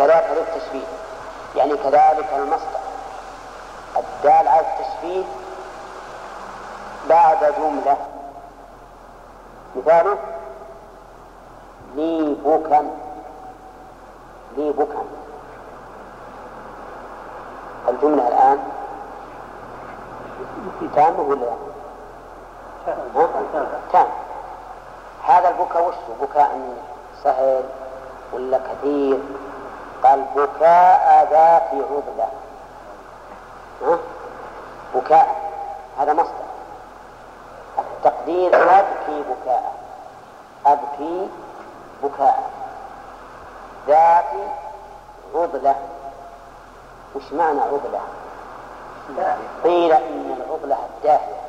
[0.00, 0.86] كذلك للتشبيه
[1.56, 2.80] يعني كذلك المصدر.
[3.96, 5.24] الدال على التشبيه
[7.08, 7.96] بعد جملة.
[9.76, 10.18] مثاله
[11.94, 12.90] لي بكا
[14.56, 15.02] لي بكا
[17.88, 18.58] الجملة الآن
[20.94, 21.46] تامة ولا
[23.92, 24.06] تام.
[25.24, 26.58] هذا البكاء وش بكاء
[27.24, 27.64] سهل
[28.32, 29.18] ولا كثير؟
[30.02, 32.28] قال بكاء ذات عضلة
[33.82, 33.98] ها؟
[34.94, 35.40] بكاء.
[35.98, 36.50] هذا مصدر.
[37.78, 39.74] التقدير أبكي بكاء.
[40.66, 41.28] أبكي
[42.02, 42.50] بكاء.
[43.86, 44.24] ذات
[45.34, 45.74] عضلة
[47.16, 48.00] وش معنى عضلة؟
[49.64, 51.40] قيل إن العضلة الداهية.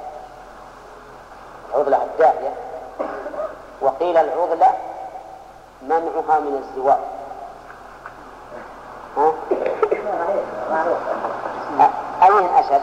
[1.69, 2.53] العضلة الداهية.
[3.81, 4.73] وقيل العضلة
[5.81, 7.20] منعها من الزواج؟
[12.23, 12.81] أين أشد؟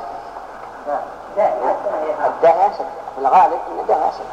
[2.27, 2.87] الداهية أشد
[3.19, 4.25] الغالب أن الداهية أشد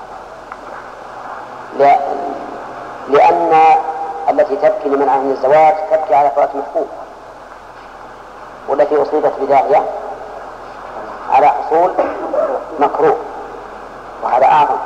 [3.09, 3.53] لأن
[4.29, 6.87] التي تبكي لمنعها من الزواج تبكي على فوات محبوب
[8.67, 9.85] والتي أصيبت بداهية
[11.31, 11.93] على حصول
[12.79, 13.17] مكروه
[14.23, 14.77] وهذا أعظم.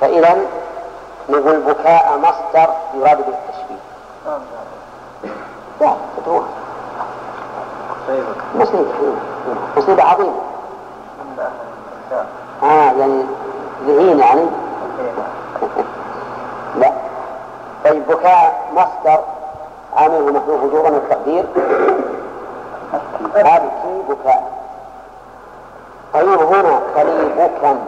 [0.00, 0.36] فإذا
[1.28, 3.80] نقول بكاء مصدر يراد به التشبيه.
[5.80, 6.44] لا فتوه
[8.54, 8.86] مصيبة
[9.76, 10.32] مصيبة عظيمة
[12.62, 13.24] آه يعني
[13.86, 14.46] ذهين يعني.
[16.80, 16.92] لا.
[17.84, 19.20] طيب بكاء مصدر
[19.96, 21.44] عامله محذوف وجوبا التقدير.
[23.36, 24.52] أبكي بكاء.
[26.14, 27.78] طيب هنا كليبكا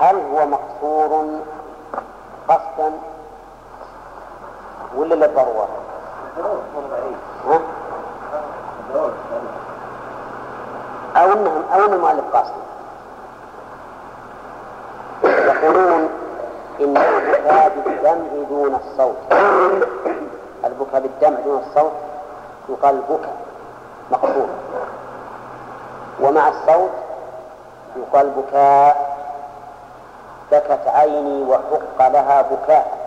[0.00, 1.26] هل هو مقصور
[2.48, 2.92] قصدا
[4.96, 5.68] ولا للضرورة؟
[11.16, 12.52] أو أنهم أو أن المؤلف قاصد
[15.24, 16.08] يقولون
[16.80, 19.16] إن البكاء بالدمع دون الصوت.
[20.64, 21.92] البكاء بالدمع دون الصوت
[22.68, 23.36] يقال بكاء
[24.10, 24.48] مقصور
[26.20, 26.90] ومع الصوت
[27.96, 29.14] يقال بكاء.
[30.52, 32.98] بكت عيني وحق لها بكاء.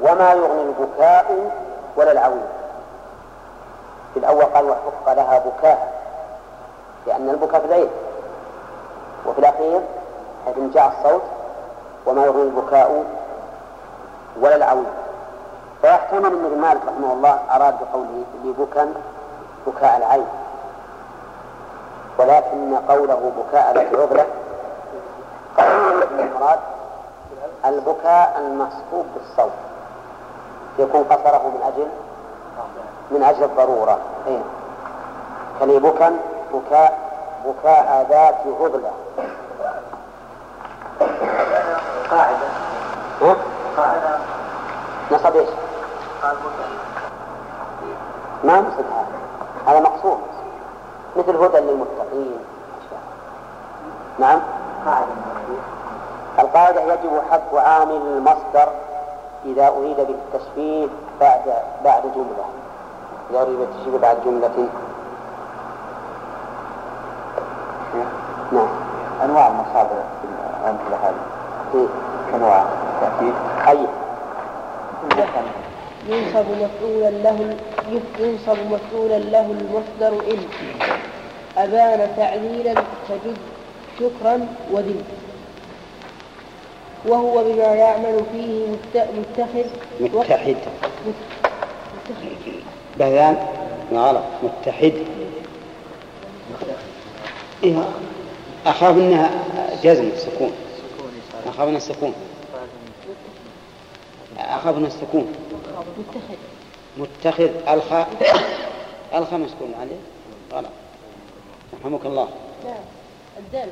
[0.00, 1.50] وما يغني البكاء
[1.96, 2.46] ولا العويل.
[4.14, 6.02] في الأول قال وحق لها بكاء
[7.06, 7.90] لأن البكاء في العين.
[9.26, 9.80] وفي الأخير
[10.46, 11.22] حيث جاء الصوت
[12.06, 13.04] وما يغني البكاء
[14.40, 14.92] ولا العويل.
[15.82, 18.92] فيحتمل أن ابن مالك رحمه الله أراد بقوله لبكا
[19.66, 20.26] بكاء العين.
[22.18, 24.26] ولكن قوله بكاء ذات عضلة
[25.58, 26.58] المراد
[27.64, 29.52] البكاء المصحوب بالصوت.
[30.78, 31.88] يكون قصره من أجل؟
[33.10, 33.98] من أجل الضرورة.
[34.26, 34.38] أي
[35.60, 36.16] كليبكا
[36.52, 36.98] بكاء
[37.46, 38.90] بكاء ذات عضلة.
[42.10, 42.46] قاعدة.
[43.22, 43.36] ها؟
[43.76, 44.18] قاعدة.
[45.12, 45.48] نصب إيش؟
[48.44, 49.18] ما نصب هذا.
[49.66, 50.18] هذا مقصود.
[51.16, 52.38] مثل هدى للمتقين.
[54.18, 54.40] نعم.
[56.38, 58.68] القاعدة يجب حذف عامل المصدر
[59.44, 60.86] إذا أريد بالتشبيه
[61.20, 61.40] بعد
[61.84, 62.44] بعد جملة.
[63.30, 64.68] إذا أريد بالتشبيه بعد جملة.
[68.52, 68.68] نعم.
[69.24, 70.26] أنواع المصادر في
[70.64, 71.14] الأمثلة هذه
[71.74, 71.86] إيه؟
[72.34, 72.64] أنواع
[73.00, 73.34] تأكيد
[73.68, 73.86] أي.
[76.08, 77.56] ينصب مفعولا له
[78.18, 80.38] ينصب مفعولا له المصدر إن.
[81.58, 82.74] أبان تعليلا
[83.08, 83.36] فجد
[83.98, 85.02] شكرا ودل
[87.06, 89.64] وهو بما يعمل فيه متخذ
[90.00, 90.56] متحد.
[92.98, 93.46] بهذان
[93.92, 94.22] غلط.
[94.42, 94.92] متحد.
[97.64, 97.88] إيه.
[98.66, 99.30] أخاف أنها
[99.82, 100.10] جزم.
[100.16, 100.52] سكون.
[101.46, 102.14] أخاف أنها سكون.
[104.38, 105.32] أخاف أنها سكون.
[105.98, 106.34] متخذ
[106.96, 108.08] متخذ الخاء
[109.14, 109.74] الخاء مسكون.
[109.80, 109.96] عليه
[110.52, 110.70] غلط.
[111.80, 112.28] رحمك الله.
[112.64, 112.74] لا.
[113.38, 113.68] الدال.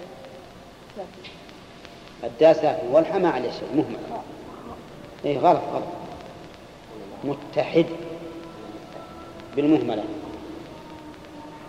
[2.24, 4.22] الدال ساكن والحاء ما عليه شيء مهمل
[5.24, 5.84] اي غلط غلط.
[7.24, 7.86] متحد
[9.56, 10.04] بالمهملة.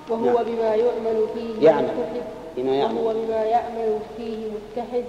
[0.10, 0.44] وهو نعم.
[0.44, 1.84] بما يعمل فيه يعمل.
[1.84, 2.24] متحد.
[2.58, 2.98] بما يعمل.
[2.98, 5.04] وهو بما يعمل فيه متحد.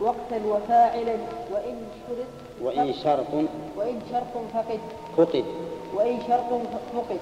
[0.00, 1.16] وقتا وفاعلا.
[1.52, 1.76] وإن
[2.08, 2.26] شرط
[2.62, 3.26] وإن شرط
[3.76, 4.80] وإن شرط فقد.
[5.16, 5.44] فقد.
[5.94, 6.60] وإن شرط
[6.94, 7.20] فقد.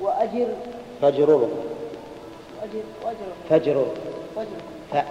[0.00, 0.48] وأجر.
[1.02, 1.48] فجرر
[2.62, 2.82] وأجر.
[3.04, 3.16] وأجر.
[3.50, 3.86] فجرر
[4.36, 5.04] وأجر.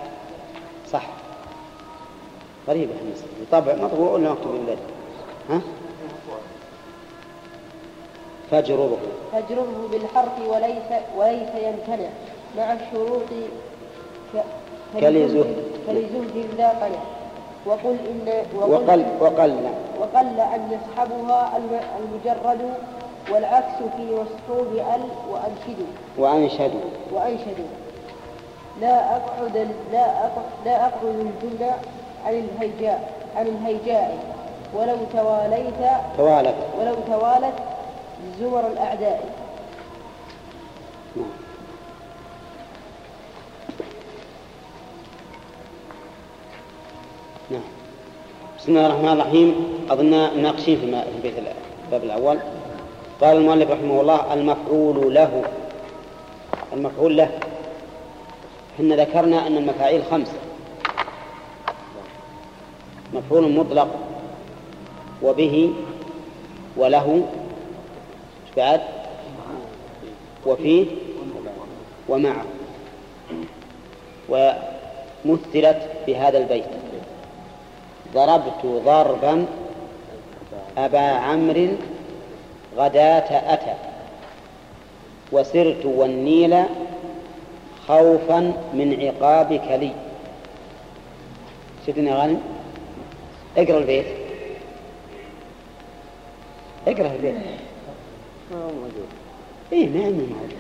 [0.94, 1.06] صح.
[2.68, 4.78] غريبة هندسة طبع مطبوع ولا مكتوب بالله
[5.50, 5.62] ها؟
[8.52, 8.98] فاجرره
[9.32, 12.10] فاجرره بالحرف وليس وليس يمتنع.
[12.58, 13.22] مع الشروط
[14.34, 14.44] ك-
[15.02, 15.56] كلزهد.
[15.88, 17.00] كلزهد ذا قنع
[17.66, 19.56] وقل إن وقل وقل
[20.00, 20.40] وقل.
[20.40, 22.74] أن يصحبها الم- المجرد
[23.32, 25.02] والعكس في مصحوب ال
[25.32, 25.88] وأنشدوا.
[26.18, 26.82] وأنشدوا.
[27.12, 27.83] وأنشدوا.
[28.82, 31.76] لا أقعد لا أقعد لا أقعد الجملة
[32.26, 34.18] عن الهيجاء عن الهيجاء.
[34.76, 35.74] ولو تواليت
[36.18, 36.56] توالت.
[36.80, 37.54] ولو توالت
[38.40, 39.26] زمر الأعداء.
[41.16, 41.26] نعم.
[47.52, 47.62] نعم.
[48.60, 49.56] بسم الله الرحمن الرحيم.
[49.92, 50.86] أظن ناقشين في
[51.16, 51.54] البيت ال-
[51.86, 52.38] الباب الأول.
[53.22, 55.42] قال المؤلف رحمه الله المفعول له.
[56.74, 57.30] المفعول له.
[58.78, 60.34] حنا ذكرنا أن المفاعيل خمسة
[63.14, 63.88] مفعول مطلق
[65.22, 65.74] وبه
[66.78, 67.26] وله
[68.58, 68.82] بعد
[70.46, 70.86] وفيه
[72.10, 72.46] ومعه
[74.30, 76.66] ومثلت بهذا البيت.
[78.14, 79.46] ضربت ضربا
[80.78, 81.68] أبا عمرو
[82.78, 83.74] غداة أتى
[85.32, 86.64] وسرت والنيل
[87.88, 88.40] خوفا
[88.74, 89.92] من عقابك لي.
[91.88, 92.42] يا غانم
[93.58, 94.06] اقرأ البيت.
[96.88, 97.36] اقرأ البيت.
[99.74, 100.58] إيه ما عنده موجود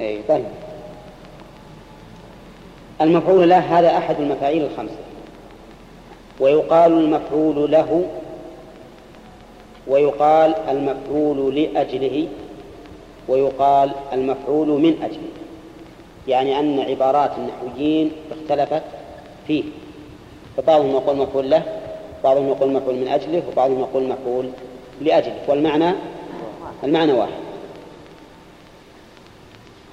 [0.00, 0.44] اي طيب.
[3.00, 4.98] المفعول له هذا أحد المفاعيل الخمسة.
[6.40, 8.06] ويقال المفعول له
[9.86, 12.28] ويقال المفعول لأجله
[13.28, 15.45] ويقال المفعول من أجله.
[16.28, 18.82] يعني أن عبارات النحويين اختلفت
[19.46, 19.64] فيه.
[20.56, 21.62] فبعضهم يقول مفعول له
[22.24, 24.50] بعضهم يقول مفعول من أجله وبعضهم يقول مفعول
[25.00, 25.38] لأجله.
[25.48, 25.92] والمعنى؟
[26.84, 27.32] المعنى واحد.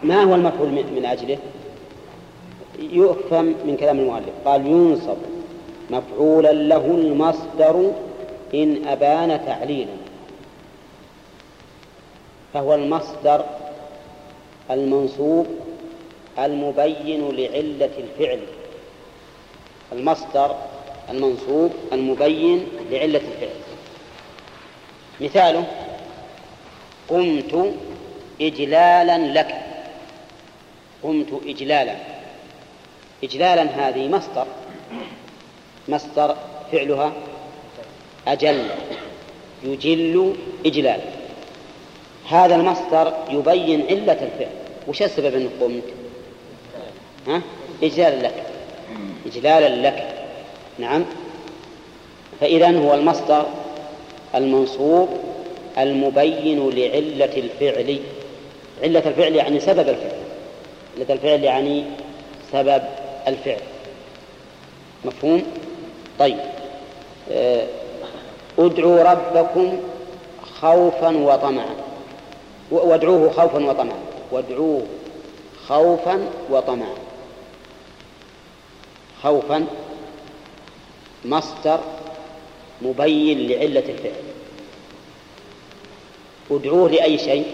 [0.04, 1.38] ما هو المفعول من من أجله؟
[2.80, 4.34] يفهم من كلام المؤلف.
[4.46, 5.18] قال ينصب
[5.90, 7.92] مفعولا له المصدر
[8.54, 9.92] إن أبان تعليلا.
[12.54, 13.46] فهو المصدر
[14.72, 15.48] المنصوب
[16.40, 18.40] المبين لعلة الفعل.
[19.92, 20.56] المصدر
[21.10, 23.56] المنصوب المبين لعلة الفعل.
[25.22, 25.66] مثاله
[27.10, 27.74] قمت
[28.42, 29.56] إجلالا لك.
[31.04, 31.96] قمت إجلالا.
[33.24, 34.48] إجلالا هذه مصدر.
[35.88, 36.36] مصدر
[36.72, 37.14] فعلها
[38.28, 38.66] أجل.
[39.64, 40.36] يجل
[40.66, 41.04] إجلالا
[42.30, 44.52] هذا المصدر يبين علة الفعل.
[44.88, 45.84] وش السبب أنك قمت؟
[47.28, 47.42] ها؟
[47.84, 48.44] إجلالا لك.
[49.26, 50.08] إجلالا لك.
[50.80, 51.06] نعم.
[52.42, 53.46] فإذا هو المصدر
[54.36, 55.10] المنصوب
[55.78, 58.00] المبين لعلة الفعل.
[58.84, 60.18] علة الفعل يعني سبب الفعل.
[60.98, 61.84] علة الفعل يعني
[62.52, 62.82] سبب
[63.28, 63.62] الفعل.
[65.06, 65.44] مفهوم؟
[66.20, 66.38] طيب.
[67.32, 67.66] آه،
[68.60, 69.78] ادعوا ربكم
[70.62, 71.76] خوفا وطمعا.
[72.72, 73.98] وادعوه خوفا وطمعا.
[74.32, 74.84] وادعوه
[75.68, 77.03] خوفا وطمعا.
[79.24, 79.66] خوفا
[81.26, 81.80] مصدر
[82.82, 84.24] مبين لعلة الفعل.
[86.52, 87.46] ادعوه لأي شيء؟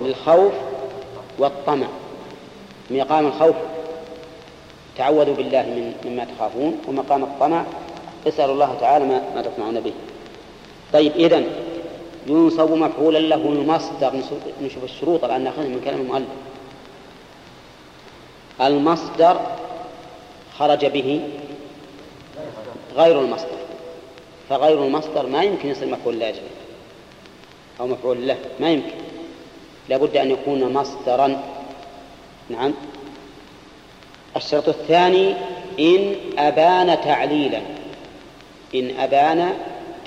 [0.00, 0.52] للخوف
[1.38, 1.86] والطمع.
[2.90, 3.56] مقام الخوف
[4.98, 7.64] تعوذوا بالله من مما تخافون ومقام الطمع
[8.28, 9.92] اسألوا الله تعالى ما, ما تطمعون به.
[10.92, 11.46] طيب إذن
[12.26, 16.28] ينصب مفعولا له المصدر نشوف- نشوف الشروط الآن نأخذها من كلام المؤلف.
[18.60, 19.40] المصدر
[20.58, 21.20] خرج به
[22.96, 23.56] غير المصدر.
[24.48, 26.42] فغير المصدر ما يمكن يصير مفعول لاجل
[27.80, 28.96] أو مفعول له ما يمكن.
[29.88, 31.42] لابد أن يكون مصدرا.
[32.50, 32.74] نعم.
[34.36, 35.34] الشرط الثاني
[35.80, 37.60] إن أبان تعليلا.
[38.74, 39.52] إن أبان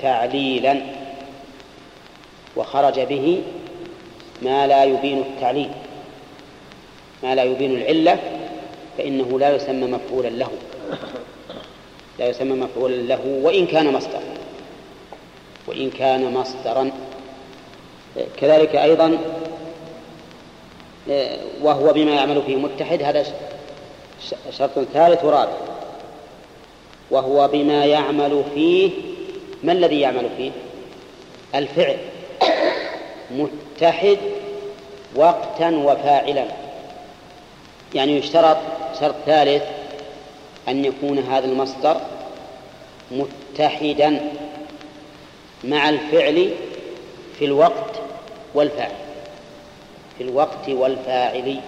[0.02, 0.80] تعليلا.
[2.56, 3.42] وخرج به
[4.42, 5.70] ما لا يبين التعليل.
[7.22, 8.37] ما لا يبين العلة.
[8.98, 10.50] فإنه لا يسمى مفعولا له.
[12.18, 14.22] لا يسمى مفعولا له وإن كان مصدرا.
[15.66, 16.90] وإن كان مصدرا.
[18.36, 19.18] كذلك أيضا
[21.62, 23.26] وهو بما يعمل فيه متحد هذا
[24.50, 25.56] شرط ثالث ورابع.
[27.10, 28.90] وهو بما يعمل فيه
[29.62, 30.50] ما الذي يعمل فيه؟
[31.54, 31.96] الفعل.
[33.30, 34.18] متحد
[35.16, 36.44] وقتا وفاعلا.
[37.94, 38.56] يعني يشترط
[39.00, 39.62] شرط ثالث
[40.68, 42.00] أن يكون هذا المصدر
[43.10, 44.20] متحدا
[45.64, 46.50] مع الفعل
[47.38, 48.00] في الوقت
[48.54, 48.92] والفاعل.
[50.18, 51.60] في الوقت والفاعل.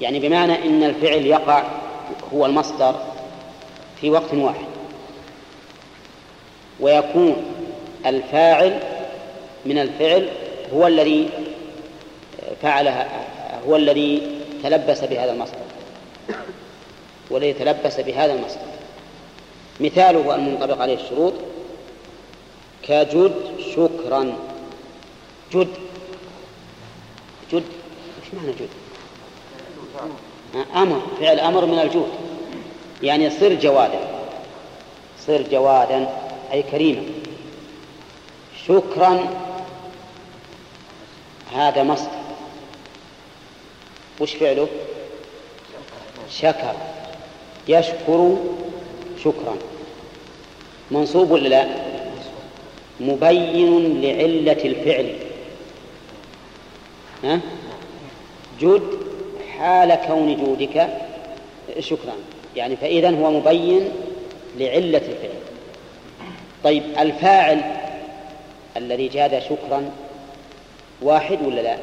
[0.00, 1.64] يعني بمعنى إن الفعل يقع
[2.34, 2.94] هو المصدر
[4.00, 4.66] في وقت واحد.
[6.80, 7.36] ويكون
[8.06, 8.80] الفاعل
[9.66, 10.28] من الفعل
[10.74, 11.28] هو الذي
[12.62, 13.08] فعلها
[13.68, 15.58] هو الذي تلبس بهذا المصدر.
[17.30, 18.60] والذي تلبس بهذا المصدر.
[19.80, 21.32] مثاله المنطبق عليه الشروط
[22.82, 23.34] كجد
[23.74, 24.36] شكرا.
[25.52, 25.68] جد.
[27.52, 27.64] جد.
[28.22, 28.68] إيش معنى جد؟
[30.76, 32.08] أمر فعل أمر من الجود
[33.02, 34.00] يعني صر جوادا.
[35.26, 36.08] صر جوادا
[36.52, 37.02] أي كريما.
[38.66, 39.28] شكرا.
[41.54, 42.17] هذا مصدر.
[44.20, 44.68] وش فعله؟
[46.30, 46.74] شكر.
[47.68, 48.36] يشكر
[49.24, 49.56] شكرا.
[50.90, 51.66] منصوب ولا لا؟
[53.00, 55.14] مبين لعلة الفعل.
[57.24, 57.40] ها؟
[58.60, 58.98] جد
[59.58, 60.88] حال كون جودك
[61.80, 62.14] شكرا.
[62.56, 63.90] يعني فإذا هو مبين
[64.58, 65.38] لعلة الفعل.
[66.64, 67.60] طيب الفاعل
[68.76, 69.90] الذي جاد شكرا
[71.02, 71.76] واحد ولا لا؟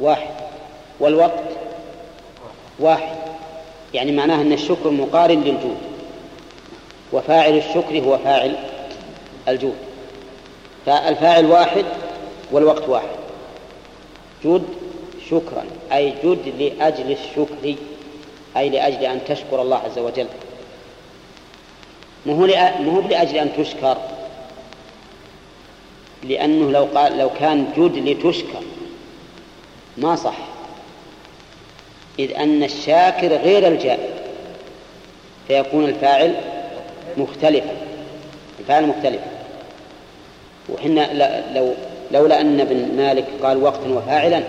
[0.00, 0.41] واحد.
[1.02, 1.44] والوقت
[2.78, 3.16] واحد.
[3.94, 5.78] يعني معناه أن الشكر مقارن للجود
[7.12, 8.56] وفاعل الشكر هو فاعل
[9.48, 9.74] الجود.
[10.86, 11.84] فالفاعل واحد
[12.52, 13.16] والوقت واحد.
[14.44, 14.64] جد
[15.30, 17.74] شكرا أي جد لأجل الشكر
[18.56, 20.26] أي لأجل أن تشكر الله عز وجل.
[22.26, 22.46] مو هو
[23.08, 23.96] لأجل أن تشكر
[26.24, 28.62] لأنه لو قال لو كان جد لتشكر
[29.98, 30.36] ما صح.
[32.18, 34.08] إذ أن الشاكر غير الجائر
[35.48, 36.34] فيكون الفاعل
[37.16, 37.76] مختلفا
[38.60, 39.30] الفاعل مختلفا.
[40.68, 41.08] وحنا
[41.54, 41.74] لو
[42.12, 44.42] لولا أن ابن مالك قال وقتا وفاعلا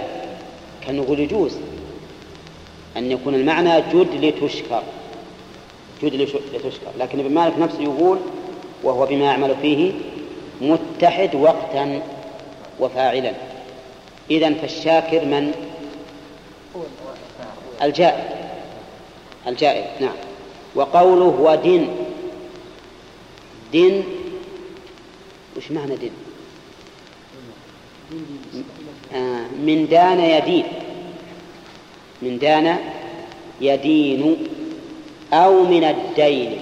[0.88, 1.58] كان نقول يجوز
[2.98, 4.84] أن يكون المعنى جد لتشكر
[6.04, 6.14] جد
[6.54, 6.92] لتشكر.
[7.00, 8.20] لكن ابن مالك نفسه يقول
[8.84, 9.92] وهو بما يعمل فيه
[10.62, 12.02] متحد وقتا
[12.80, 13.32] وفاعلا.
[14.32, 15.54] إذا فالشاكر من؟
[17.84, 18.24] الجائر.
[19.48, 20.16] الجائر نعم.
[20.76, 21.88] وقوله ودن.
[23.74, 24.04] دن
[25.58, 26.16] وش معنى دن؟
[29.60, 30.66] من دان يدين.
[32.22, 32.78] من دان
[33.62, 34.38] يدين
[35.34, 36.62] أو من الدين.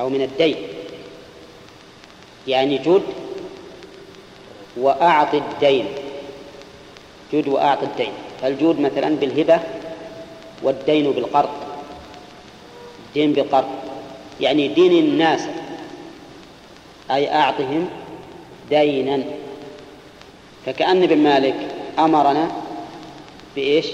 [0.00, 0.56] أو من الدين.
[2.48, 3.02] يعني جد
[4.76, 5.86] وأعط الدين.
[7.32, 8.12] جد وأعط الدين.
[8.42, 9.60] فالجود مثلا بالهبة
[10.62, 11.48] والدين بالقرض.
[13.14, 13.68] دين بالقرض.
[14.40, 15.40] يعني دين الناس.
[17.10, 17.88] أي أعطهم
[18.70, 19.22] دينا.
[20.66, 21.56] فكأن ابن مالك
[21.98, 22.50] أمرنا
[23.56, 23.86] بإيش؟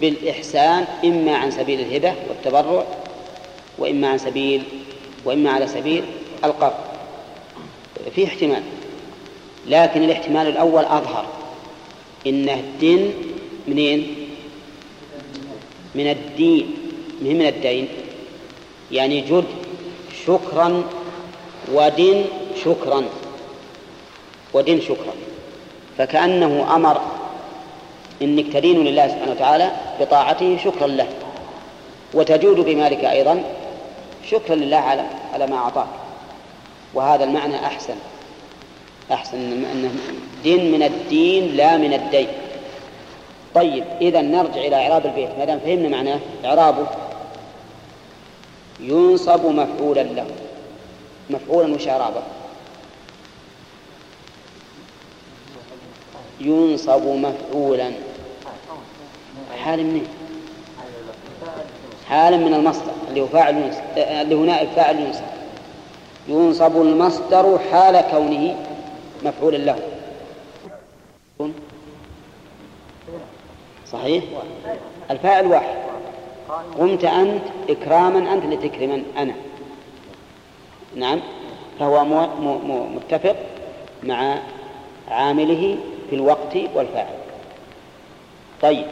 [0.00, 2.84] بالإحسان إما عن سبيل الهبة والتبرع
[3.78, 4.62] وإما عن سبيل
[5.24, 6.04] وإما على سبيل
[6.44, 6.74] القرض.
[8.14, 8.62] في احتمال.
[9.66, 11.26] لكن الاحتمال الأول أظهر.
[12.26, 13.14] إنه الدين
[13.68, 14.19] منين؟
[15.94, 16.76] من الدين
[17.20, 17.88] من من الدين.
[18.92, 19.44] يعني جد
[20.26, 20.82] شكرا
[21.72, 22.24] ودين
[22.64, 23.04] شكرا
[24.52, 25.12] ودين شكرا.
[25.98, 27.00] فكأنه أمر
[28.22, 29.70] إنك تدين لله سبحانه وتعالى
[30.00, 31.08] بطاعته شكرا له.
[32.14, 33.44] وتجود بمالك أيضا
[34.30, 35.04] شكرا لله على
[35.34, 35.88] على ما أعطاك.
[36.94, 37.94] وهذا المعنى أحسن
[39.12, 39.38] أحسن
[39.72, 39.90] أنه
[40.42, 42.28] دين من الدين لا من الدين.
[43.54, 45.28] طيب إذا نرجع إلى إعراب البيت.
[45.38, 46.86] ما دام فهمنا معناه إعرابه
[48.80, 50.26] ينصب مفعولا له.
[51.30, 52.22] مفعولا وش إعرابه؟
[56.40, 57.92] ينصب مفعولا.
[59.64, 60.06] حال منين؟
[62.08, 65.22] حالا من المصدر اللي هو فاعل ينصب اللي هو نائب فاعل ينصب.
[66.28, 68.56] ينصب المصدر حال كونه
[69.22, 69.78] مفعولا له.
[73.92, 74.24] صحيح؟
[75.10, 75.76] الفاعل واحد
[76.78, 79.34] قمت أنت إكراما أنت لتكرما أنا.
[80.96, 81.20] نعم.
[81.78, 82.04] فهو
[82.94, 83.36] متفق
[84.02, 84.38] مع
[85.08, 85.76] عامله
[86.10, 87.14] في الوقت والفاعل.
[88.62, 88.86] طيب.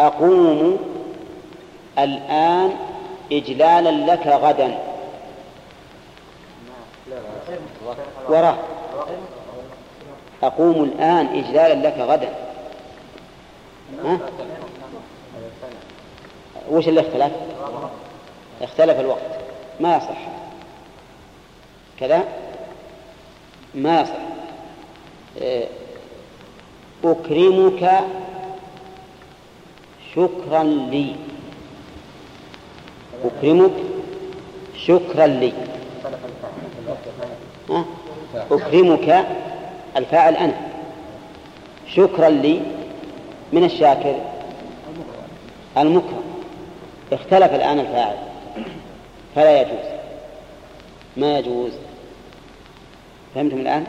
[0.00, 0.78] أقوم
[1.98, 2.72] الآن
[3.32, 4.78] إجلالا لك غدا.
[8.28, 8.56] وراه
[10.42, 12.47] أقوم الآن إجلالا لك غدا.
[16.70, 17.32] وش اللي اختلف؟
[18.62, 19.38] اختلف الوقت.
[19.80, 20.18] ما يصح.
[22.00, 22.24] كذا؟
[23.74, 24.12] ما يصح.
[25.42, 25.66] آه،
[27.04, 28.04] أكرمك
[30.14, 31.16] شكرا لي.
[33.24, 33.72] أكرمك
[34.76, 35.52] شكرا لي؟
[38.50, 39.26] أكرمك
[39.96, 40.60] الفاعل أنا.
[41.88, 42.77] شكرا لي.
[43.52, 44.14] من الشاكر؟
[45.78, 46.22] المكرم
[47.12, 48.16] اختلف الآن الفاعل.
[49.34, 49.86] فلا يجوز.
[51.16, 51.72] ما يجوز؟
[53.34, 53.86] فهمتم الآن؟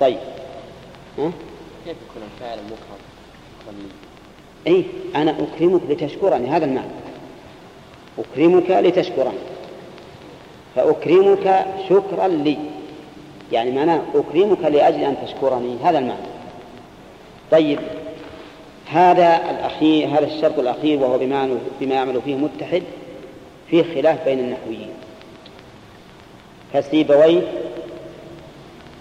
[0.00, 0.18] طيب.
[1.18, 1.30] ها؟
[1.84, 3.88] كيف يكون الفاعل مكرم؟
[4.66, 4.84] أي
[5.16, 6.90] أنا أكرمك لتشكرني هذا المعنى.
[8.18, 9.38] أكرمك لتشكرني.
[10.74, 12.58] فأكرمك شكرا لي.
[13.52, 16.26] يعني معناه أكرمك لأجل أن تشكرني هذا المعنى.
[17.50, 17.78] طيب.
[18.86, 22.82] هذا الأخير هذا الشرط الأخير وهو بما بما يعمل فيه متحد
[23.70, 24.88] فيه خلاف بين النحويين.
[26.72, 27.52] فسيبويه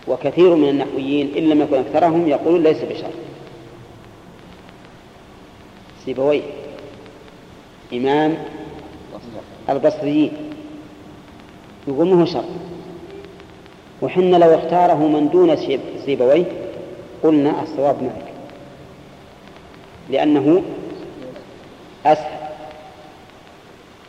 [0.08, 3.14] وكثير من النحويين إن لم يكن أكثرهم يقولون ليس بشرط.
[6.06, 6.42] سيبويه
[7.94, 8.38] إمام
[9.70, 10.32] البصريين
[11.88, 12.46] يقول ما هو شرط.
[14.02, 15.56] وحنا لو اختاره من دون
[16.06, 16.46] سيبويه
[17.24, 18.25] قلنا الصواب معك
[20.10, 20.64] لأنه
[22.06, 22.46] أسهل.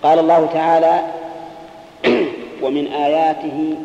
[0.02, 1.00] قال الله تعالى
[2.62, 3.76] ومن آياته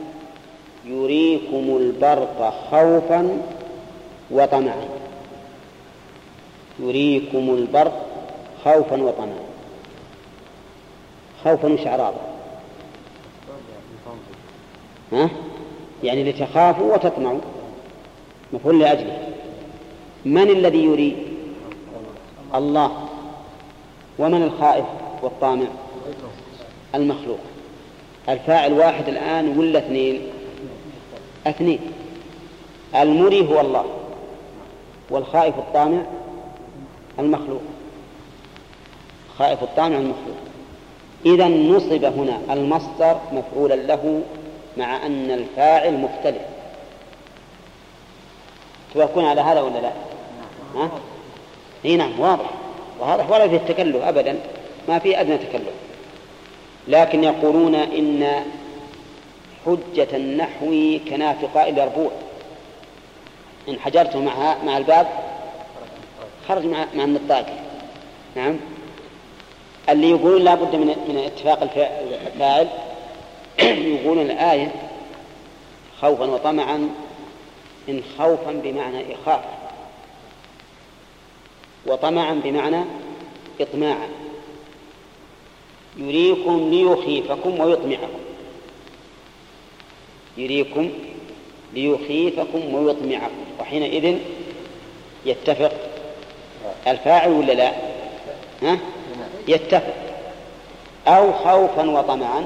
[0.86, 3.42] يريكم البرق خوفا
[4.32, 4.86] وطمعا.
[6.80, 8.06] يريكم البرق
[8.64, 9.42] خوفا وطمعا.
[11.44, 11.88] خوفا وش
[15.14, 15.30] ها؟
[16.04, 17.40] يعني لتخافوا وتطمعوا.
[18.54, 19.18] مفعول لأجله.
[20.26, 21.31] من الذي يري
[22.56, 22.92] الله
[24.20, 24.86] ومن الخائف
[25.22, 25.66] والطامع؟
[26.96, 27.40] المخلوق.
[28.30, 30.22] الفاعل واحد الآن ولا اثنين؟
[31.48, 31.80] اثنين.
[32.96, 33.86] المري هو الله
[35.10, 36.02] والخائف الطامع
[37.20, 37.62] المخلوق.
[39.38, 40.38] خائف الطامع المخلوق.
[41.26, 44.22] إذا نصب هنا المصدر مفعولا له
[44.78, 46.42] مع أن الفاعل مختلف.
[48.94, 49.92] توافقون على هذا ولا لا؟
[50.76, 50.90] ها؟
[51.86, 52.50] إي نعم واضح.
[53.00, 54.40] واضح ولا في التكلف ابدا
[54.88, 55.74] ما في أدنى تكلف.
[56.88, 58.44] لكن يقولون إن
[59.66, 62.12] حجة النحو كنافقاء اليربوع
[63.70, 65.08] إن حجرته مع مع الباب
[66.48, 67.46] خرج مع مع النطاق.
[68.36, 68.58] نعم.
[69.90, 72.68] اللي يقولون لا بد من من اتفاق الفاعل
[73.96, 74.72] يقولون الآية
[76.02, 76.90] خوفا وطمعا
[77.90, 79.42] إن خوفا بمعنى إخاف
[81.86, 82.86] وطمعا بمعنى
[83.62, 84.10] إطماعا.
[85.98, 88.20] يريكم ليخيفكم ويطمعكم.
[90.38, 90.90] يريكم
[91.74, 93.46] ليخيفكم ويطمعكم.
[93.60, 94.18] وحينئذ
[95.26, 95.72] يتفق
[96.88, 97.72] الفاعل ولا لا؟
[98.62, 98.78] ها؟
[99.48, 99.94] يتفق.
[101.08, 102.46] أو خوفا وطمعا.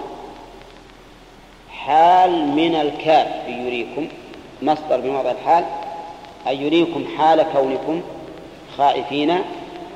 [1.70, 4.08] حال من الكاف يريكم.
[4.62, 5.66] مصدر بموضع الحال.
[6.48, 8.02] أي يريكم حال كونكم
[8.78, 9.42] خائفين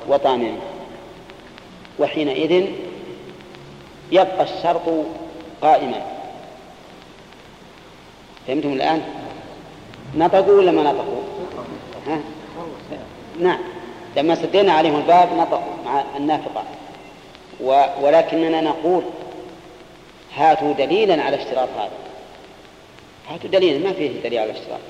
[0.08, 0.58] وطامعين
[1.98, 2.66] وحينئذ
[4.12, 4.82] يبقى الشرط
[5.62, 6.02] قائما.
[8.46, 9.02] فهمتم الآن؟
[10.16, 11.22] نطقوا ولا ما نطقوا؟
[12.06, 12.20] ها؟
[13.40, 13.58] نعم.
[14.16, 16.64] لما سدينا عليهم الباب نطقوا مع النافقة.
[17.60, 17.84] و...
[18.02, 19.02] ولكننا نقول
[20.36, 21.90] هاتوا دليلا على اشتراط هذا.
[23.30, 24.80] هاتوا دليلا ما فيه دليل على الاشتراط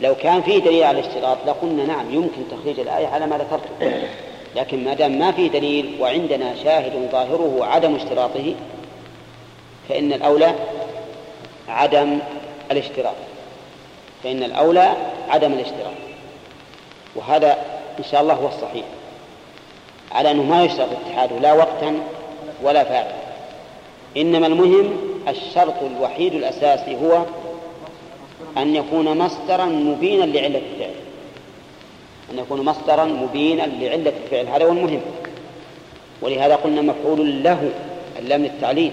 [0.00, 3.94] لو كان فيه دليل على الاشتراط لقلنا نعم يمكن تخريج الآية على ما ذكرت.
[4.56, 8.54] لكن ما دام ما فيه دليل وعندنا شاهد ظاهره عدم اشتراطه
[9.88, 10.54] فإن الأولى
[11.68, 12.18] عدم
[12.70, 13.14] الاشتراط.
[14.24, 14.92] فإن الأولى
[15.28, 15.92] عدم الاشتراط.
[17.16, 17.58] وهذا
[17.98, 18.84] إن شاء الله هو الصحيح.
[20.12, 22.00] على أنه ما يشترط اتحاده لا وقتا
[22.62, 23.14] ولا فاعلا.
[24.16, 24.96] إنما المهم
[25.28, 27.22] الشرط الوحيد الأساسي هو
[28.58, 30.94] أن يكون مصدرا مبينا لعلة الفعل.
[32.30, 34.46] أن يكون مصدرا مبينا لعلة الفعل.
[34.46, 35.00] هذا هو المهم.
[36.22, 37.70] ولهذا قلنا مفعول له
[38.18, 38.92] اللام للتعليل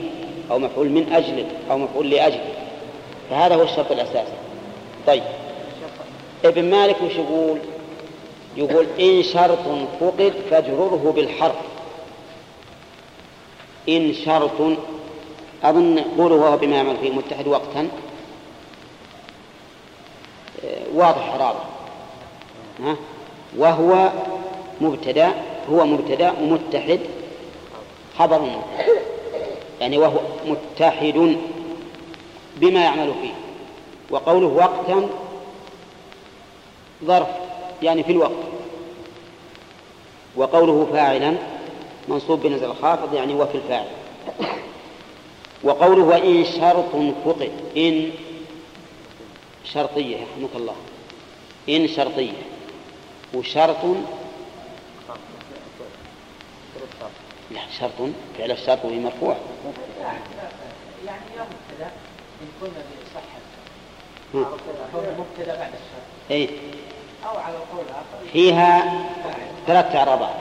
[0.52, 2.54] أو مفعول من أجله أو مفعول لأجله
[3.30, 4.34] فهذا هو الشرط الأساسي.
[5.08, 5.24] طيب.
[6.46, 7.58] ابن مالك وش يقول؟
[8.58, 9.66] يقول إن شرط
[10.00, 11.56] فقد فاجرره بالحرف.
[13.90, 14.78] إن شرط
[15.64, 17.88] أظن قوله بما يعمل فيه متحد وقتا.
[20.94, 21.60] واضح إعرابه
[23.58, 24.10] وهو
[24.82, 25.32] مبتدأ
[25.72, 27.00] هو مبتدأ ومتحد
[28.20, 28.92] خبر متحد.
[29.82, 31.36] يعني وهو متحد
[32.58, 33.34] بما يعمل فيه.
[34.10, 35.10] وقوله وقتا
[37.06, 37.28] ظرف
[37.84, 38.32] يعني في الوقت.
[40.36, 41.36] وقوله فاعلا
[42.08, 43.88] منصوب بنزل الخافض يعني وفي الفاعل.
[45.64, 48.12] وقوله وإن شرط فقد إن
[49.74, 50.76] شرطية يرحمك الله.
[51.70, 52.32] إن شرطية.
[53.34, 53.86] وشرط
[57.52, 59.36] لا شرط فعل الشرط وهي مرفوع
[61.06, 61.92] يعني مبتدا
[62.42, 63.40] إن كنا بصحة.
[65.20, 66.32] مبتدأ بعد الشرط.
[66.32, 66.50] إيه.
[67.26, 68.28] أو على قول آخر.
[68.34, 69.04] فيها
[69.68, 70.36] ثلاث إعرابات.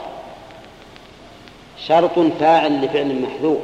[1.87, 3.63] شرط فاعل لفعل محذوف.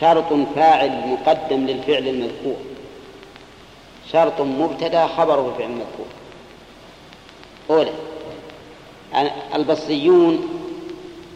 [0.00, 2.56] شرط فاعل مقدم للفعل المذكور.
[4.12, 6.06] شرط مبتدا خبره الفعل المذكور
[7.70, 7.92] أولى
[9.54, 10.48] البصريون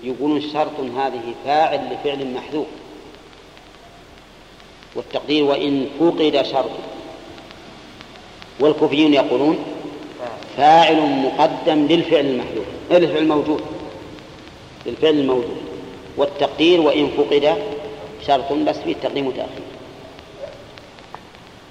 [0.03, 2.67] يقولون شرط هذه فاعل لفعل محذوف.
[4.95, 6.71] والتقدير وإن فقد شرط.
[8.61, 9.59] والكوفيون يقولون
[10.57, 13.63] فاعل مقدم للفعل المحذوف للفعل الموجود
[14.87, 15.57] للفعل الموجود.
[16.17, 17.63] والتقدير وإن فقد
[18.27, 19.70] شرط بس فيه تقديم وتأخير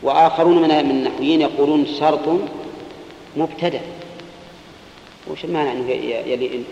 [0.03, 2.19] وآخرون من النحويين يقولون شرط
[3.37, 3.81] مبتدأ.
[5.31, 6.63] وش المانع أنه يلي إن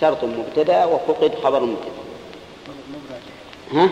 [0.00, 2.04] شرط مبتدأ وفقد خبر مبتدأ؟
[3.72, 3.88] ها؟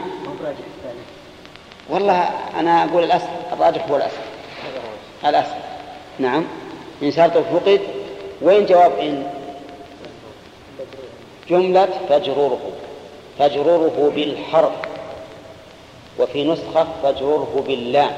[1.90, 2.30] والله
[2.60, 4.16] أنا أقول الأصل الراجح هو الأصل.
[5.24, 5.54] الأصل.
[6.18, 6.44] نعم.
[7.02, 7.80] إن شرط فقد
[8.42, 9.30] وين جواب إن.
[11.50, 12.60] جملة فجروره
[13.38, 14.91] فجروره بالحرف.
[16.18, 18.12] وفي نسخة فجروره باللام.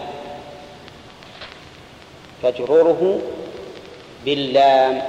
[2.42, 3.20] فجروره
[4.24, 5.02] باللام.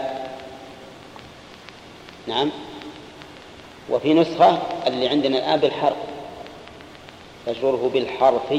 [2.27, 2.51] نعم.
[3.89, 5.97] وفي نسخة اللي عندنا الآن بالحرف.
[7.45, 8.53] فجروره بالحرف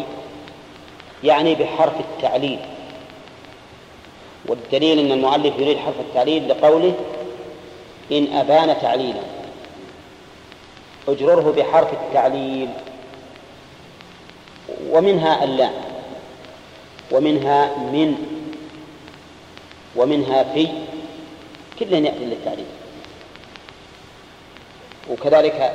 [1.24, 2.58] يعني بحرف التعليل.
[4.46, 6.94] والدليل أن المؤلف يريد حرف التعليل لقوله
[8.12, 9.22] إن أبان تعليلا.
[11.08, 12.68] اجرره بحرف التعليل.
[14.90, 15.72] ومنها اللام.
[17.12, 18.14] ومنها من.
[19.96, 20.68] ومنها في.
[21.78, 22.66] كلها يأتي للتعليل
[25.10, 25.72] وكذلك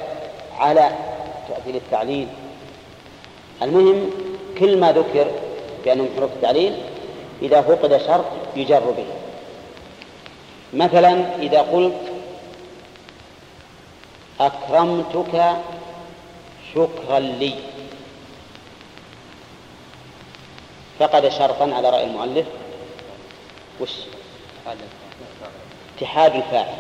[0.57, 0.91] على
[1.49, 2.27] تأتي للتعليل.
[3.61, 4.09] المهم
[4.59, 5.27] كل ما ذكر
[5.85, 6.73] بأنه حروف التعليل
[7.41, 8.25] إذا فقد شرط
[8.55, 9.05] يجر به.
[10.73, 12.01] مثلا إذا قلت
[14.39, 15.55] أكرمتك
[16.75, 17.53] شكرا لي.
[20.99, 22.45] فقد شرطا على رأي المؤلف.
[23.81, 23.91] وش؟
[25.97, 26.75] اتحاد الفاعل.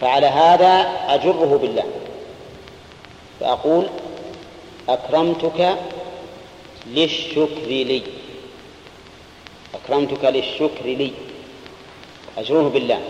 [0.00, 1.84] فعلى هذا أجره بالله.
[3.40, 3.86] فأقول
[4.88, 5.76] أكرمتك
[6.86, 8.02] للشكر لي.
[9.74, 11.12] أكرمتك للشكر لي.
[12.38, 13.00] أجره بالله.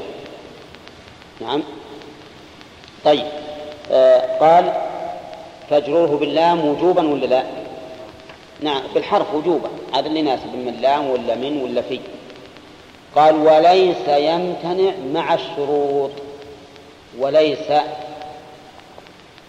[1.40, 1.62] نعم.
[3.04, 3.26] طيب.
[3.90, 4.72] آه قال
[5.70, 7.57] فاجروه باللام وجوبا ولا لا؟
[8.60, 9.68] نعم بالحرف وجوبا.
[9.94, 12.00] هذا اللي يناسب من لام ولا من ولا في.
[13.16, 16.10] قال وليس يمتنع مع الشروط.
[17.18, 17.72] وليس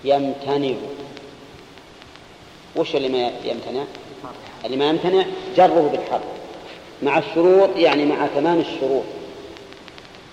[0.04, 0.76] يمتنع.
[2.76, 3.84] وش اللي ما يمتنع؟
[4.66, 5.26] اللي ما يمتنع
[5.58, 6.24] جره بالحرف.
[7.04, 9.04] مع الشروط يعني مع تمام الشروط.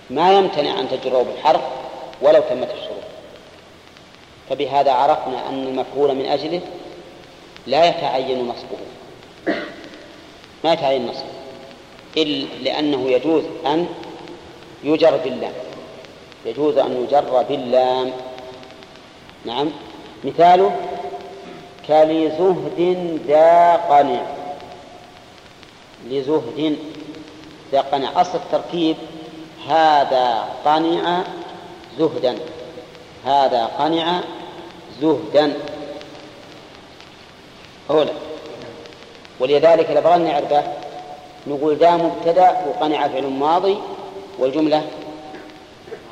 [0.09, 1.61] ما يمتنع أن تجره بالحرف
[2.21, 2.97] ولو تمت الشروط.
[4.49, 6.61] فبهذا عرفنا أن المفعول من أجله
[7.67, 8.77] لا يتعين نصبه.
[10.63, 11.37] ما يتعين نصبه.
[12.17, 13.87] إلا لأنه يجوز أن
[14.83, 15.53] يجر باللام.
[16.45, 18.11] يجوز أن يجر باللام.
[19.45, 19.69] نعم.
[20.23, 20.75] مثاله
[21.87, 24.21] كلزهد ذا قنع.
[26.09, 26.77] لزهد
[27.71, 28.21] ذا قنع.
[28.21, 28.95] أصل التركيب
[29.69, 31.23] هذا قنع
[31.99, 32.37] زهدا.
[33.25, 34.21] هذا قنع
[35.01, 35.53] زهدا.
[37.89, 38.11] أولا
[39.39, 40.63] ولذلك بغينا نعرفه
[41.47, 43.77] نقول ذا مبتدا وقنع فعل ماضي
[44.39, 44.83] والجملة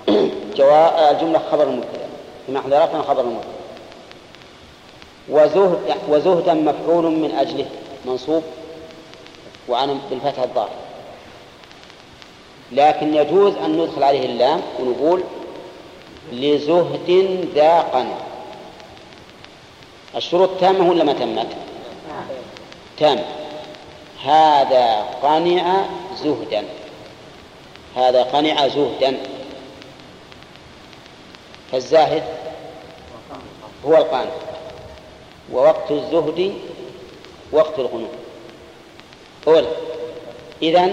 [0.58, 1.12] جوا...
[1.12, 2.06] الجملة خبر المبتدا
[2.46, 3.56] في رفع خبر المبتدا
[5.30, 5.78] وزهد
[6.10, 7.66] وزهدا مفعول من أجله.
[8.06, 8.44] منصوب.
[9.70, 10.70] وعن بالفتح الظاهر.
[12.72, 15.24] لكن يجوز أن ندخل عليه اللام ونقول
[16.32, 18.18] لزهد ذا قنع.
[20.16, 21.48] الشروط تامة ولا ما تمت؟
[22.98, 23.24] تام.
[24.24, 25.86] هذا قنع
[26.24, 26.64] زهدا.
[27.96, 29.18] هذا قنع زهدا.
[31.72, 32.24] فالزاهد
[33.86, 34.32] هو القانع.
[35.52, 36.54] ووقت الزهد
[37.52, 38.10] وقت الغنوم
[39.48, 39.68] أولا
[40.62, 40.90] إذا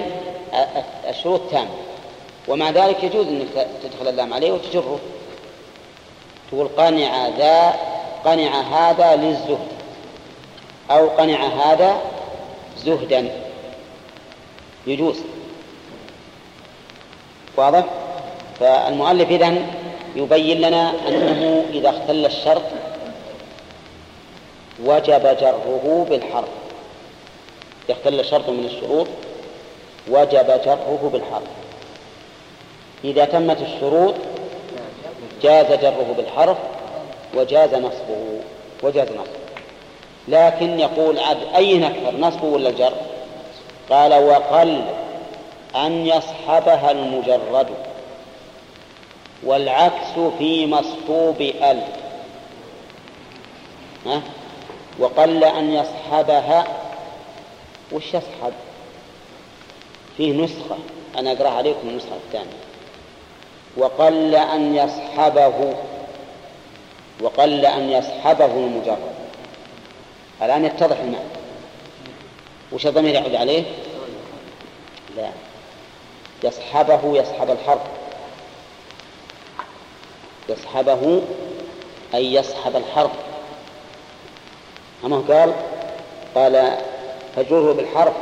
[1.09, 1.71] الشروط تامة
[2.49, 4.99] ومع ذلك يجوز أنك تدخل اللام عليه وتجره.
[6.51, 7.75] تقول قنع ذا
[8.25, 9.69] قنع هذا للزهد.
[10.91, 12.01] أو قنع هذا
[12.85, 13.31] زهدا.
[14.87, 15.17] يجوز.
[17.57, 17.85] واضح؟
[18.61, 19.67] فالمؤلف إذن
[20.17, 22.63] يبين لنا أنه إذا اختل الشرط
[24.85, 26.49] وجب جره بالحرف.
[27.89, 29.07] يختل شرط من الشروط
[30.09, 31.49] وجب جره بالحرف.
[33.05, 34.15] إذا تمت الشروط
[35.43, 36.57] جاز جره بالحرف.
[37.35, 38.40] وجاز نصبه
[38.83, 39.42] وجاز نصبه.
[40.29, 42.92] لكن يقول عبد أين أكثر نصبه ولا الجر؟
[43.90, 44.85] قال وقل
[45.77, 47.66] أن يصحبها المجرد
[49.42, 51.83] والعكس في مصحوب ال.
[54.07, 54.23] ها؟
[54.99, 56.66] وقل أن يصحبها
[57.92, 58.53] وش يصحب؟
[60.16, 60.77] فيه نسخة.
[61.18, 62.62] أنا أقرأ عليكم النسخة الثانية.
[63.77, 65.75] وقل أن يصحبه
[67.23, 69.13] وقل أن يصحبه المجرد.
[70.43, 71.25] الآن يتضح المعنى.
[72.73, 73.65] وش الضمير يعود عليه؟
[75.17, 75.29] لا.
[76.45, 77.81] يصحبه يصحب الحرف.
[80.49, 81.23] يصحبه
[82.15, 83.11] أي يصحب الحرف.
[85.05, 85.53] أما قال
[86.35, 86.79] قال
[87.37, 88.15] فجره بالحرف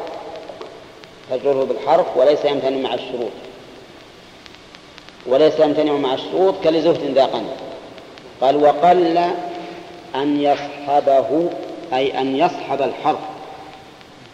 [1.30, 3.32] فجره بالحرف وليس يمتنع مع الشروط.
[5.26, 7.69] وليس يمتنع مع الشروط كلزهد ذا قنع
[8.40, 9.18] قال وقل
[10.14, 11.50] أن يصحبه
[11.92, 13.18] أي أن يصحب الحرف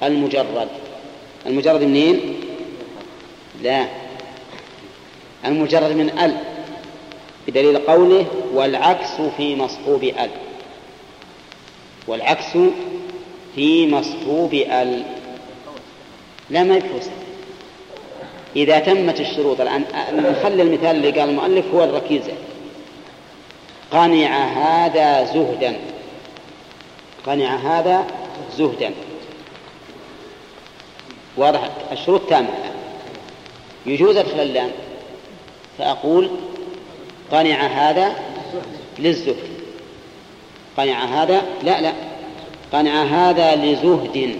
[0.03, 0.69] المجرد.
[1.47, 2.41] المجرد منين؟
[3.63, 3.87] لا.
[5.45, 6.37] المجرد من ال
[7.49, 10.31] بدليل قوله والعكس في مصحوب ال.
[12.09, 12.59] والعكس
[13.55, 15.03] في مصحوب ال.
[16.51, 17.11] لا ما يفوز.
[18.57, 22.33] إذا تمت الشروط الآن نخلي المثال اللي قال المؤلف هو الركيزة.
[23.93, 25.77] قنع هذا زهدا.
[27.27, 28.07] قنع هذا
[28.57, 28.91] زهدا.
[31.37, 32.49] واضح الشروط تامة.
[33.87, 34.71] يجوز أدخل اللام
[35.79, 36.31] فأقول
[37.33, 38.15] قنع هذا
[38.99, 39.37] للزهد.
[40.77, 41.93] قنع هذا لا لا.
[42.73, 44.39] قنع هذا لزهد.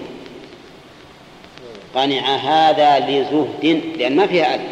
[1.95, 4.65] قنع هذا لزهد لأن ما فيها ألف.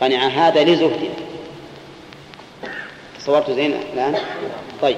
[0.00, 1.29] قنع هذا لزهد.
[3.30, 4.16] تصورت زين الآن؟
[4.82, 4.96] طيب.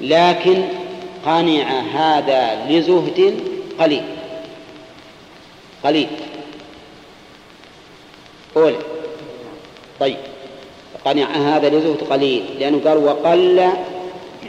[0.00, 0.64] لكن
[1.26, 3.40] قنع هذا لزهد
[3.78, 4.02] قليل.
[5.84, 6.08] قليل.
[8.56, 8.76] أولى
[10.00, 10.16] طيب.
[11.04, 12.44] قنع هذا لزهد قليل.
[12.58, 13.70] لأنه قال وقل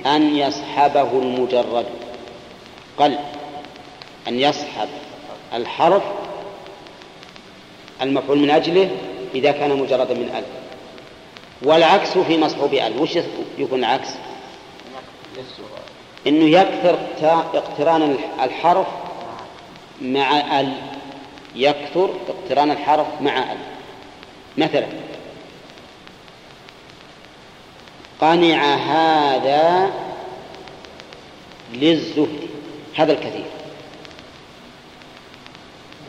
[0.06, 1.86] أن يصحبه المجرد.
[2.98, 3.18] قل.
[4.28, 4.88] أن يصحب
[5.54, 6.04] الحرف
[8.02, 8.90] المفعول من أجله
[9.36, 10.67] إذا كان مجردا من ألف.
[11.62, 13.20] والعكس في مصحوب ألف وش
[13.58, 14.10] يكون العكس
[16.28, 17.00] إنه يكثر
[17.54, 18.88] اقتران الحرف
[20.02, 20.74] مع ال.
[21.56, 23.58] يكثر اقتران الحرف مع ال.
[24.58, 24.88] مثلا.
[28.22, 29.92] قنع هذا
[31.74, 32.40] للزهد.
[32.96, 33.46] هذا الكثير.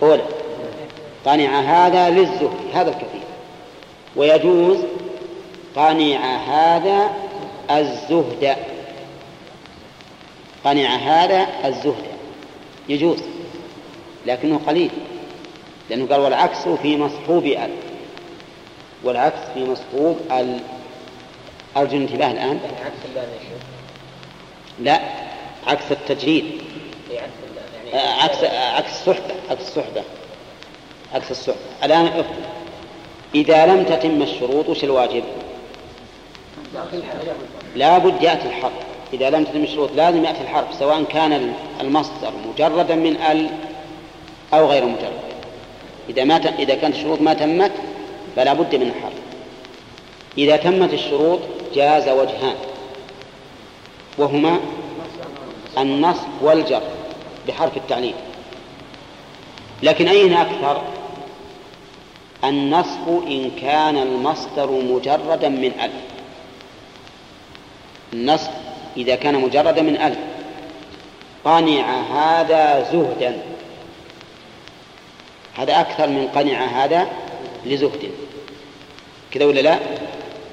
[0.02, 0.22] أولى
[1.24, 2.58] قنع هذا للزهد.
[2.74, 3.22] هذا الكثير.
[4.16, 4.78] ويجوز
[5.78, 7.10] قنع هذا
[7.70, 8.56] الزهد.
[10.64, 12.04] قنع هذا الزهد.
[12.88, 13.18] يجوز
[14.26, 14.90] لكنه قليل
[15.90, 17.70] لأنه قال والعكس في مصحوب ال
[19.04, 20.60] والعكس في مصحوب ال
[21.76, 22.60] أرجو الانتباه الآن.
[24.80, 25.00] لا
[25.66, 26.44] عكس التجريد.
[27.94, 30.02] عكس عكس الصحبة عكس الصحبة
[31.14, 31.58] عكس الصحبة.
[31.84, 32.24] الآن
[33.34, 35.24] إذا لم تتم الشروط وش الواجب؟
[37.76, 38.72] لا بد يأتي الحرف
[39.12, 43.48] إذا لم تتم الشروط لازم يأتي الحرف سواء كان المصدر مجردا من ال
[44.54, 45.28] أو غير مجرد.
[46.10, 47.72] إذا ما إذا كانت الشروط ما تمت
[48.36, 49.12] فلا بد من الحرف
[50.38, 51.40] إذا تمت الشروط
[51.74, 52.56] جاز وجهان.
[54.18, 54.58] وهما
[55.78, 56.82] النصب والجر
[57.48, 58.14] بحرف التعليل.
[59.82, 60.82] لكن أين أكثر؟
[62.44, 66.07] النصب إن كان المصدر مجردا من ألف.
[68.12, 68.50] النصب
[68.96, 70.18] إذا كان مجردا من ألف.
[71.44, 73.42] قنع هذا زهدا.
[75.56, 77.06] هذا أكثر من قنع هذا
[77.66, 78.10] لزهد.
[79.30, 79.78] كذا ولا لا؟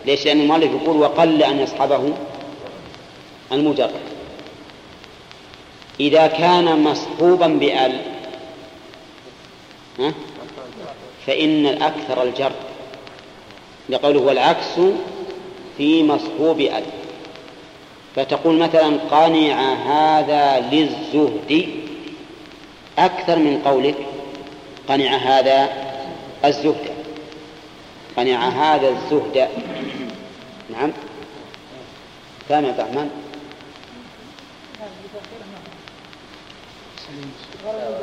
[0.05, 2.13] ليش؟ لأن المؤلف يقول وقل أن يصحبه
[3.51, 3.91] المجرد.
[5.99, 8.01] إذا كان مصحوبا بأل
[9.99, 10.13] ها؟
[11.27, 12.51] فإن الأكثر الجر.
[13.89, 14.79] لقوله والعكس
[15.77, 16.83] في مصحوب أل.
[18.15, 21.69] فتقول مثلا قنع هذا للزهد
[22.97, 23.95] أكثر من قولك
[24.87, 25.69] قنع هذا
[26.45, 26.95] الزهد.
[28.17, 29.49] قنع هذا الزهد.
[30.69, 30.91] نعم.
[32.49, 33.09] فهم عبد الرحمن.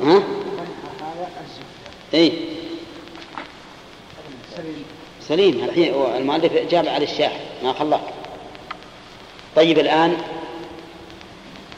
[0.03, 0.22] ها؟
[2.14, 2.33] اي
[5.29, 5.64] سليم.
[5.64, 8.22] الحين المؤلف جاب على الشاحن ما خلاك.
[9.57, 10.17] طيب الآن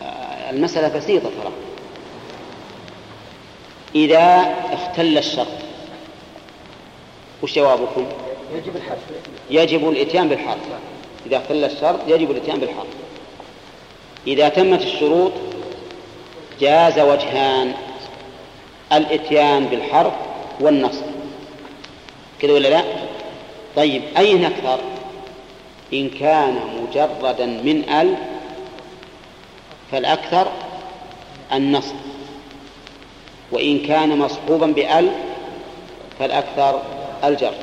[0.02, 1.52] آه، المسألة بسيطة ترى
[3.94, 5.46] إذا اختل الشرط
[7.42, 8.06] وش جوابكم؟
[8.54, 9.00] يجب الحذف
[9.50, 10.60] يجب الإتيان بالحرف
[11.26, 12.86] إذا اختل الشرط يجب الإتيان بالحرف
[14.26, 15.32] إذا تمت الشروط
[16.60, 17.74] جاز وجهان
[18.92, 20.12] الإتيان بالحرف
[20.60, 21.04] والنصب
[22.40, 22.84] كذا ولا لا؟
[23.76, 24.78] طيب أين أكثر؟
[25.94, 28.14] إن كان مجردا من ال
[29.92, 30.48] فالأكثر
[31.52, 31.94] النصب.
[33.52, 35.10] وإن كان مصحوبا بأل
[36.18, 36.82] فالأكثر
[37.24, 37.54] الجر.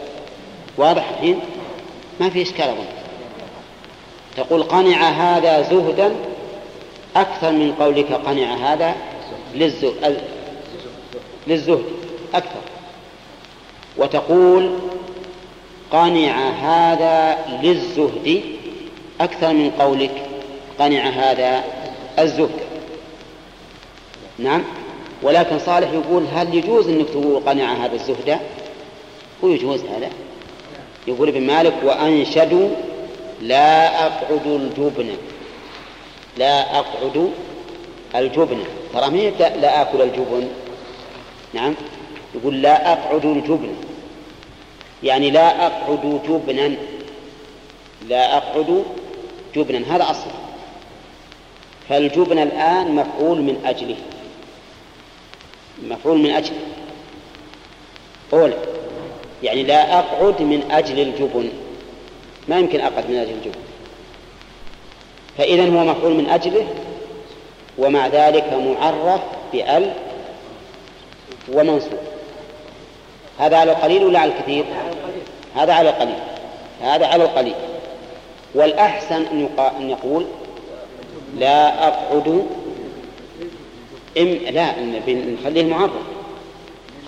[0.78, 1.40] واضح الحين؟
[2.20, 2.86] ما في إشكال أظن.
[4.38, 6.16] تقول قنع هذا زهدا
[7.16, 8.96] أكثر من قولك قنع هذا
[9.56, 10.22] للزهد
[11.48, 11.86] للزهد
[12.34, 12.62] أكثر.
[13.98, 14.80] وتقول
[15.92, 18.42] قنع هذا للزهد.
[19.22, 20.12] أكثر من قولك
[20.80, 21.64] قنع هذا
[22.20, 22.60] الزهد.
[24.40, 24.64] نعم.
[25.24, 28.40] ولكن صالح يقول هل يجوز أنك تقول قنع هذا الزهد؟
[29.44, 30.10] هو يجوز هذا.
[31.08, 32.70] يقول ابن مالك وانشدوا
[33.42, 35.10] لا أقعد الجبن.
[36.38, 37.32] لا أقعد
[38.16, 38.60] الجبن.
[38.94, 40.48] ترى ما لا آكل الجبن؟
[41.54, 41.76] نعم.
[42.36, 43.91] يقول لا أقعد الجبن.
[45.04, 46.76] يعني لا أقعد جبنا
[48.10, 48.84] لا أقعد
[49.56, 50.30] جبنا هذا أصل.
[51.90, 53.96] فالجبن الآن مفعول من أجله.
[55.84, 56.54] مفعول من أجل.
[58.34, 58.58] أولى
[59.44, 61.50] يعني لا أقعد من أجل الجبن.
[62.48, 63.60] ما يمكن أقعد من أجل الجبن.
[65.38, 66.68] فإذا هو مفعول من أجله
[67.78, 69.22] ومع ذلك معرف
[69.54, 69.94] بأل
[71.52, 72.00] ومنصوب.
[73.40, 74.66] هذا على القليل ولا على الكثير؟
[75.56, 76.20] هذا على القليل.
[76.82, 77.56] هذا على القليل.
[78.56, 79.48] والأحسن
[79.80, 80.26] أن يقول
[81.38, 82.48] لا أقعد
[84.18, 84.74] إم لا
[85.08, 85.92] نخليه معرف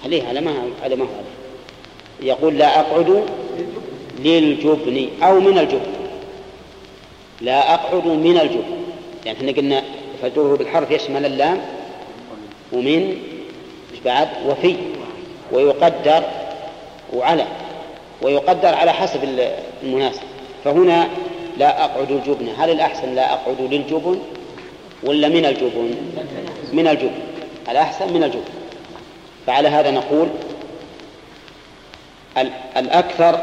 [0.04, 0.54] خليه على ما
[0.84, 1.08] على ما هو.
[2.22, 3.24] يقول لا أقعد
[4.20, 5.92] للجبن أو من الجبن.
[7.42, 8.84] لا أقعد من الجبن.
[9.26, 9.84] يعني إحنا قلنا
[10.22, 11.62] فجره بالحرف يشمل اللام
[12.74, 13.18] ومن
[14.06, 14.76] بعد؟ وفي.
[15.52, 16.24] ويقدر
[17.14, 17.46] وعلى.
[18.24, 19.50] ويقدر على حسب
[19.84, 20.22] المناسب.
[20.64, 21.08] فهنا
[21.58, 24.20] لا أقعد الجبن هل الأحسن لا أقعد للجبن
[25.04, 25.96] ولا من الجبن؟
[26.74, 27.22] من الجبن.
[27.70, 28.52] الأحسن من الجبن.
[29.48, 30.30] فعلى هذا نقول
[32.78, 33.40] الأكثر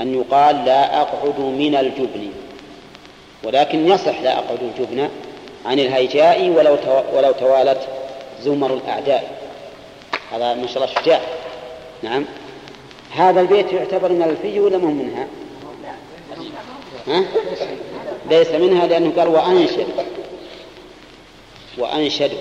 [0.00, 2.30] أن يقال لا أقعد من الجبن.
[3.44, 5.08] ولكن يصح لا أقعد الجبن
[5.66, 6.78] عن الهيجاء ولو
[7.14, 7.88] ولو توالت
[8.42, 9.30] زمر الأعداء.
[10.32, 11.20] هذا ما شاء الله شجاع.
[12.02, 12.24] نعم.
[13.16, 15.26] هذا البيت يعتبر من الفي ولا مو منها؟
[17.06, 17.24] ها؟
[18.30, 19.86] ليس منها لأنه قال وأنشد.
[21.78, 22.38] وأنشدوا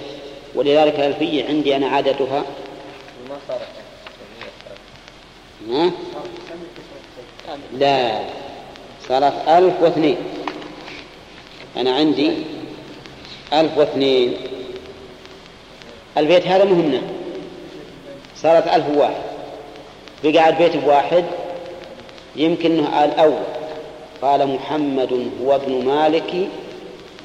[0.55, 2.43] ولذلك الألفية عندي أنا عادتها.
[5.69, 5.91] ها؟
[7.73, 8.19] لا.
[9.09, 10.17] صارت ألف واثنين.
[11.77, 12.31] أنا عندي
[13.53, 14.37] ألف واثنين.
[16.17, 17.01] البيت هذا مهمنا
[18.35, 19.34] صارت ألف وواحد
[20.31, 21.25] بقى البيت بواحد
[22.35, 23.43] يمكن الأول
[24.21, 26.49] قال محمد هو ابن مالك.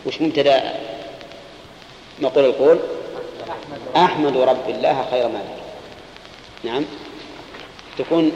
[0.06, 0.74] وش مبتدأ
[2.20, 2.78] نقول القول؟
[3.96, 5.60] أحمد رب الله خير مالك.
[6.64, 6.84] نعم.
[7.98, 8.32] تكون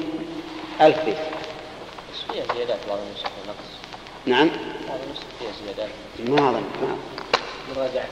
[0.80, 1.16] ألف بيت.
[2.32, 2.78] فيها زيادات
[4.26, 4.50] نعم.
[5.38, 6.96] فيها زيادات ما أظن ما
[7.76, 8.06] مراجعة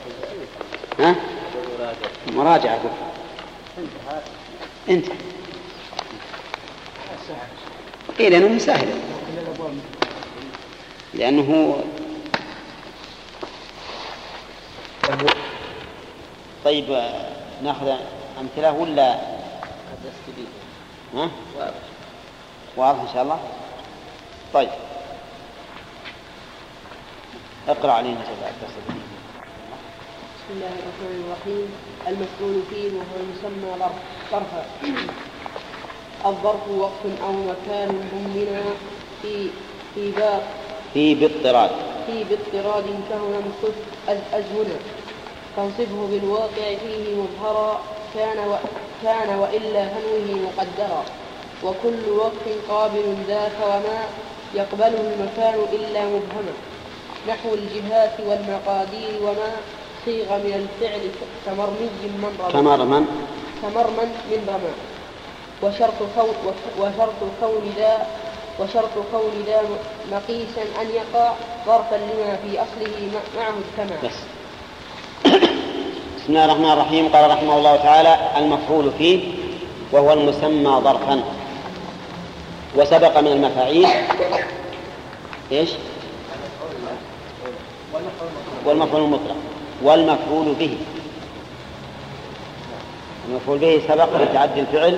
[0.99, 1.15] ها؟
[1.77, 1.95] مراجعة.
[2.35, 2.79] مراجعة
[4.89, 5.05] أنت
[8.19, 8.87] إيه لأنه مسهل
[11.13, 11.83] لأنه
[16.65, 17.09] طيب
[17.63, 17.91] نأخذ
[18.39, 19.19] أمثلة ولا؟
[21.15, 21.31] ها؟
[22.75, 23.39] واضح إن شاء الله.
[24.53, 24.69] طيب.
[27.67, 28.31] اقرأ علينا بسم
[30.49, 31.67] الله الرحمن الرحيم.
[32.07, 33.91] المسؤول فيه وهو ظرف
[34.31, 34.65] ظرفا
[36.25, 38.75] الظرف وقت أو مكان ضمن
[39.21, 39.47] في
[39.95, 40.43] في باب
[40.93, 41.69] في باضطراد.
[42.07, 43.77] في باضطراد كهنا مخف
[44.33, 44.77] أزمنا.
[45.57, 47.81] تنصبه بالواقع فيه مظهرا
[48.13, 48.55] كان و
[49.03, 51.03] كان وإلا فنوه مقدرا.
[51.63, 53.99] وكل وقت قابل ذاك وما
[54.55, 56.53] يقبله المكان إلا مبهما.
[57.27, 59.51] نحو الجهات والمقادير وما
[60.05, 61.01] صيغ من الفعل
[61.45, 62.53] كمرمي من رمى.
[63.61, 64.92] كمرمن من رمى.
[65.63, 66.35] وشرط كون
[66.79, 68.07] وشرط كون ذا
[68.59, 69.61] وشرط كون ذا
[70.11, 71.31] مقيسا أن يقع
[71.65, 74.17] ظرفا لما في أصله معه الكمال بس.
[76.17, 77.07] بسم الله الرحمن الرحيم.
[77.07, 79.33] قال رحمه الله تعالى المفعول فيه
[79.91, 81.23] وهو المسمى ظرفا.
[82.75, 83.87] وسبق من المفاعيل.
[85.51, 85.69] إيش؟
[88.65, 89.35] والمفعول المطلق.
[89.83, 90.77] والمفعول به.
[93.29, 94.97] المفعول به سبق لتعدي الفعل.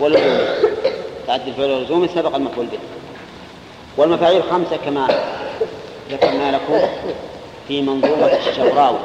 [0.00, 0.54] ولزومه
[1.26, 2.78] تعدي الفعل ولزومه سبق المفعول به.
[3.96, 5.08] والمفاعيل خمسة كما
[6.10, 6.80] ذكرنا لكم
[7.68, 8.98] في منظومة الشبراوي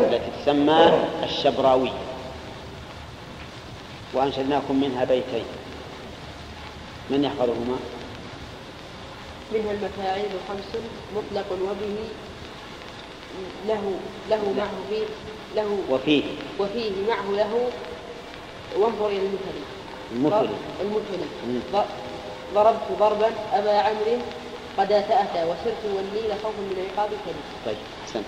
[0.00, 1.90] التي تسمى الشبراوية
[4.14, 5.44] وأنشدناكم منها بيتين.
[7.10, 7.76] من يحفظهما؟
[9.52, 10.82] منها المفاعيل خمس
[11.16, 11.96] مطلق وبه
[13.68, 13.92] له
[14.30, 15.04] له معه فيه
[15.56, 16.22] له وفيه.
[16.60, 17.68] وفيه معه له
[18.78, 19.58] وانظر إلى المثل
[20.12, 20.48] المثل
[20.82, 21.84] المثل
[22.54, 24.18] ضربت ضربا أبا عمرو
[24.78, 28.24] قد أتأتى وسرت والنيل خوفا من عقاب كريم طيب أحسنت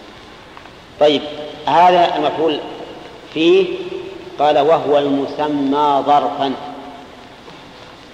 [1.00, 1.22] طيب
[1.66, 2.60] هذا المفعول
[3.34, 3.78] فيه
[4.38, 6.52] قال وهو المسمى ظرفا.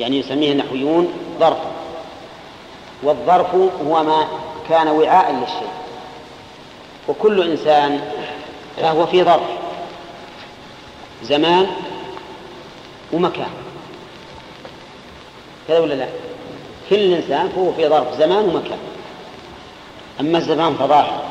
[0.01, 1.71] يعني يسميه النحويون ظرفا.
[3.03, 4.29] والظرف هو ما
[4.69, 5.71] كان وعاء للشيء.
[7.09, 8.01] وكل إنسان
[8.77, 9.43] فهو في ظرف.
[11.23, 11.67] زمان
[13.13, 13.51] ومكان.
[15.69, 16.09] كذا ولا لا؟
[16.91, 18.79] كل إنسان فهو في ظرف زمان ومكان.
[20.21, 21.23] أما الزمان فظاهر.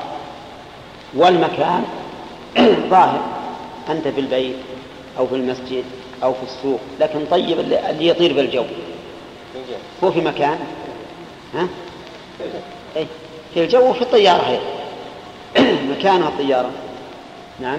[1.14, 1.84] والمكان
[2.90, 3.22] ظاهر.
[3.90, 4.56] أنت في البيت
[5.18, 5.84] أو في المسجد
[6.24, 8.64] أو في السوق لكن طيب اللي اللي يطير بالجو.
[10.04, 10.60] هو في مكان.
[11.56, 11.68] ها؟
[12.98, 13.08] أي
[13.54, 14.64] في الجو وفي الطيارة أيضا.
[15.98, 16.72] مكانها الطيارة.
[17.60, 17.78] نعم.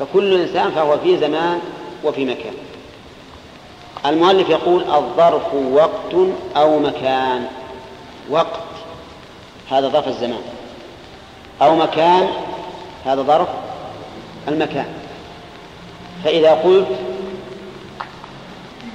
[0.00, 1.60] فكل إنسان فهو في زمان
[2.04, 2.54] وفي مكان.
[4.06, 6.14] المؤلف يقول الظرف وقت
[6.56, 7.46] أو مكان.
[8.30, 8.60] وقت
[9.70, 10.42] هذا ظرف الزمان.
[11.62, 12.28] أو مكان
[13.04, 13.48] هذا ظرف
[14.48, 14.86] المكان.
[16.24, 16.88] فإذا قلت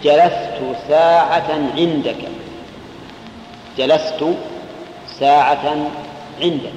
[0.03, 2.29] جلست ساعة عندك
[3.77, 4.25] جلست
[5.19, 5.87] ساعة
[6.41, 6.73] عندك.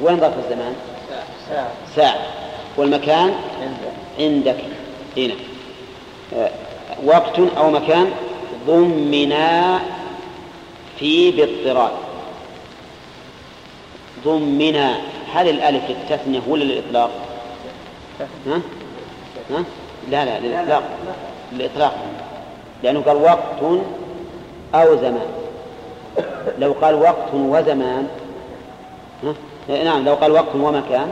[0.00, 0.74] وين ظرف الزمان؟
[1.48, 1.68] ساعة.
[1.96, 2.18] ساعة.
[2.76, 3.34] والمكان؟
[4.18, 4.56] عندك.
[5.16, 5.49] هنا آه،
[7.04, 8.10] وقت أو مكان
[8.66, 9.80] ضمنا
[10.98, 11.92] في باضطراد
[14.24, 14.96] ضمنا
[15.34, 17.10] هل الألف للتثنية ولا للإطلاق؟
[18.46, 18.60] ها؟
[19.50, 19.64] ها؟
[20.10, 20.82] لا لا للإطلاق
[21.52, 21.98] للإطلاق
[22.82, 23.80] لأنه قال وقت
[24.74, 25.26] أو زمان
[26.58, 28.08] لو قال وقت وزمان
[29.24, 29.34] ها؟
[29.84, 31.08] نعم لو قال وقت ومكان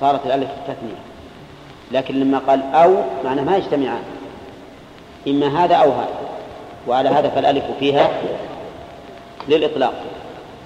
[0.00, 0.98] صارت الألف التثنية
[1.92, 4.02] لكن لما قال أو معناه ما يجتمعان
[5.28, 6.18] إما هذا أو هذا.
[6.86, 8.10] وعلى هذا فالألف فيها
[9.48, 10.04] للإطلاق.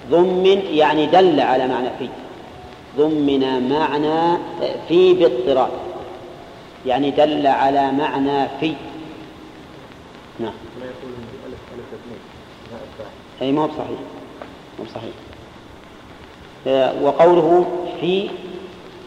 [0.09, 2.09] ضمن يعني دل على معنى في.
[2.97, 4.37] ضمن معنى
[4.87, 5.71] في باضطراد
[6.85, 8.73] يعني دل على معنى في.
[10.39, 10.53] نعم.
[10.79, 10.85] ما
[13.41, 13.99] أي ما هو بصحيح.
[14.79, 15.13] مو بصحيح.
[16.67, 17.65] آه، وقوله
[18.01, 18.29] في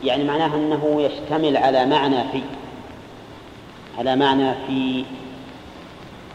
[0.05, 2.43] يعني معناه أنه يشتمل على معنى في.
[3.99, 5.05] على معنى في.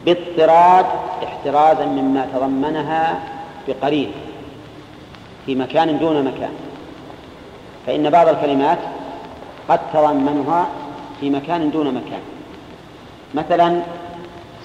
[0.06, 0.86] باضطراد
[1.24, 3.20] احترازا مما تضمنها
[3.68, 4.12] بقرين
[5.46, 6.54] في مكان دون مكان.
[7.88, 8.78] فإن بعض الكلمات
[9.70, 10.68] قد تضمنها
[11.20, 12.22] في مكان دون مكان.
[13.34, 13.82] مثلا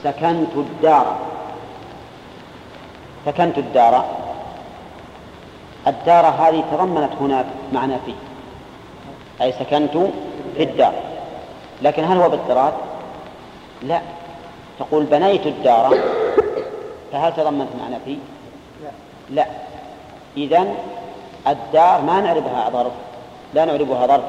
[0.03, 1.17] سكنت الدار.
[3.27, 4.05] سكنت الدار.
[5.87, 8.15] الدار هذه تضمنت هنا معنى فيه.
[9.43, 9.97] أي سكنت
[10.57, 10.93] في الدار.
[11.83, 12.73] لكن هل هو باضطراد؟
[13.83, 14.01] لا.
[14.79, 15.99] تقول بنيت الدار.
[17.13, 18.17] فهل تضمنت معنى فيه؟
[19.31, 19.47] لا.
[20.37, 20.67] إذا
[21.47, 22.93] الدار ما نعربها ظرف.
[23.55, 24.25] لا نعربها ظرف.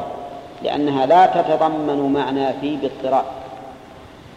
[0.64, 3.26] لأنها لا تتضمن معنى فيه باضطراد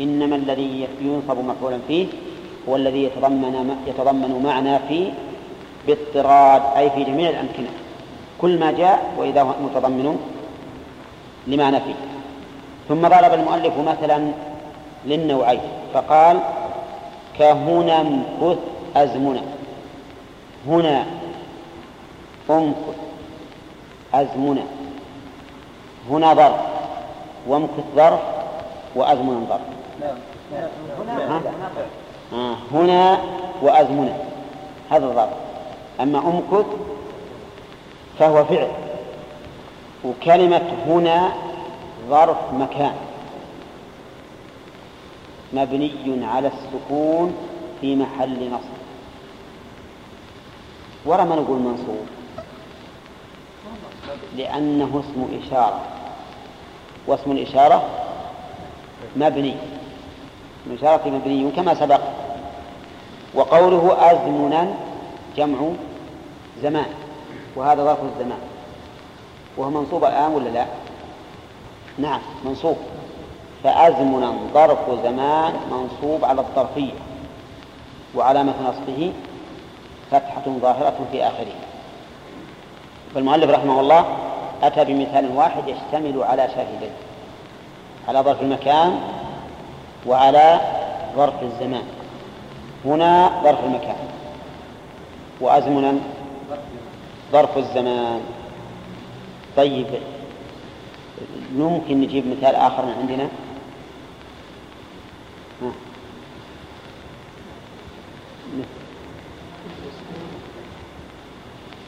[0.00, 2.06] إنما الذي ينصب مفعولا فيه
[2.68, 5.10] هو الذي يتضمن يتضمن معنى فيه
[5.86, 7.68] باضطراد أي في جميع الأمكنة.
[8.40, 10.18] كل ما جاء وإذا هو متضمن
[11.46, 11.94] لما نفي
[12.88, 14.32] ثم ضرب المؤلف مثلا
[15.06, 15.60] للنوعين.
[15.94, 16.40] فقال
[17.38, 18.58] كهنا امكث
[18.96, 19.42] أزمنة
[20.66, 21.04] هنا
[22.50, 22.96] امكث
[24.14, 24.66] أزمنة
[26.10, 26.60] هنا ظرف.
[27.46, 28.20] وامكث ظرف
[28.94, 29.60] وأزمنة ظرف.
[31.18, 31.40] ها؟
[32.32, 33.18] آه هنا
[33.62, 34.18] وأزمنة
[34.90, 35.28] هذا الظرف.
[36.00, 36.66] أما أمكث
[38.18, 38.68] فهو فعل.
[40.04, 41.32] وكلمة هنا
[42.10, 42.92] ظرف مكان.
[45.52, 47.34] مبني على السكون
[47.80, 48.78] في محل نصب.
[51.04, 52.06] ورا ما نقول منصوب؟
[54.36, 55.80] لأنه اسم إشارة.
[57.06, 57.82] واسم الإشارة
[59.16, 59.54] مبني.
[59.54, 62.00] اسم الإشارة مبني كما سبق.
[63.34, 64.74] وقوله أزمنا
[65.36, 65.58] جمع
[66.62, 66.90] زمان.
[67.56, 68.40] وهذا ظرف الزمان.
[69.56, 70.66] وهو منصوب الآن ولا لا؟
[71.98, 72.76] نعم منصوب.
[73.64, 76.92] فأزمنا ظرف زمان منصوب على الظرفية
[78.14, 79.12] وعلامة نصبه
[80.10, 81.54] فتحة ظاهرة في آخره.
[83.14, 84.04] فالمؤلف رحمه الله
[84.62, 86.90] أتى بمثال واحد يشتمل على شاهدين
[88.08, 89.00] على ظرف المكان
[90.06, 90.60] وعلى
[91.16, 91.84] ظرف الزمان.
[92.84, 93.96] هنا ظرف المكان.
[95.40, 95.94] وأزمنا
[97.32, 98.20] ظرف الزمان.
[99.56, 99.86] طيب
[101.56, 103.28] ممكن نجيب مثال آخر من عندنا؟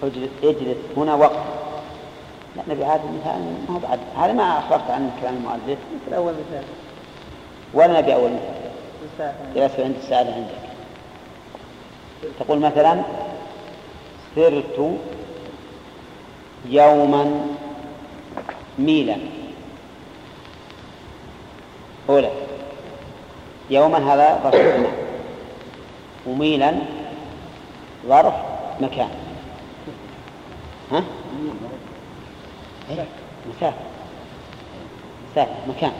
[0.02, 1.38] اجلس هنا وقت.
[2.56, 3.98] لا نبي هذا المثال ما هو بعد.
[4.16, 5.78] هذا ما أخبرت عن كلام المؤلف.
[5.94, 6.64] مثل أول مثال.
[7.74, 9.34] ولا نبي أول مثال.
[9.54, 10.50] جلست عند السعادة عندك.
[12.40, 13.02] تقول مثلا
[14.34, 14.98] سرت
[16.68, 17.46] يوما
[18.78, 19.16] ميلا.
[22.08, 22.30] أولى.
[23.70, 24.90] يوما هذا ظرف
[26.26, 26.74] وميلا
[28.06, 28.34] ظرف
[28.80, 29.29] مكان.
[30.92, 31.04] ها؟
[32.90, 33.04] إيه؟
[33.56, 33.76] مسافة
[35.32, 35.92] مسافة مكان.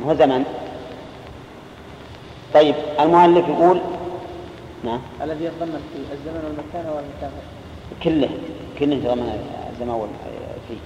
[0.00, 0.44] ما هو زمن؟
[2.54, 3.80] طيب المؤلف يقول؟
[4.84, 5.00] نعم.
[5.22, 7.30] الذي يتضمن في الزمن والمكان والمكان.
[8.02, 8.28] كله
[8.78, 10.08] كله يتضمن الزمان وال-
[10.68, 10.76] فيه.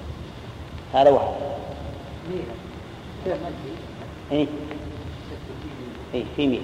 [1.01, 1.33] هذا واحد.
[4.33, 4.47] اي
[6.15, 6.63] اي في ميل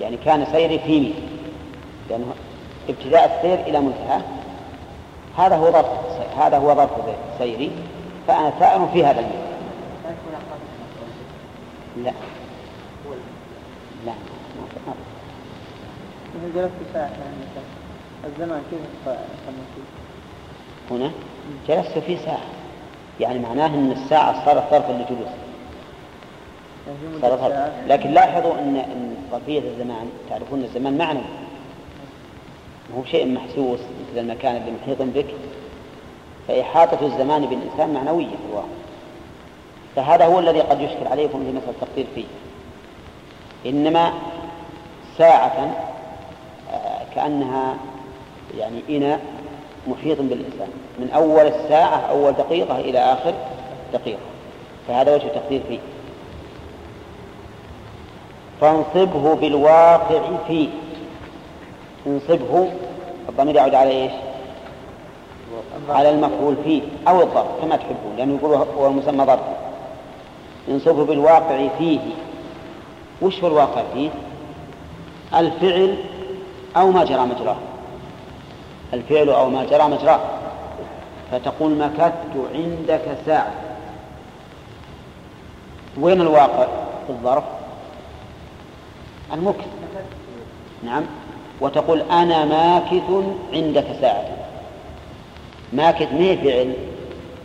[0.00, 1.14] يعني كان سيري في ميل
[2.10, 2.34] لأنه
[2.88, 4.20] ابتداء السير إلى منتهى.
[5.36, 5.86] هذا هو ظرف
[6.38, 6.90] هذا هو ظرف
[7.38, 7.70] سيري
[8.28, 9.50] فأنا سائر في هذا الميل
[12.04, 12.12] لا.
[14.06, 14.12] لا.
[16.34, 17.66] ما جلست ساعة يعني
[18.24, 19.14] الزمان كيف؟
[20.90, 21.10] هنا
[21.68, 22.40] جلست في ساعة.
[23.20, 25.28] يعني معناه أن الساعة صارت ظرفا لجلوس
[26.86, 31.22] يعني صارت لكن لاحظوا أن أن ظرفية الزمان تعرفون الزمان معنوي.
[32.96, 35.26] هو شيء محسوس مثل المكان اللي محيط بك
[36.48, 38.68] فإحاطة الزمان بالإنسان معنوية في الواقع.
[39.96, 42.24] فهذا هو الذي قد يشكل عليكم في مسألة التقدير فيه.
[43.66, 44.12] إنما
[45.18, 45.76] ساعة
[46.72, 47.76] آه، كأنها
[48.58, 49.20] يعني إناء
[49.88, 50.68] محيط بالإنسان.
[50.98, 53.34] من أول الساعة أول دقيقة إلى آخر
[53.92, 54.20] دقيقة.
[54.88, 55.78] فهذا وجه التقدير فيه.
[58.60, 60.68] فانصبه بالواقع فيه.
[62.06, 62.72] انصبه
[63.28, 64.12] الضمير يعود على إيش؟
[65.88, 69.40] على المفعول فيه أو الظرف كما تحبون لأنه يقول هو المسمى ظرف
[70.68, 72.00] انصبه بالواقع فيه.
[73.22, 74.10] وش هو الواقع فيه؟
[75.34, 75.96] الفعل
[76.76, 77.56] أو ما جرى مجراه.
[78.94, 80.20] الفعل أو ما جرى مجراه.
[81.32, 83.52] فتقول مكثت عندك ساعة.
[86.00, 86.66] وين الواقع
[87.06, 87.44] في الظرف؟
[89.32, 89.66] المكث.
[90.84, 91.02] نعم.
[91.60, 93.10] وتقول أنا ماكث
[93.52, 94.24] عندك ساعة.
[95.72, 96.74] ماكث ما هي فعل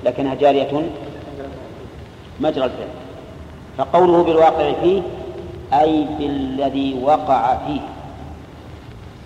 [0.04, 0.90] لكنها جارية
[2.40, 2.88] مجرى الفعل.
[3.78, 5.02] فقوله بالواقع فيه
[5.74, 7.82] أي بالذي وقع فيه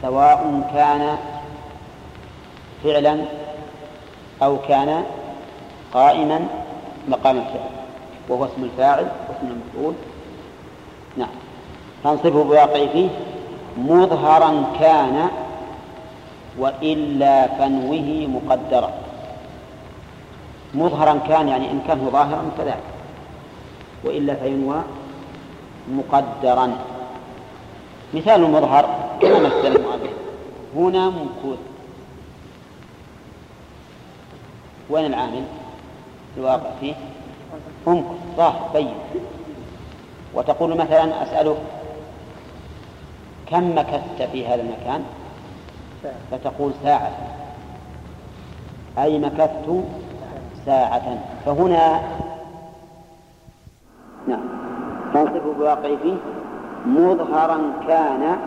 [0.01, 1.17] سواء كان
[2.83, 3.17] فعلا
[4.43, 5.03] أو كان
[5.93, 6.47] قائما
[7.07, 7.69] مقام الفعل
[8.29, 9.93] وهو اسم الفاعل واسم المفعول.
[11.17, 11.29] نعم.
[12.03, 13.09] تنصبه بواقع فيه
[13.77, 15.27] مظهرا كان
[16.57, 18.91] وإلا فنوه مقدرا.
[20.73, 22.83] مظهرا كان يعني إن كان ظاهرا كذلك
[24.03, 24.81] وإلا فينوى
[25.91, 26.71] مقدرا.
[28.13, 28.85] مثال المظهر
[29.21, 30.11] كما مثل المؤلف
[30.75, 31.59] هنا مكوث
[34.89, 35.43] وين العامل؟
[36.37, 36.93] الواقع فيه.
[37.87, 38.93] ممكن ظاهر بين.
[40.33, 41.57] وتقول مثلا أسألك
[43.51, 45.03] كم مكثت في هذا المكان؟
[46.31, 47.11] فتقول ساعة.
[48.97, 49.83] أي مكثت
[50.65, 51.17] ساعة.
[51.45, 51.99] فهنا
[54.27, 54.39] نعم.
[55.13, 56.15] تنصف بواقع فيه
[56.85, 58.37] مظهرا كان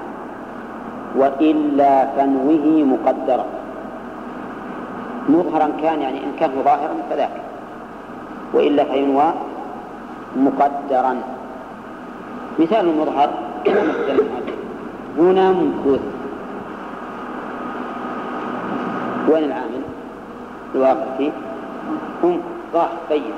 [1.16, 3.44] وإلا فنوه مقدرا
[5.28, 7.42] مظهرا كان يعني إن كان ظاهرا فذاك.
[8.54, 9.32] وإلا فينوى
[10.36, 11.16] مقدرا.
[12.58, 13.30] مثال المظهر
[15.18, 16.00] هنا ممكوث
[19.28, 19.82] وين العامل؟
[20.74, 21.30] الواقع فيه.
[22.24, 22.40] هم
[22.72, 23.34] ظاهر طيب.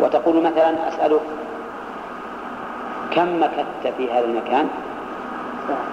[0.00, 1.20] وتقول مثلا أسألك
[3.10, 4.68] كم مكثت في هذا المكان؟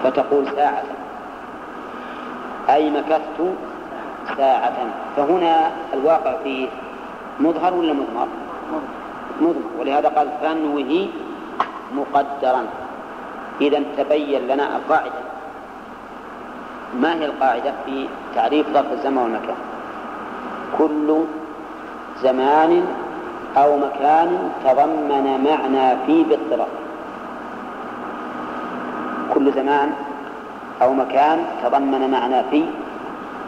[0.04, 0.82] فتقول ساعة.
[2.70, 3.38] أي مكثت
[4.36, 4.76] ساعة.
[5.16, 6.68] فهنا الواقع فيه
[7.40, 8.28] مظهر ولا مضمر؟
[9.40, 9.54] مضمر.
[9.80, 11.08] ولهذا قال فنوه
[11.94, 12.62] مقدرا.
[13.60, 15.20] إذا تبين لنا القاعدة.
[17.00, 19.56] ما هي القاعدة في تعريف ظرف الزمان والمكان؟
[20.78, 21.24] كل
[22.22, 22.86] زمان
[23.56, 26.68] أو مكان تضمن معنى في باضطراب.
[29.34, 29.92] كل زمان
[30.82, 32.64] أو مكان تضمن معنى في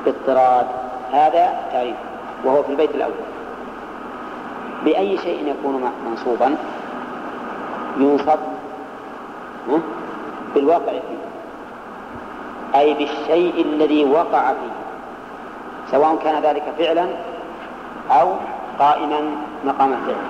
[0.04, 0.66] باضطراد
[1.12, 1.96] هذا تعريف
[2.44, 3.12] وهو في البيت الأول.
[4.84, 6.56] بأي شيء يكون منصوبا؟
[7.98, 8.38] ينصب
[10.54, 11.22] بالواقع فيه.
[12.78, 14.72] أي بالشيء الذي وقع فيه.
[15.90, 17.06] سواء كان ذلك فعلا
[18.10, 18.34] أو
[18.78, 19.20] قائما
[19.64, 20.24] مقام الفعل.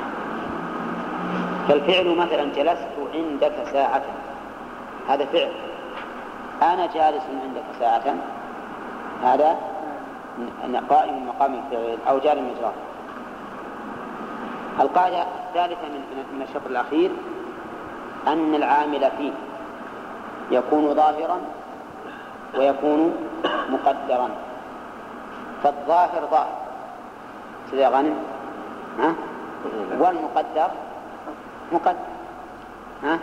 [1.69, 4.03] فالفعل مثلا جلست عندك ساعة.
[5.09, 5.53] هذا فعل.
[6.63, 8.15] أنا جالس عندك ساعة.
[9.23, 9.57] هذا
[10.91, 12.73] قائم مقام الفعل أو جار مجراه
[14.81, 17.11] القاعدة الثالثة من من الشطر الأخير
[18.29, 19.33] أن العامل فيه
[20.51, 21.41] يكون ظاهرا
[22.59, 23.15] ويكون
[23.71, 24.29] مقدرا.
[25.63, 26.57] فالظاهر ظاهر.
[27.71, 28.17] سيدي غانم
[28.99, 29.15] ها؟
[29.99, 30.71] والمقدر
[31.73, 32.13] مقدر.
[33.05, 33.19] ها؟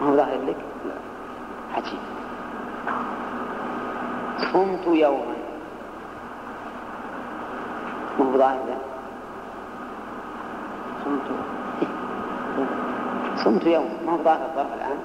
[0.00, 0.56] ما هو ظاهر لك؟
[1.76, 1.98] عجيب.
[4.52, 5.34] صمت يوما.
[8.18, 8.76] ما هو ظاهر
[11.04, 11.57] صمت.
[13.44, 14.98] صمت يوما ما هو ظاهر الظرف الآن.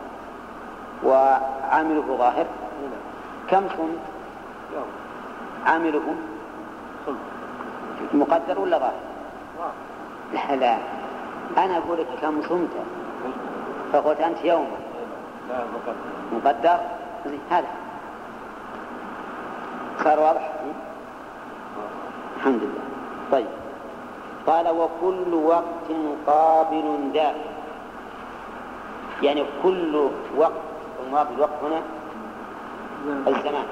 [1.04, 2.46] وعامله ظاهر.
[3.50, 4.04] كم صمت؟
[5.66, 6.02] عامله
[8.14, 8.94] مقدر ولا ظاهر؟
[10.34, 10.78] لا لا.
[11.58, 12.70] أنا أقول لك كم صمت.
[13.94, 14.78] فقلت أنت يوما
[16.34, 16.78] مقدر؟
[17.50, 17.68] هذا.
[20.04, 20.50] صار واضح؟
[22.38, 22.84] الحمد لله.
[23.32, 23.48] طيب.
[24.48, 25.90] قال وكل وقت
[26.28, 27.34] قابل ذا
[29.24, 30.52] يعني كل وقت
[31.06, 31.82] المراد بالوقت هنا
[33.28, 33.66] الزمان.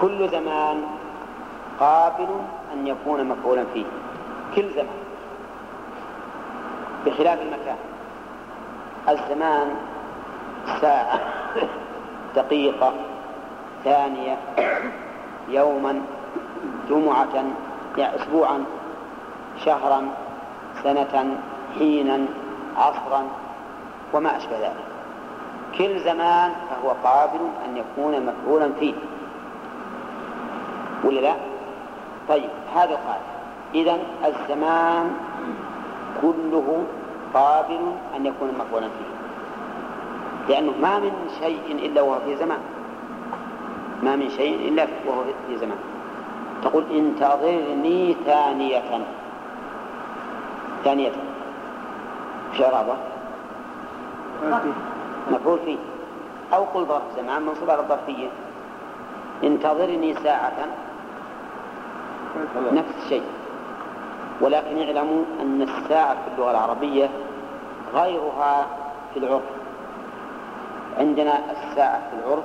[0.00, 0.82] كل زمان
[1.80, 2.28] قابل
[2.72, 3.84] أن يكون مفعولا فيه.
[4.56, 4.98] كل زمان.
[7.06, 7.76] بخلاف المكان.
[9.08, 9.74] الزمان
[10.80, 11.20] ساعة
[12.36, 12.92] دقيقة
[13.84, 14.38] ثانية
[15.48, 16.00] يوما
[16.90, 17.44] جمعة
[17.96, 18.64] يعني أسبوعا
[19.64, 20.08] شهرا
[20.82, 21.38] سنة
[21.78, 22.26] حينا
[22.76, 23.24] عصرا.
[24.12, 24.84] وما أشبه ذلك.
[25.78, 28.94] كل زمان فهو قابل أن يكون مفعولا فيه.
[31.04, 31.34] ولا لا؟
[32.28, 33.20] طيب هذا قال.
[33.74, 35.16] إذا الزمان
[36.22, 36.84] كله
[37.34, 39.18] قابل أن يكون مفعولا فيه.
[40.48, 42.60] لأنه ما من شيء إلا وهو في زمان.
[44.02, 45.78] ما من شيء إلا وهو في زمان.
[46.62, 48.82] تقول انتظرني ثانية.
[50.84, 51.12] ثانية.
[52.52, 52.96] في إعرابه
[55.30, 55.76] مفعول فيه.
[56.54, 58.28] أو قل ظرف زمان منصوب على الظرفية.
[59.44, 60.66] انتظرني ساعة.
[62.72, 63.22] نفس الشيء.
[64.40, 67.10] ولكن اعلموا أن الساعة في اللغة العربية
[67.94, 68.66] غيرها
[69.14, 69.42] في العرف.
[70.98, 72.44] عندنا الساعة في العرف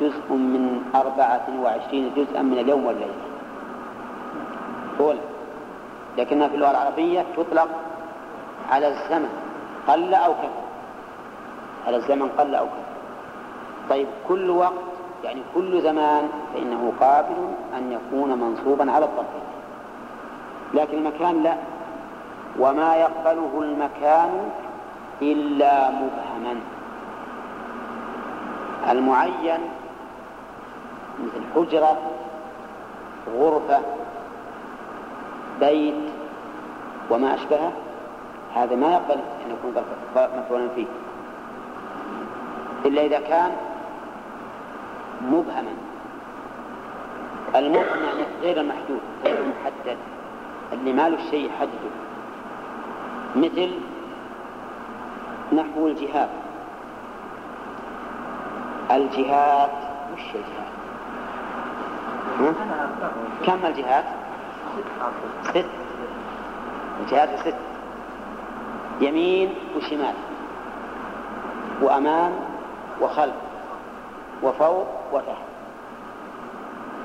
[0.00, 3.14] جزء من أربعة وعشرين جزءا من اليوم والليلة
[5.00, 5.18] أولا.
[6.18, 7.68] لكنها في اللغة العربية تطلق
[8.70, 9.28] على الزمن
[9.88, 10.69] قل أو كثر.
[11.86, 13.00] على الزمن قل أو كثر.
[13.90, 14.72] طيب كل وقت
[15.24, 17.36] يعني كل زمان فإنه قابل
[17.76, 19.26] أن يكون منصوبا على الضرب
[20.74, 21.54] لكن المكان لا.
[22.58, 24.50] وما يقبله المكان
[25.22, 26.60] إلا مبهما.
[28.90, 29.60] المعين
[31.20, 31.96] مثل حجرة
[33.36, 33.80] غرفة
[35.60, 35.94] بيت
[37.10, 37.72] وما أشبهه
[38.54, 39.82] هذا ما يقبل أن يكون
[40.16, 40.86] مفعولا فيه.
[42.84, 43.50] إلا إذا كان
[45.22, 45.72] مبهما
[47.54, 49.98] المبهم يعني غير المحدود غير المحدد
[50.72, 51.90] اللي ما له شيء يحدده
[53.36, 53.70] مثل
[55.52, 56.28] نحو الجهاد
[58.90, 59.70] الجهات
[60.14, 60.70] وش الجهات؟
[62.40, 62.54] ها؟
[63.46, 64.04] كم الجهات؟
[65.44, 65.66] ست
[67.00, 67.54] الجهات ست
[69.00, 70.14] يمين وشمال
[71.82, 72.32] وأمام
[73.00, 73.34] وخلف
[74.42, 75.50] وفوق وتحت.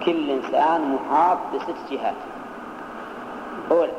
[0.05, 2.13] كل إنسان محاط بست جهات.
[3.71, 3.91] أولى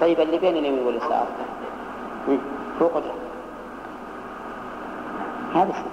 [0.00, 1.26] طيب اللي بين اليمين واليسار.
[2.78, 3.14] فوق وتحت.
[5.54, 5.84] هذا ست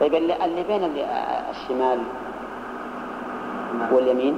[0.00, 1.04] طيب اللي, اللي بين اللي
[1.50, 1.98] الشمال
[3.92, 4.36] واليمين.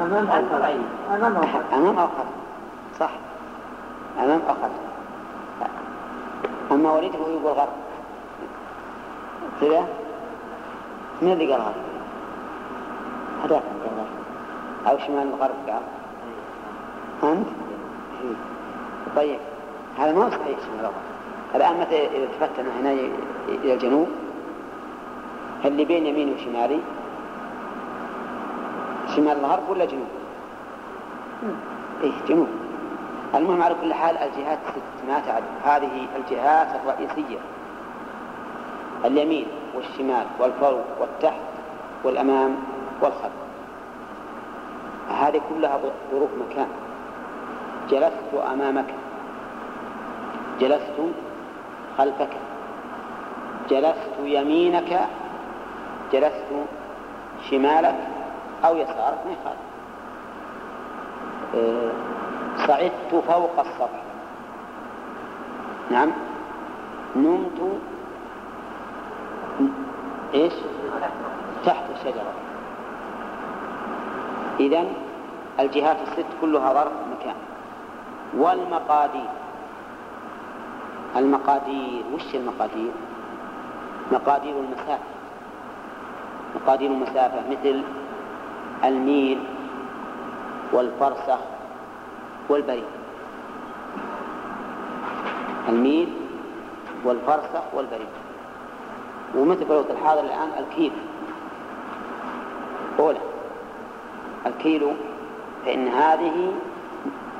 [0.00, 0.76] أمام أو خلف.
[1.72, 2.28] أمام أو خلف.
[3.00, 3.10] صح.
[4.18, 4.87] أمام أو خلف.
[6.78, 7.68] أما وليده يقول غرب.
[9.60, 9.86] كذا
[11.22, 11.74] من اللي قال غرب؟
[13.44, 13.62] هذاك
[14.86, 15.82] أو شمال الغرب قال؟
[17.22, 17.48] أنت؟
[19.16, 19.38] طيب.
[19.98, 21.06] هذا ما صحيح شمال الغرب.
[21.54, 22.92] الآن متى إذا التفتنا هنا
[23.48, 24.08] إلى الجنوب؟
[25.64, 26.80] اللي بين يمين وشمالي؟
[29.16, 30.08] شمال الغرب ولا جنوب؟
[32.02, 32.48] إيه جنوب.
[33.34, 37.38] المهم على كل حال الجهات ست ما تعد هذه الجهات الرئيسية.
[39.04, 41.40] اليمين والشمال والفوق والتحت
[42.04, 42.56] والأمام
[43.02, 43.32] والخلف.
[45.20, 45.78] هذه كلها
[46.12, 46.68] ظروف مكان.
[47.90, 48.94] جلست أمامك.
[50.60, 51.00] جلست
[51.98, 52.36] خلفك.
[53.70, 55.08] جلست يمينك.
[56.12, 56.52] جلست
[57.50, 57.94] شمالك
[58.64, 59.68] أو يسارك ما يخالف
[61.54, 62.07] أه
[62.68, 64.02] صعدت فوق السطح
[65.90, 66.10] نعم.
[67.16, 67.60] نمت.
[70.34, 70.52] إيش؟
[71.64, 72.32] تحت الشجرة
[74.60, 74.84] إذا
[75.60, 77.34] الجهات الست كلها ظرف مكان.
[78.36, 79.30] والمقادير.
[81.16, 82.02] المقادير.
[82.14, 82.92] وش المقادير؟
[84.12, 85.04] مقادير المسافة.
[86.56, 87.82] مقادير المسافة مثل
[88.84, 89.38] الميل
[90.72, 91.38] والفرسخ
[92.48, 92.84] والبريد.
[95.68, 96.12] الميل
[97.04, 98.08] والفرسخ والبريد.
[99.34, 100.92] ومثل في الوقت الحاضر الآن؟ الكيل
[102.98, 103.18] أولى
[104.46, 104.92] الكيلو
[105.66, 106.52] فإن هذه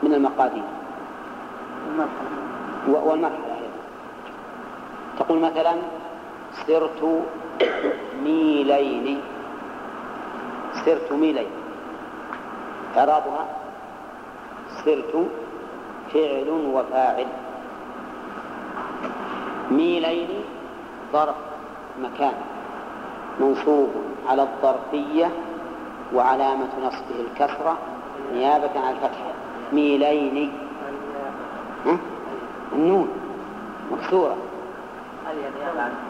[0.02, 0.62] من المقادير.
[2.88, 3.80] والمرحلة أيضا.
[5.18, 5.74] تقول مثلا
[6.66, 7.24] سرت
[8.24, 9.20] ميلين.
[10.84, 11.50] سرت ميلين.
[12.96, 13.57] إعرابها؟
[14.84, 15.26] سرت
[16.12, 17.26] فعل وفاعل.
[19.70, 20.28] ميلين
[21.12, 21.34] ظرف
[22.02, 22.34] مكان
[23.40, 23.90] منصوب
[24.28, 25.30] على الظرفية
[26.14, 27.78] وعلامة نصبه الكسرة
[28.34, 29.32] نيابة عن الفتحة
[29.72, 30.52] ميلين؟
[32.72, 33.08] النون
[33.92, 34.36] مكسورة.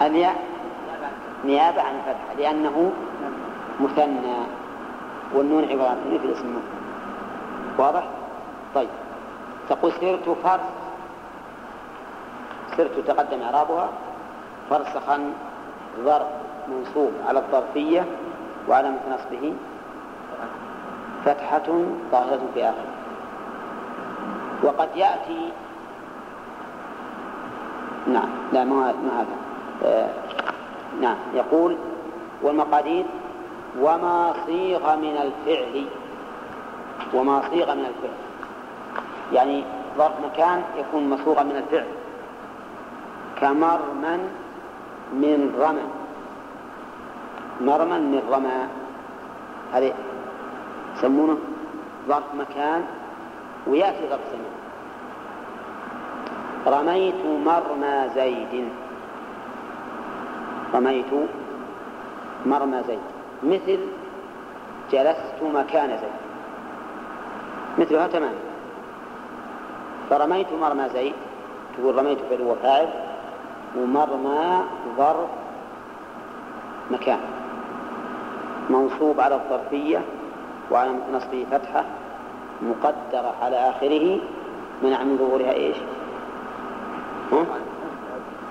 [0.02, 0.36] الياء
[1.44, 2.92] نيابة عن الفتحة لأنه
[3.80, 4.36] مثنى
[5.34, 6.54] والنون عبارة عن مثل اسم
[7.78, 8.04] واضح؟
[8.74, 8.88] طيب.
[9.68, 10.60] تقول سرت فرس
[12.76, 13.88] سرت تقدم إعرابها.
[14.70, 15.32] فرسخا
[16.04, 16.26] ظرف
[16.68, 18.06] منصوب على الظرفية
[18.68, 19.54] وعلامة نصبه.
[21.24, 21.68] فتحة
[22.12, 22.92] ظاهرة في آخره
[24.62, 25.52] وقد يأتي
[28.06, 29.36] نعم لا ما هذا.
[29.84, 30.10] آه
[31.00, 31.76] نعم يقول
[32.42, 33.04] والمقادير
[33.80, 35.86] وما صيغ من الفعل
[37.14, 38.27] وما صيغ من الفعل.
[39.32, 39.64] يعني
[39.98, 41.86] ظرف مكان يكون مصوغا من الفعل.
[43.40, 44.18] كمرمى
[45.12, 45.86] من رمى.
[47.60, 48.66] مرمى من رمى.
[49.72, 49.94] هذه
[50.96, 51.38] يسمونه
[52.08, 52.84] ظرف مكان
[53.66, 54.54] ويأتي ظرف زمان
[56.66, 58.68] رميت مرمى زيد.
[60.74, 61.12] رميت
[62.46, 62.98] مرمى زيد.
[63.42, 63.78] مثل
[64.92, 66.18] جلست مكان زيد.
[67.78, 68.34] مثلها تماما
[70.10, 71.14] فرميت مرمى زيد
[71.76, 72.88] تقول رميت فعل وفاعل
[73.76, 74.62] ومرمى
[74.96, 75.28] ظرف
[76.90, 77.18] مكان.
[78.70, 80.00] منصوب على الظرفية
[80.70, 81.84] وعلى نصبه فتحة
[82.62, 84.20] مقدرة على آخره
[84.82, 85.76] منع من ظهورها إيش؟
[87.32, 87.44] ها؟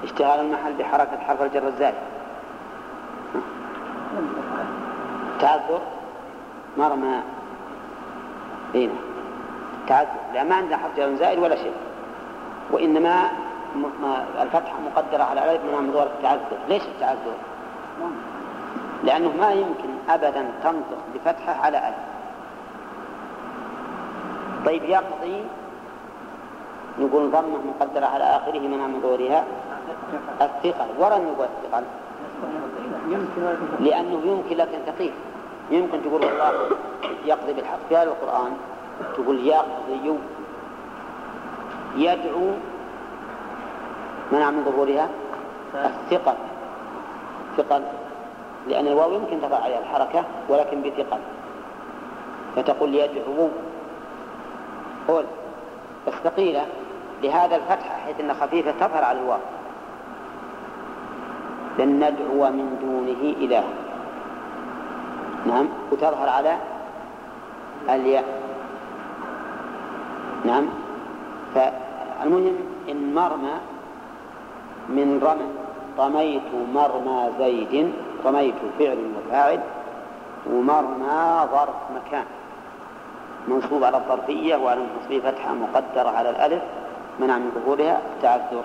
[0.04, 1.96] اشتغال المحل بحركة حرف الجر الزائد.
[5.40, 5.82] تعذر.
[6.78, 7.22] مرمى
[8.76, 9.07] هنا.
[9.88, 11.74] تعذر لا ما عندنا حرف جر زائد ولا شيء.
[12.72, 13.30] وإنما
[14.42, 17.38] الفتحة مقدرة على ألف من منظور التعذر ليش التعذر؟
[19.04, 21.98] لأنه ما يمكن أبدا تنطق بفتحة على ألف.
[24.66, 25.44] طيب يقضي
[27.00, 29.44] نقول ضمة مقدرة على آخره من منظورها
[30.42, 31.84] الثقل ورا نقول الثقل.
[33.80, 35.14] لأنه يمكن لك أن تقيس.
[35.72, 36.52] يمكن تقول والله
[37.26, 37.80] يقضي بالحق.
[37.90, 38.52] في هذا القرآن
[39.16, 40.18] تقول يقضي
[41.96, 42.52] يدعو.
[44.32, 45.10] منع من ظهورها
[45.76, 46.34] الثقل
[47.58, 47.82] ثقل
[48.68, 51.20] لأن الواو يمكن تقع عليها الحركة ولكن بثقل
[52.56, 53.50] فتقول يدعو.
[55.08, 55.26] قول.
[56.08, 56.66] بس ثقيلة.
[57.24, 59.40] لهذا الفتحة حيث أنها خفيفة تظهر على الواو.
[61.80, 63.64] لن ندعو من دونه إله
[65.46, 65.68] نعم.
[65.92, 66.58] وتظهر على
[67.90, 68.47] الياء.
[70.48, 70.66] نعم.
[71.56, 72.56] فالمهم
[72.90, 73.56] إن مرمى
[74.90, 75.48] من رمى
[76.00, 77.94] رميت مرمى زيد
[78.26, 79.60] رميت فعل وفاعل
[80.52, 82.26] ومرمى ظرف مكان.
[83.48, 86.64] منصوب على الظرفية وعلى النصب فتحة مقدرة على الألف
[87.20, 88.64] منع من ظهورها تعذر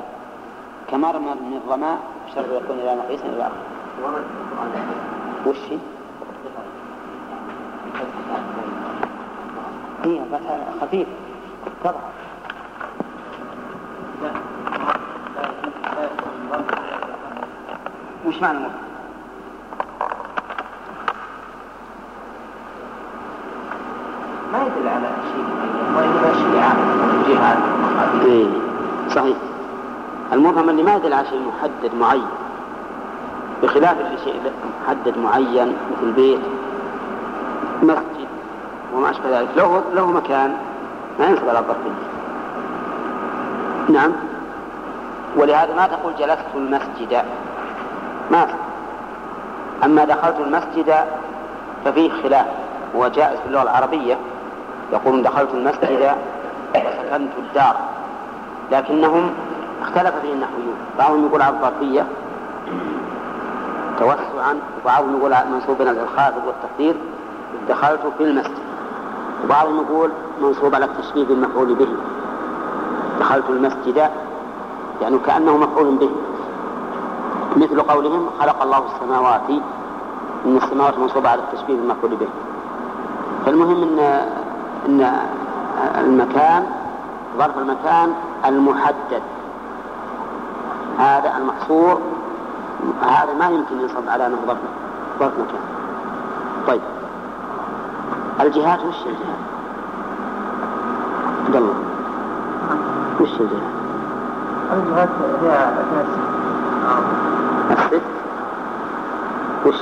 [0.91, 1.97] كمرمى من الرمى
[2.35, 4.25] شرط يكون إلى مقيس إلى آخره
[5.47, 5.57] وش؟
[10.05, 11.09] هي؟ فتحة خفيف
[11.85, 11.95] طبعا.
[18.27, 18.73] وش معنى مرمى؟
[24.53, 25.45] ما يدل على شيء
[25.97, 26.79] وإنما شيء عام
[27.29, 27.59] جهاد
[28.27, 28.47] إيه
[29.11, 29.37] صحيح.
[30.33, 32.27] المبهم اللي ما يدل على شيء محدد معين.
[33.63, 34.41] بخلاف اللي شيء
[34.85, 36.41] محدد معين مثل بيت
[37.83, 38.29] مسجد
[38.95, 39.49] وما أشبه ذلك.
[39.57, 40.57] له له مكان.
[41.23, 42.13] ما على الظرفية
[43.89, 44.13] نعم.
[45.37, 47.23] ولهذا ما تقول جلست المسجد.
[48.31, 48.47] ما.
[49.85, 50.95] أما دخلت المسجد
[51.85, 52.47] ففيه خلاف.
[52.97, 54.17] هو جائز في اللغة العربية.
[54.93, 56.15] يقولون دخلت المسجد
[56.75, 57.77] وسكنت الدار.
[58.73, 59.31] لكنهم
[59.83, 60.77] اختلف فيه النحويون.
[60.99, 62.07] بعضهم يقول على الظرفية.
[63.99, 64.59] توسعا.
[64.83, 66.95] وبعضهم يقول منصوب على الخافض والتقدير.
[67.69, 68.72] دخلت في المسجد.
[69.45, 70.11] وبعضهم يقول
[70.43, 71.89] منصوب على التشبيه بالمفعول به.
[73.21, 74.11] دخلت المسجد
[75.03, 76.11] يعني كأنه مفعول به.
[77.57, 79.51] مثل قولهم خلق الله السماوات
[80.47, 82.29] إن السماوات منصوبة على التشبيه بالمفعول به.
[83.47, 83.99] فالمهم إن
[84.89, 85.17] إن
[85.99, 86.67] المكان
[87.39, 88.13] ظرف المكان
[88.47, 89.23] المحدد.
[90.99, 92.01] هذا المحصور
[93.03, 94.59] هذا ما يمكن ينصب على أنه ظرف
[95.21, 95.61] ظرف مكان.
[96.67, 96.81] طيب.
[98.43, 99.43] الجهات وش الجهات؟
[101.47, 101.75] عبد الله
[103.21, 103.73] وش الجهات؟
[104.73, 105.09] الجهات
[105.43, 105.71] هي
[107.71, 108.03] نفس الست
[109.67, 109.81] وش؟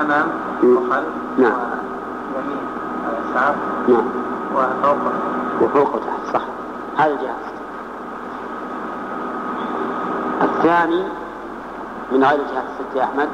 [0.00, 0.26] أمام.
[0.62, 1.08] وخلف
[1.38, 1.52] نعم.
[2.36, 2.58] ويمين
[3.04, 3.54] ويسار
[3.88, 4.04] نعم
[4.54, 5.12] وفوق
[5.62, 6.40] وفوق وتحت صح
[6.96, 7.48] هذا الجهاز
[10.42, 11.02] الثاني
[12.12, 13.28] من غير جهة الست يا أحمد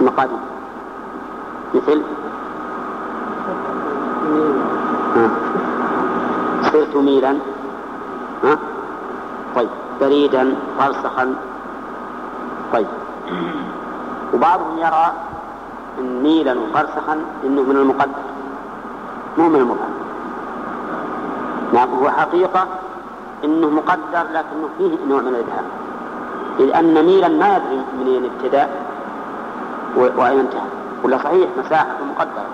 [0.00, 0.38] المقادير
[1.88, 2.02] مثل
[5.16, 5.30] ها.
[6.72, 7.36] صرت ميلا
[8.44, 8.58] ها؟
[9.56, 9.68] طيب
[10.00, 11.34] بريدا فرسخا
[12.72, 12.86] طيب.
[14.34, 15.12] وبعضهم يرى
[16.00, 18.22] أن ميلا وفرسخا إنه من المقدر
[19.38, 19.92] مو من المبهم
[21.72, 22.66] نعم هو حقيقة
[23.44, 25.64] إنه مقدر لكنه فيه نوع من الإبهام.
[26.60, 28.68] اذ ان ميلا ما يدري منين ابتدأ
[29.96, 30.71] و- وأين انتهى.
[31.02, 32.46] ولا صحيح مساحة مقدرة.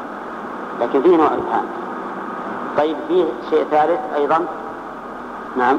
[0.80, 1.64] لكن فيه نوع إبهام.
[2.76, 4.46] طيب فيه شيء ثالث أيضا؟
[5.56, 5.78] نعم.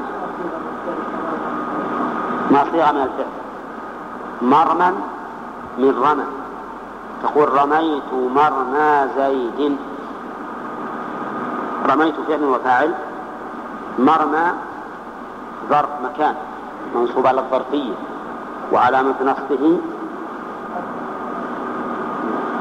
[2.50, 3.26] ما صيغة من الفعل؟
[4.42, 4.94] مرما
[5.78, 6.24] من رمى.
[7.22, 9.76] تقول رميت مرمى زيد.
[11.90, 12.94] رميت فعل وفاعل.
[13.98, 14.52] مرمى
[15.70, 16.34] ظرف مكان.
[16.94, 17.92] منصوب على الظرفية
[18.72, 19.80] وعلامة نصبه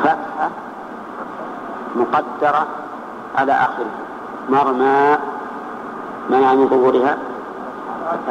[0.04, 0.50] فتحة
[2.00, 2.68] مقدرة
[3.38, 3.92] على آخره.
[4.50, 5.18] مرمى
[6.30, 7.18] منع من ظهورها؟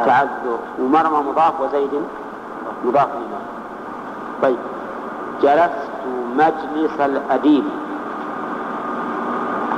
[0.05, 0.59] تعذر.
[0.79, 1.89] ومرمى مضاف وزيد؟
[2.85, 3.45] مضاف إليه.
[4.41, 4.57] طيب.
[5.41, 5.89] جلست
[6.37, 7.63] مجلس الأديب.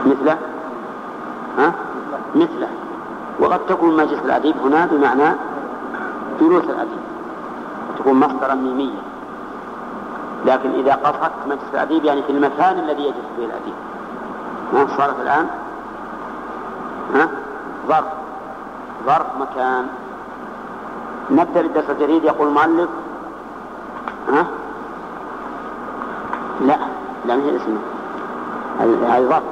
[0.05, 0.37] مثله؟
[1.57, 1.73] ها؟
[2.35, 2.67] مثله.
[3.39, 5.35] وقد تكون مجلس الأديب هنا بمعنى
[6.41, 7.01] جلوس الأديب.
[7.99, 9.10] تكون مصدرا ميميا.
[10.45, 13.73] لكن إذا قصدت مجلس الأديب يعني في المكان الذي يجلس فيه الأديب.
[14.73, 15.47] ما صارت الآن؟
[17.15, 17.27] ها؟
[17.87, 18.05] ظرف.
[19.05, 19.87] ظرف مكان.
[21.31, 22.89] نبدأ بالدرس الجديد يقول المؤلف.
[24.29, 24.45] ها؟
[26.61, 26.77] لا
[27.25, 27.79] لا ما هي اسمه
[28.79, 29.43] هذه ظرف.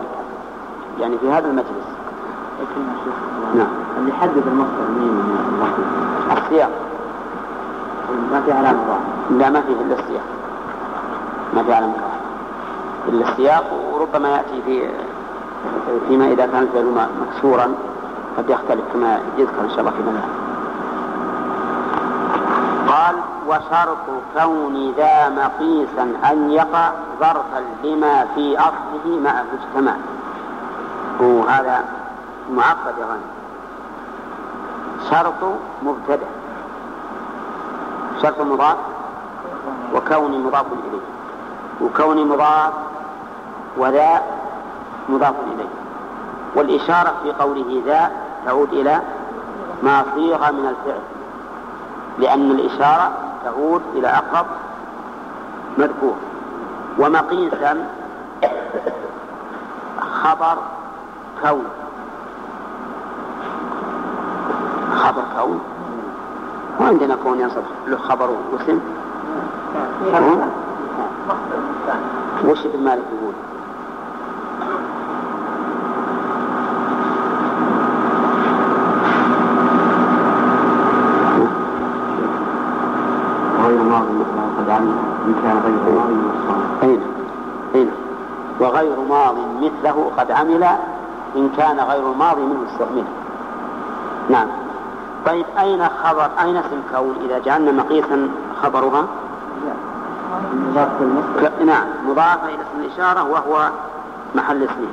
[0.99, 1.89] يعني في هذا المجلس.
[3.55, 3.67] نعم.
[3.97, 5.23] اللي يحدد المصدر مين؟
[6.37, 6.71] السياق.
[8.31, 8.79] ما في علامة
[9.31, 10.23] لا ما فيه إلا السياق.
[11.63, 11.89] في
[13.09, 14.89] إلا السياق وربما يأتي في
[16.07, 17.73] فيما إذا كان الفعل مكسورا
[18.37, 20.49] قد يختلف كما يذكر إن شاء الله فيما بعد
[22.89, 23.15] قال
[23.47, 24.05] وشرط
[24.37, 29.95] كون ذا مقيسا أن يقع ظرفا لما في أصله مع اجتماع
[31.19, 31.85] وهذا
[32.51, 33.29] معقد يا غني.
[35.09, 36.27] شرط مبتدأ.
[38.21, 38.77] شرط مضاف
[39.95, 41.18] وكون مضاف إليه.
[41.81, 42.73] وكون مضاف
[43.77, 44.21] وذا
[45.09, 45.69] مضاف إليه.
[46.55, 48.11] والإشارة في قوله ذا
[48.45, 49.01] تعود إلى
[49.83, 51.01] ما صيغ من الفعل
[52.17, 53.11] لأن الإشارة
[53.43, 54.45] تعود إلى أقرب
[55.77, 56.15] مذكور.
[56.97, 57.87] ومقيسا
[59.99, 60.57] خبر
[61.41, 61.65] كون.
[64.95, 65.61] خبر كون.
[66.79, 68.79] وعندنا كون ينصب له خبر واسم.
[72.45, 73.33] وش ابن مالك يقول؟
[88.59, 90.63] وغير ماض مثله قد عمل
[91.35, 93.03] إن كان غير الماضي منه استعمل
[94.29, 94.47] نعم.
[95.25, 98.29] طيب أين خبر أين اسم كون إذا جعلنا مقيسا
[98.61, 99.05] خبرها؟
[100.53, 100.89] مضاف
[101.65, 103.69] نعم مضافة إلى اسم الإشارة وهو
[104.35, 104.87] محل اسمه.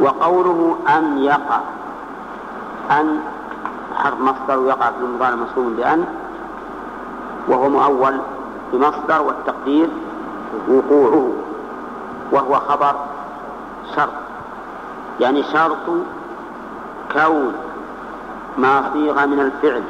[0.00, 1.60] وقوله أن يقع
[2.90, 3.20] أن
[3.96, 6.04] حرف مصدر يقع في المضارع منصوب بأن
[7.48, 8.20] وهو مؤول
[8.72, 9.88] بمصدر والتقدير
[10.68, 11.32] وقوعه
[12.32, 12.94] وهو خبر
[13.96, 14.12] شرط.
[15.20, 15.86] يعني شرط
[17.12, 17.52] كون
[18.58, 19.82] ما صيغ من الفعل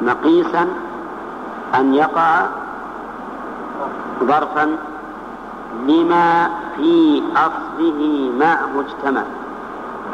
[0.00, 0.68] مقيسا
[1.74, 2.46] أن يقع
[4.24, 4.76] ظرفا
[5.88, 9.22] لما في أصله معه اجتمع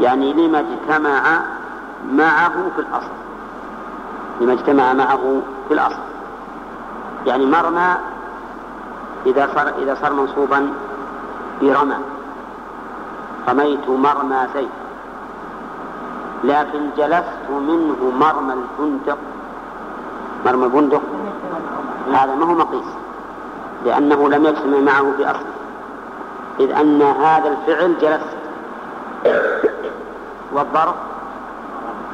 [0.01, 1.41] يعني لما اجتمع
[2.13, 3.17] معه في الأصل.
[4.41, 6.03] لما اجتمع معه في الأصل.
[7.27, 7.95] يعني مرمى
[9.27, 10.71] إذا صار إذا صار منصوبا
[11.63, 11.97] برمى.
[13.49, 14.69] رميت مرمى زيد.
[16.45, 19.19] لكن جلست منه مرمى الفندق
[20.47, 21.03] مرمى البندق؟
[22.13, 23.06] هذا ما هو مقيس
[23.85, 25.57] لأنه لم يجتمع معه في أصله
[26.61, 28.37] إذ أن هذا الفعل جلست
[30.53, 30.95] والظرف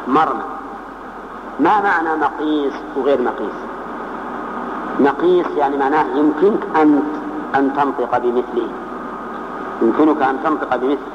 [0.09, 0.43] مرمى.
[1.61, 3.59] ما معنى مقيس وغير مقيس؟
[5.01, 7.03] مقيس يعني معناه يمكنك أن
[7.55, 8.69] أن تنطق بمثله.
[9.83, 11.13] يمكنك أن تنطق بمثله.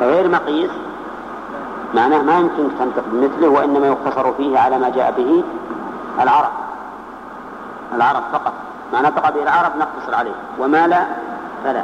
[0.00, 0.70] غير مقيس
[1.94, 5.44] معناه ما يمكنك تنطق بمثله وإنما يقتصر فيه على ما جاء به
[6.22, 6.63] العرب.
[7.96, 8.52] العرب فقط.
[8.92, 10.34] ما نطق به العرب نقتصر عليه.
[10.58, 11.04] وما لا
[11.64, 11.82] فلا.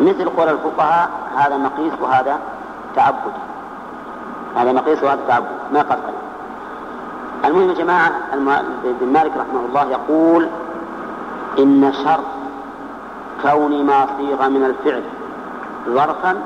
[0.00, 2.38] مثل قول الفقهاء هذا مقيس وهذا
[2.96, 3.32] تعبد.
[4.56, 5.46] هذا مقيس وهذا تعبد.
[5.72, 6.26] ما عليه.
[7.44, 8.10] المهم يا جماعة
[8.84, 10.48] ابن مالك رحمه الله يقول
[11.58, 12.24] إن شرط
[13.42, 15.02] كون ما صيغ من الفعل
[15.88, 16.36] ظرفا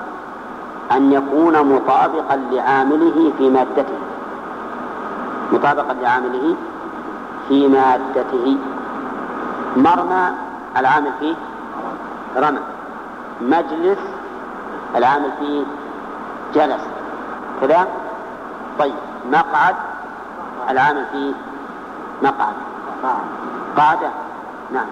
[0.93, 3.99] أن يكون مطابقا لعامله في مادته.
[5.53, 6.55] مطابقا لعامله
[7.51, 8.57] في مادته.
[9.77, 10.31] مرمى
[10.77, 11.35] العامل فيه
[12.37, 12.61] رمى.
[13.41, 13.99] مجلس
[14.97, 15.65] العامل فيه
[16.55, 16.83] جلس.
[17.61, 17.87] كذا؟
[18.79, 18.95] طيب.
[19.33, 19.77] مقعد
[20.71, 21.33] العامل فيه
[22.23, 22.55] مقعد.
[23.77, 24.11] قاعدة.
[24.73, 24.87] نعم.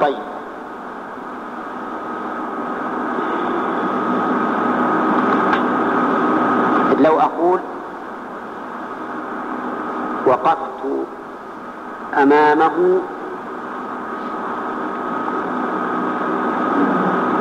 [0.00, 0.18] طيب.
[7.00, 7.60] لو أقول
[12.22, 13.00] أمامه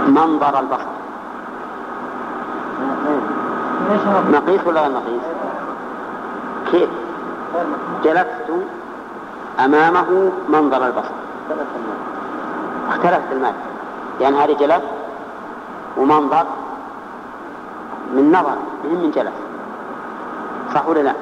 [0.07, 0.97] منظر البصر
[4.31, 5.21] مقيس ولا مقيس؟
[6.71, 6.89] كيف؟
[8.03, 8.49] جلست
[9.59, 11.13] أمامه منظر البصر
[12.89, 13.55] اختلفت المادة
[14.21, 14.83] يعني هذه جلس
[15.97, 16.45] ومنظر
[18.13, 19.33] من نظر مهم من جلس
[20.73, 21.13] صح ولا لا؟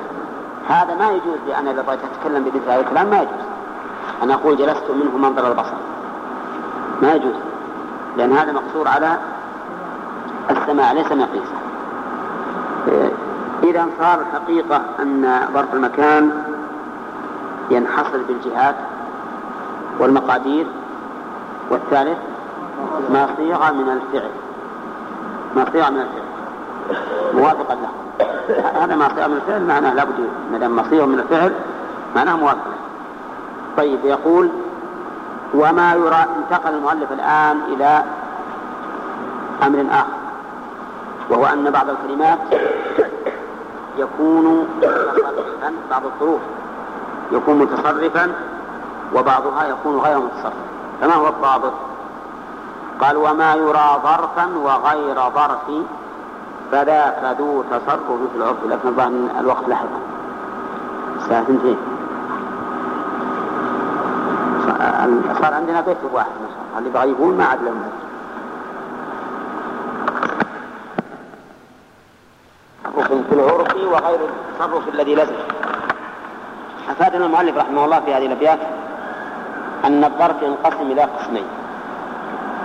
[0.70, 3.45] هذا ما يجوز لأن إذا بغيت أتكلم بمثل هذا الكلام ما يجوز
[4.24, 5.74] أن أقول جلست منه منظر البصر.
[7.02, 7.36] ما يجوز
[8.18, 9.18] لأن هذا مقصور على
[10.52, 11.56] السماع ليس مقيسا
[13.64, 16.44] إذا صار الحقيقة أن ظرف المكان
[17.72, 18.76] ينحصر بالجهات
[20.00, 20.68] والمقادير
[21.70, 22.18] والثالث
[23.10, 24.30] ما صيغ من الفعل.
[25.56, 26.26] ما صيغ من الفعل.
[27.34, 27.90] موافقا له.
[28.84, 31.54] هذا ما صيغ من الفعل معناه لابد ما دام مصيغ من الفعل
[32.16, 32.76] معناه موافق
[33.78, 34.50] طيب يقول
[35.54, 38.04] وما يرى انتقل المؤلف الآن إلى
[39.64, 40.26] أمر آخر
[41.30, 42.40] وهو أن بعض الكلمات
[43.98, 46.42] يكون متصرفا بعض الظروف
[47.32, 48.32] يكون متصرفا
[49.16, 50.54] وبعضها يكون غير متصرف.
[51.02, 51.74] فما هو الضابط؟
[53.02, 55.86] قال وما يرى ظرفا وغير ظرف
[56.72, 60.00] فذاك ذو تصرف في العرف لكن الوقت لحظة.
[61.18, 61.46] الساعة
[65.42, 67.84] صار عندنا بيت واحد ما شاء الله اللي بغى يقول ما عاد لهم
[72.96, 75.36] تصرف في العرف وغير التصرف الذي لزم.
[76.90, 78.60] أفادنا المؤلف رحمه الله في هذه الأبيات
[79.86, 81.46] أن الظرف ينقسم إلى قسمين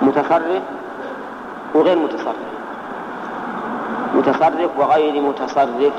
[0.03, 0.62] متصرف
[1.74, 2.36] وغير متصرف.
[4.14, 5.93] متصرف وغير متصرف.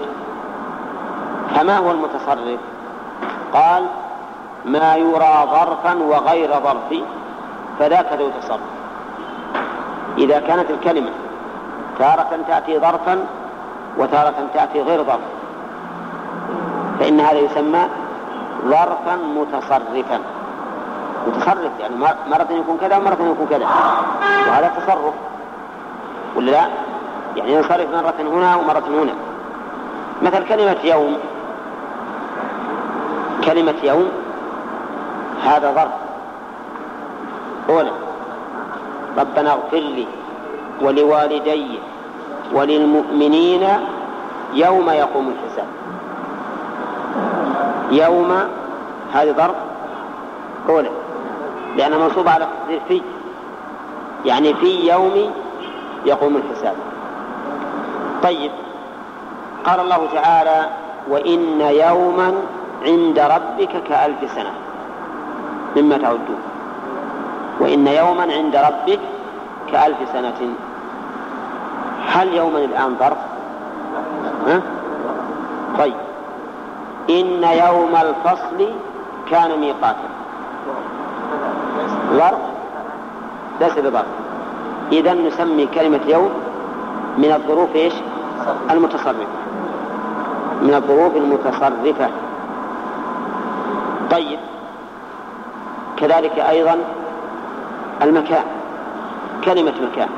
[1.55, 2.59] فما هو المتصرف؟
[3.53, 3.83] قال
[4.65, 7.03] ما يرى ظرفا وغير ظرف
[7.79, 8.59] فذاك ذو تصرف.
[10.17, 11.09] إذا كانت الكلمة
[11.99, 13.25] تارة تأتي ظرفا
[13.97, 15.19] وتارة تأتي غير ظرف
[16.99, 17.83] فإن هذا يسمى
[18.65, 20.19] ظرفا متصرفا.
[21.27, 21.95] متصرف يعني
[22.29, 23.65] مرة يكون كذا ومرة يكون كذا.
[24.47, 25.13] وهذا تصرف.
[26.35, 26.67] ولا لا؟
[27.35, 29.13] يعني ينصرف مرة هنا ومرة هنا.
[30.21, 31.17] مثل كلمة يوم.
[33.45, 34.09] كلمة يوم
[35.45, 35.91] هذا ظرف.
[37.69, 37.91] أولا
[39.17, 40.07] ربنا اغفر لي
[40.81, 41.79] ولوالدي
[42.53, 43.67] وللمؤمنين
[44.53, 45.67] يوم يقوم الحساب.
[47.91, 48.31] يوم
[49.13, 49.55] هذه ظرف.
[50.69, 50.89] أولا
[51.77, 53.01] لأنها منصوبة على تقدير في.
[54.25, 55.31] يعني في يوم
[56.05, 56.75] يقوم الحساب.
[58.23, 58.51] طيب.
[59.65, 60.69] قال الله تعالى
[61.09, 62.33] وإن يوما
[62.85, 64.51] عند ربك كألف سنة.
[65.75, 66.41] مما تعدون.
[67.59, 68.99] وإن يوما عند ربك
[69.71, 70.53] كألف سنة.
[72.07, 73.17] هل يوما الآن ظرف؟
[74.47, 74.61] ها؟
[75.79, 75.93] طيب.
[77.09, 78.69] إن يوم الفصل
[79.31, 80.09] كان ميقاتا.
[82.13, 82.39] ظرف؟
[83.61, 84.05] ليس بظرف.
[84.91, 86.29] إذا نسمي كلمة يوم
[87.17, 87.93] من الظروف إيش؟
[88.71, 89.25] المتصرفة.
[90.61, 92.09] من الظروف المتصرفة.
[94.11, 94.39] طيب.
[96.01, 96.77] كذلك أيضا
[98.01, 98.43] المكان
[99.43, 100.09] كلمة مكان.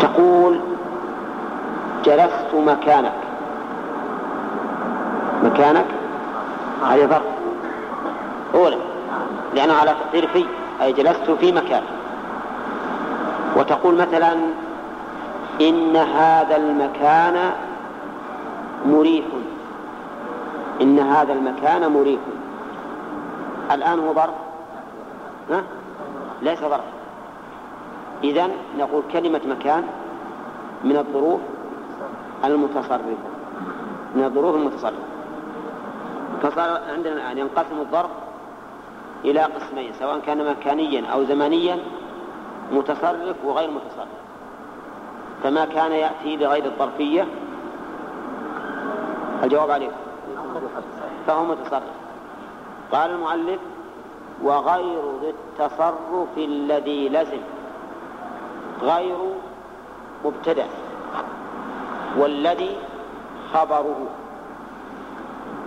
[0.00, 0.60] تقول
[2.04, 3.12] جلست مكانك.
[5.42, 5.86] مكانك؟
[6.90, 7.22] هذه ظرف.
[8.54, 8.76] أولى
[9.54, 10.44] لأنه على تقدير في
[10.82, 11.82] أي جلست في مكان.
[13.56, 14.32] وتقول مثلا
[15.60, 17.50] إن هذا المكان
[18.86, 19.24] مريح.
[20.80, 22.20] إن هذا المكان مريح.
[23.72, 24.34] الآن هو ظرف.
[25.50, 25.62] ها؟
[26.42, 26.84] ليس ظرف.
[28.24, 28.48] إذا
[28.78, 29.84] نقول كلمة مكان
[30.84, 31.40] من الظروف
[32.44, 33.16] المتصرفة.
[34.14, 35.06] من الظروف المتصرفة.
[36.42, 38.10] فصار عندنا الآن ينقسم الظرف
[39.24, 41.78] إلى قسمين سواء كان مكانيا أو زمانيا
[42.72, 44.08] متصرف وغير متصرف.
[45.42, 47.26] فما كان يأتي بغير الظرفية؟
[49.44, 49.90] الجواب عليه
[51.26, 51.82] فهو متصرف.
[52.92, 53.60] قال المؤلف
[54.42, 57.40] وغير ذي التصرف الذي لزم.
[58.82, 59.16] غير
[60.24, 60.66] مبتدأ
[62.18, 62.76] والذي
[63.52, 64.06] خبره.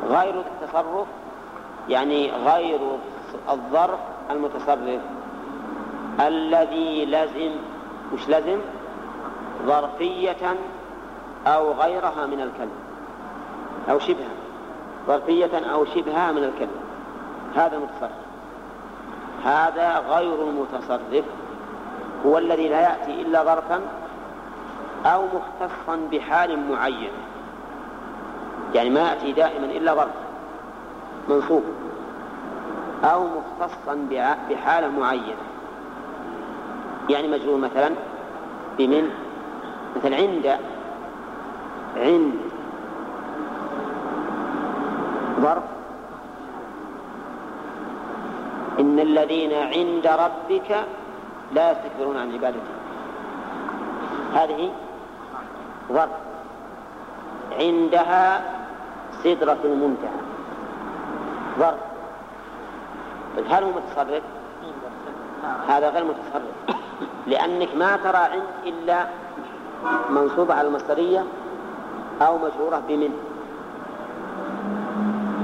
[0.10, 1.08] غير التصرف
[1.90, 2.80] يعني غير
[3.50, 4.00] الظرف
[4.32, 5.02] المتصرف.
[6.20, 7.52] الذي لزم.
[8.14, 8.60] مش لزم؟
[9.66, 10.56] ظرفية
[11.48, 12.80] أو غيرها من الكلمة
[13.90, 14.39] أو شبهها.
[15.08, 16.82] ظرفية أو شبهها من الكلمة
[17.56, 18.30] هذا المتصرف
[19.46, 21.26] هذا غير المتصرف.
[22.26, 23.82] هو الذي لا يأتي إلا ظرفا
[25.06, 27.12] أو مختصا بحال معين.
[28.76, 30.14] يعني ما يأتي دائما إلا ظرف
[31.30, 31.64] منصوب.
[33.04, 34.08] أو مختصا
[34.50, 35.44] بحالة معينة
[37.10, 37.92] يعني مجرور مثلا
[38.78, 39.10] بمن؟
[39.96, 40.58] مثل عند
[41.98, 42.49] عند
[45.40, 45.62] أكبر.
[48.80, 50.70] إن الذين عند ربك
[51.54, 52.76] لا يستكبرون عن عبادته.
[54.34, 54.72] هذه
[55.92, 56.10] ظرف.
[57.60, 58.42] عندها
[59.24, 60.20] سدرة المنتهى.
[61.60, 61.80] ظرف.
[63.38, 64.24] طيب هل هو متصرف؟
[65.68, 66.78] هذا غير متصرف.
[67.28, 69.08] لأنك ما ترى عند إلا
[70.10, 71.24] منصوبة على المصدرية
[72.22, 73.29] أو مشهورة بمنه.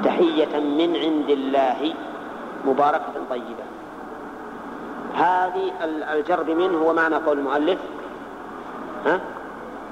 [0.05, 1.93] تحية من عند الله
[2.65, 3.65] مباركة طيبة.
[5.15, 5.71] هذه
[6.13, 7.79] الجر بمن هو معنى قول المؤلف
[9.05, 9.19] ها؟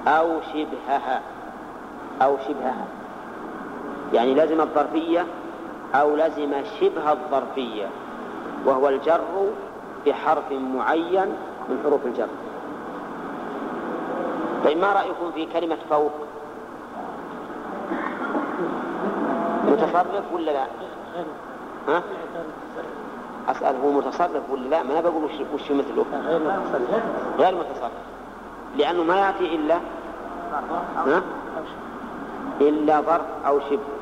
[0.07, 1.21] أو شبهها
[2.21, 2.85] أو شبهها.
[4.13, 5.25] يعني لزم الظرفية
[5.95, 7.85] أو لزم شبه الظرفية
[8.65, 9.49] وهو الجر
[10.05, 11.29] بحرف معين
[11.69, 12.27] من حروف الجر.
[14.65, 16.11] طيب ما رأيكم في كلمة فوق؟
[19.73, 20.65] متصرف ولا لا؟
[21.87, 22.03] ها؟
[23.49, 26.05] أسأل هو متصرف ولا لا؟ ما أنا بقول وش, مثله؟
[27.39, 27.91] غير متصرف.
[28.77, 29.79] لأنه ما يأتي إلا
[31.07, 31.21] ها؟
[32.61, 33.93] إلا ظرف أو شبه.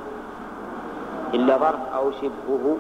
[1.34, 2.78] إلا ظرف أو شبهه.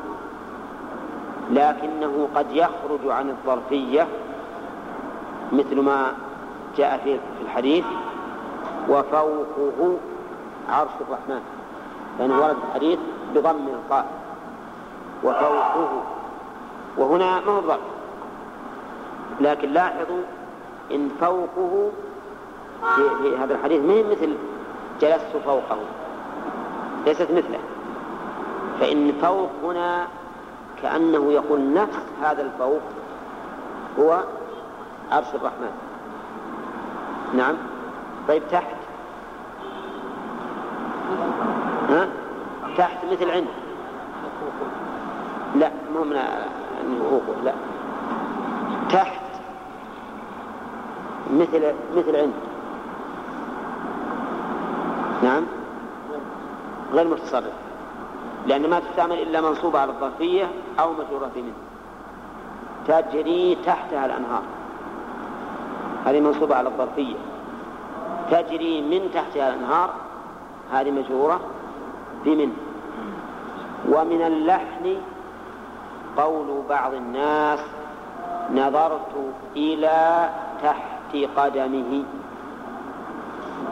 [1.51, 4.07] لكنه قد يخرج عن الظرفية
[5.51, 6.13] مثل ما
[6.77, 7.85] جاء في الحديث.
[8.89, 9.97] وفوقه
[10.69, 11.41] عرش الرحمن.
[12.19, 12.99] لأنه ورد الحديث
[13.35, 14.05] بضم القاف
[15.23, 16.03] وفوقه.
[16.97, 17.79] وهنا ما هو ظرف
[19.41, 20.23] لكن لاحظوا
[20.91, 21.91] إن فوقه
[22.95, 24.35] في, في هذا الحديث ما مثل
[25.01, 25.77] جلست فوقه.
[27.05, 27.59] ليست مثله.
[28.79, 30.07] فإن فوق هنا
[30.81, 32.81] كأنه يقول نفس هذا الفوق
[33.99, 34.23] هو
[35.11, 35.71] عرش الرحمن.
[37.33, 37.55] نعم.
[38.27, 38.75] طيب تحت.
[41.91, 42.07] ها؟
[42.77, 43.47] تحت مثل عند
[45.55, 46.15] لا مو من
[47.43, 47.53] لا.
[48.89, 49.21] تحت
[51.33, 52.33] مثل مثل عند
[55.23, 55.43] نعم؟
[56.93, 57.53] غير متصرف.
[58.47, 60.47] لأن ما تستعمل إلا منصوبة على الظرفية
[60.79, 61.53] أو مجرورة منه.
[62.87, 64.43] تجري تحتها الأنهار.
[66.05, 67.15] هذه منصوبة على الظرفية.
[68.31, 69.89] تجري من تحتها الأنهار.
[70.71, 71.39] هذه مجرورة.
[72.25, 72.53] بمن
[73.89, 74.95] ومن اللحن
[76.17, 77.59] قول بعض الناس
[78.55, 79.15] نظرت
[79.55, 80.29] إلى
[80.63, 82.03] تحت قدمه.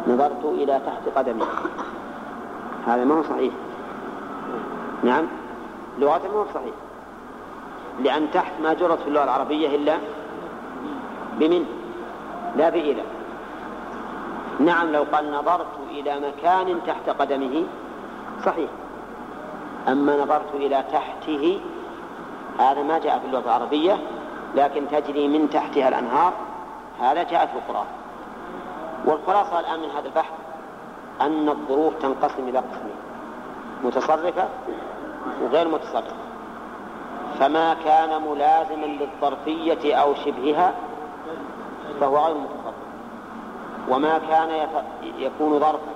[0.07, 1.45] نظرت إلى تحت قدمه.
[2.87, 3.53] هذا ما هو صحيح.
[5.03, 5.25] نعم.
[5.99, 6.73] لغة ما هو صحيح.
[8.03, 9.97] لأن تحت ما جرت في اللغة العربية إلا
[11.39, 11.65] بمن؟
[12.55, 13.03] لا بإلى
[14.59, 17.63] نعم لو قال نظرت إلى مكان تحت قدمه
[18.45, 18.69] صحيح.
[19.87, 21.59] أما نظرت إلى تحته
[22.59, 23.97] هذا ما جاء في اللغة العربية
[24.55, 26.33] لكن تجري من تحتها الأنهار
[27.01, 27.87] هذا جاء في القرآن.
[29.05, 30.33] والخلاصة الآن من هذا البحث
[31.21, 32.95] أن الظروف تنقسم إلى قسمين
[33.83, 34.47] متصرفة
[35.41, 36.15] وغير متصرفة.
[37.39, 40.73] فما كان ملازما للظرفية أو شبهها
[41.99, 42.73] فهو غير متصرف.
[43.89, 44.67] وما كان
[45.17, 45.91] يكون ظرفا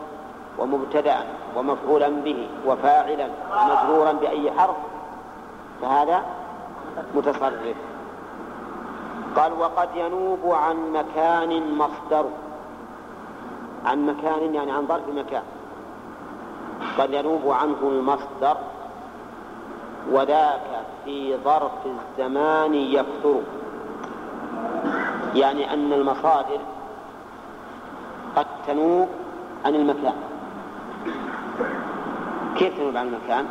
[0.60, 1.18] ومبتدأ
[1.56, 4.76] ومفعولا به وفاعلا ومجرورا بأي حرف
[5.82, 6.24] فهذا
[7.16, 7.76] متصرف.
[9.36, 12.26] قال وقد ينوب عن مكان مصدر.
[13.86, 15.44] عن مكان يعني عن ظرف مكان.
[16.98, 18.58] قد ينوب عنه المصدر
[20.12, 23.42] وذاك في ظرف الزمان يكثر.
[25.36, 26.60] يعني أن المصادر
[28.36, 29.08] قد تنوب
[29.66, 30.33] عن المكان.
[32.58, 33.46] كيف تنوب عن المكان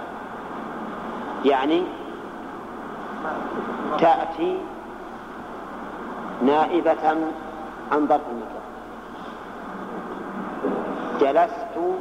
[1.45, 1.83] يعني
[3.99, 4.59] تأتي
[6.43, 7.09] نائبة
[7.93, 8.63] عن ظرف المكان.
[11.21, 11.97] جلست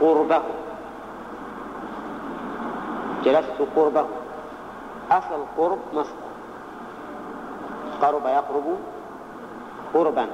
[0.00, 0.42] قربه.
[3.24, 4.06] جلست قربه.
[5.10, 6.26] أصل قرب مصدر.
[8.02, 8.78] قرب يقرب
[9.94, 10.26] قربا.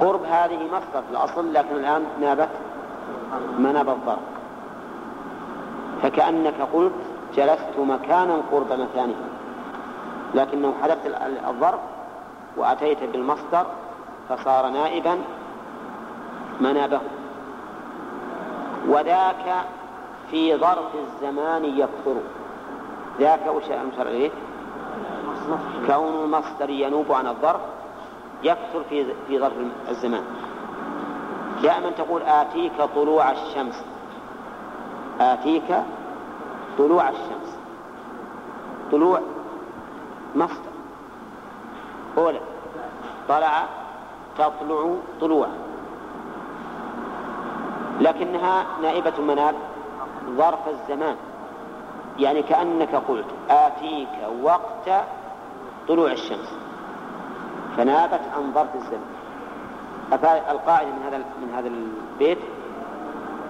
[0.00, 2.48] قرب هذه مصدر في الأصل لكن الآن نابت
[3.58, 4.40] مناب الظرف
[6.02, 6.92] فكأنك قلت
[7.36, 9.14] جلست مكانا قرب مكانه.
[10.34, 10.98] لكنه حدث
[11.48, 11.80] الظرف
[12.56, 13.66] وأتيت بالمصدر
[14.28, 15.18] فصار نائبا
[16.60, 17.00] منابه.
[18.88, 19.64] وذاك
[20.30, 22.16] في ظرف الزمان يكثر.
[23.20, 24.30] ذاك وش أمثل إليه؟
[25.86, 27.60] كون المصدر ينوب عن الظرف
[28.42, 29.52] يكثر في في ظرف
[29.88, 30.24] الزمان.
[31.62, 33.84] دائما تقول آتيك طلوع الشمس.
[35.20, 35.82] آتيك
[36.78, 37.58] طلوع الشمس.
[38.92, 39.20] طلوع
[40.36, 40.70] مصدر.
[42.18, 42.40] أولى
[43.28, 43.64] طلع
[44.38, 45.52] تطلع طلوعا
[48.00, 49.54] لكنها نائبة مناب
[50.36, 51.16] ظرف الزمان.
[52.18, 55.04] يعني كأنك قلت آتيك وقت
[55.88, 56.52] طلوع الشمس.
[57.76, 59.19] فنابت عن ظرف الزمان.
[60.12, 62.38] القاعدة من هذا من هذا البيت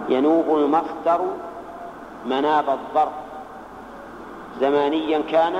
[0.09, 1.21] ينوب المصدر
[2.27, 3.13] مناب الظرف
[4.61, 5.57] زمانيا كان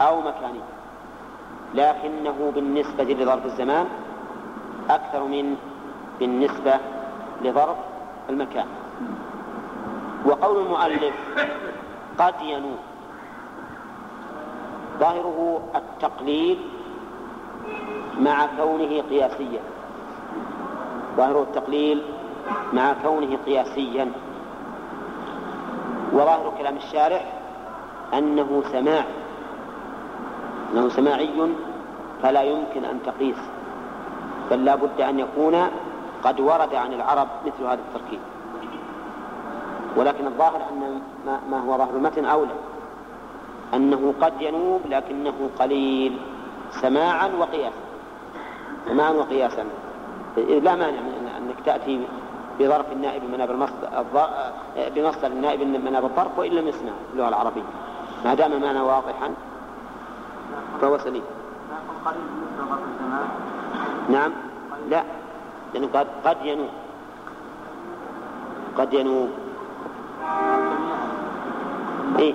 [0.00, 0.68] أو مكانيا
[1.74, 3.86] لكنه بالنسبة لظرف الزمان
[4.90, 5.56] أكثر من
[6.20, 6.74] بالنسبة
[7.42, 7.76] لظرف
[8.28, 8.66] المكان.
[10.26, 11.14] وقول المؤلف
[12.18, 12.78] قد ينوب
[14.98, 16.58] ظاهره التقليل
[18.20, 19.60] مع كونه قياسيا.
[21.18, 22.02] ظاهره التقليل
[22.72, 24.12] مع كونه قياسيا.
[26.12, 27.32] وظاهر كلام الشارح
[28.14, 29.04] أنه سماع
[30.72, 31.28] أنه سماعي
[32.22, 33.36] فلا يمكن أن تقيس
[34.50, 35.68] بل لا بد أن يكون
[36.24, 38.20] قد ورد عن العرب مثل هذا التركيب.
[39.96, 41.00] ولكن الظاهر أن
[41.50, 42.54] ما هو ظاهر المتن أولى
[43.74, 46.18] أنه قد ينوب لكنه قليل
[46.70, 47.82] سماعا وقياسا
[48.88, 49.64] سماعا وقياسا.
[50.62, 52.06] لا مانع من أنك تأتي
[52.60, 54.04] بظرف النائب مناب المصدر
[54.76, 57.62] بمصدر النائب مناب الظرف وإن لم يسمع اللغة العربية.
[58.24, 59.34] ما دام المعنى واضحا
[60.80, 61.22] فهو سليم.
[64.08, 64.32] نعم.
[64.90, 65.02] لا
[65.74, 66.70] لأنه قد قد ينوب.
[68.78, 69.30] قد ينوب.
[72.18, 72.34] إيه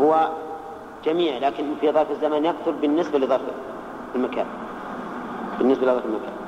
[0.00, 0.28] هو
[1.04, 3.42] جميع لكن في ظرف الزمان يكثر بالنسبة لظرف
[4.14, 4.46] المكان.
[5.58, 6.45] بالنسبة لظرف المكان.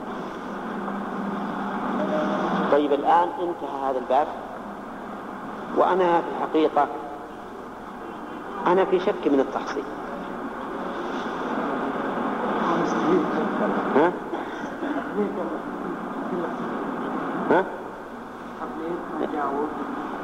[2.72, 4.26] طيب الآن انتهى هذا الباب.
[5.76, 6.86] وأنا في الحقيقة
[8.66, 9.84] أنا في شك من التحصيل.
[13.96, 14.12] ها؟
[17.50, 17.64] ها؟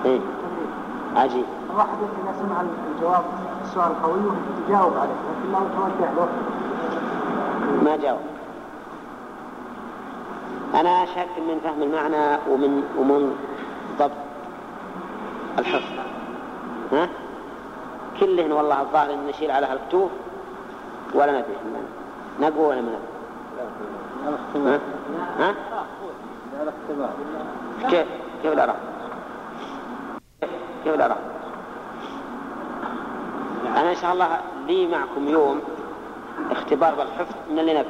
[0.04, 0.20] إيه.
[1.16, 1.88] عجيب الواحد
[2.22, 2.60] إذا سمع
[2.96, 3.24] الجواب
[3.64, 4.20] السؤال القوي
[4.68, 6.28] يجاوب عليه لكن لو توجه له.
[7.84, 8.33] ما جاوب.
[10.74, 13.36] أنا أشك من فهم المعنى ومن ومن
[13.98, 14.10] ضبط
[15.58, 15.92] الحفظ
[16.92, 17.08] ها؟
[18.20, 20.10] كلهن والله الظاهر ان نشيل على الكتوب
[21.14, 21.56] ولا ندري
[22.40, 22.90] نقوى ولا ما
[24.26, 24.80] نقوى ها؟
[25.38, 25.54] ها؟
[27.90, 28.06] كيف
[28.42, 28.76] كيف الأراء؟
[30.84, 31.18] كيف الأراء؟
[33.66, 35.60] أنا إن شاء الله لي معكم يوم
[36.50, 37.88] اختبار بالحفظ من اللي نبي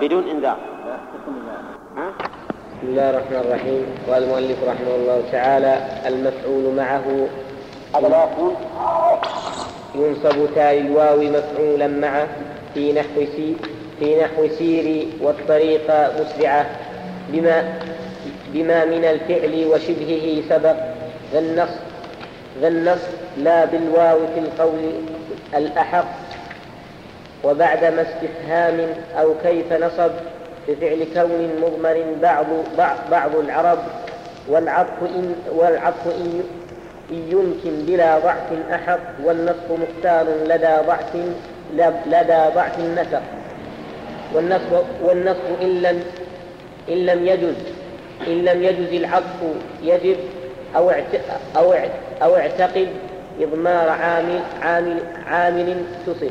[0.00, 0.94] بدون إنذار؟ بسم
[2.82, 3.86] الله الرحمن الرحيم.
[4.08, 7.26] قال المؤلف رحمه الله تعالى المفعول معه
[9.94, 12.26] ينصب تاء الواو مفعولا معه
[12.74, 13.56] في نحو سي
[13.98, 15.90] في نحو سيري والطريق
[16.20, 16.66] مسرعة.
[17.28, 17.74] بما
[18.52, 20.76] بما من الفعل وشبهه سبق.
[21.32, 21.74] ذا النص
[22.60, 23.04] ذا النص
[23.36, 24.92] لا بالواو في القول
[25.54, 26.08] الأحق.
[27.44, 30.10] وبعدما استفهام أو كيف نصب
[30.68, 32.46] بفعل كون مضمر بعض
[33.10, 33.78] بعض العرب
[34.48, 36.42] والعطف إن والعطف إن
[37.10, 41.14] يمكن بلا ضعف أحق والنصب مختار لدى ضعف
[42.06, 43.22] لدى ضعف النسق.
[44.34, 46.02] والنصب والنصب إن لم
[46.88, 47.54] إن لم يجز
[48.26, 49.40] إن لم يجز العطف
[49.82, 50.16] يجب
[50.76, 50.90] أو
[51.56, 51.74] أو
[52.22, 52.88] أو اعتقد
[53.40, 56.30] إضمار عامل عامل عامل تصب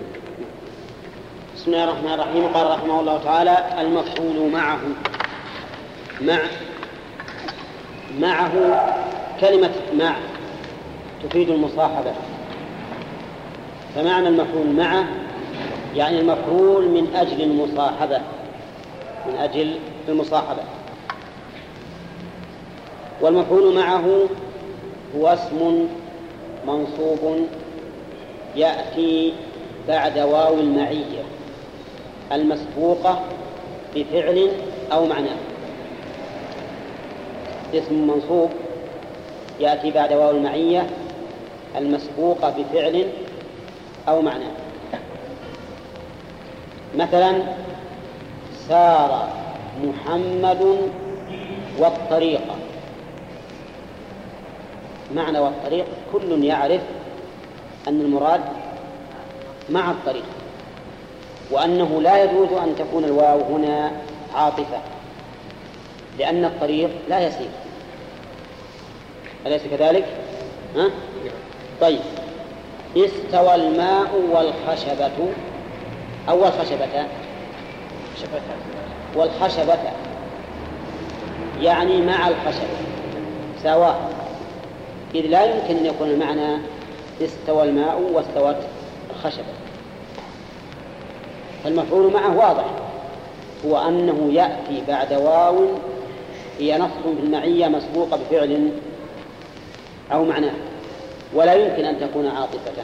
[1.68, 2.48] بسم الله الرحمن الرحيم.
[2.48, 4.80] قال رحمه الله تعالى المفعول معه.
[6.22, 6.40] مع
[8.20, 8.52] معه
[9.42, 10.16] كلمة مع
[11.24, 12.14] تفيد المصاحبة.
[13.96, 15.06] فمعنى المفعول معه
[15.96, 18.22] يعني المفعول من أجل المصاحبة.
[19.28, 19.80] من أجل
[20.10, 20.64] المصاحبة.
[23.22, 24.28] والمفعول معه
[25.18, 25.88] هو اسم
[26.68, 27.48] منصوب
[28.56, 29.34] يأتي
[29.88, 31.27] بعد واو المعية.
[32.32, 33.22] المسبوقة
[33.96, 34.52] بفعل
[34.92, 35.38] أو معناه
[37.74, 38.50] اسم منصوب
[39.60, 40.90] يأتي بعد واو المعية
[41.78, 43.08] المسبوقة بفعل
[44.10, 44.52] أو معناه
[46.96, 47.44] مثلا
[48.70, 49.30] سار
[49.84, 50.78] محمد
[51.80, 52.56] والطريقة
[55.16, 56.82] معنى والطريق كل يعرف
[57.88, 58.42] أن المراد
[59.70, 60.24] مع الطريق.
[61.52, 63.92] وأنه لا يجوز أن تكون الواو هنا
[64.36, 64.80] عاطفة
[66.20, 67.50] لأن الطريق لا يسير.
[69.46, 70.06] أليس كذلك؟
[70.76, 70.90] ها؟
[71.82, 72.00] طيب.
[72.98, 75.12] استوى الماء والخشبة.
[76.30, 77.06] أو الخشبة
[79.16, 79.78] والخشبة.
[81.62, 82.78] يعني مع الخشبة
[83.64, 84.10] سواء.
[85.16, 86.58] إذ لا يمكن أن يكون المعنى
[87.22, 88.58] استوى الماء واستوت
[89.10, 89.67] الخشبة.
[91.64, 92.66] فالمفعول معه واضح.
[93.66, 95.66] هو أنه يأتي بعد واو
[96.60, 98.70] هي نص في المعية مسبوقة بفعل
[100.12, 100.54] أو معناه.
[101.34, 102.84] ولا يمكن أن تكون عاطفة.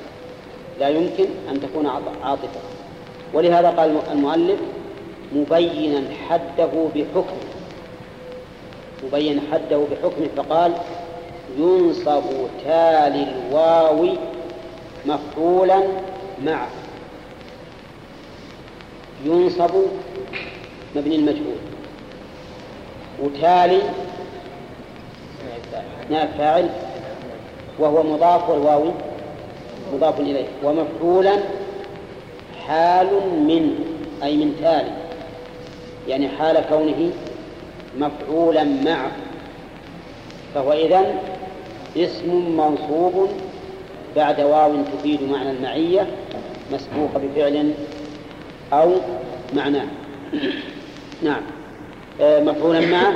[0.80, 1.88] لا يمكن أن تكون
[2.24, 2.60] عاطفة.
[3.34, 4.60] ولهذا قال المؤلف
[5.36, 7.38] مبينا حده بحكم.
[9.04, 10.72] مبين حده بحكمه فقال
[11.58, 12.24] ينصب
[12.66, 14.08] تالي الواو
[15.06, 15.84] مفعولا
[16.46, 16.83] معه.
[19.26, 19.72] ينصب
[20.96, 21.58] مبني المجهول.
[23.24, 23.82] وتالي
[26.10, 26.70] نائب فاعل
[27.80, 28.84] وهو مضاف والواو
[29.94, 30.46] مضاف إليه.
[30.64, 31.36] ومفعولا
[32.68, 33.08] حال
[33.48, 33.86] من
[34.24, 34.92] أي من تالي.
[36.08, 37.12] يعني حال كونه
[37.98, 39.12] مفعولا معه
[40.56, 41.06] فهو إذن
[41.98, 43.30] اسم منصوب
[44.16, 46.08] بعد واو تفيد معنى المعية
[46.72, 47.74] مسبوق بفعل
[48.82, 48.92] أو
[49.56, 49.86] معناه.
[51.24, 51.42] نعم.
[52.22, 53.14] آه، مفعولا معه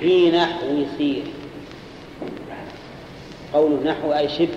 [0.00, 1.22] في نحو سير
[3.54, 4.48] قوله نحو أي شبه.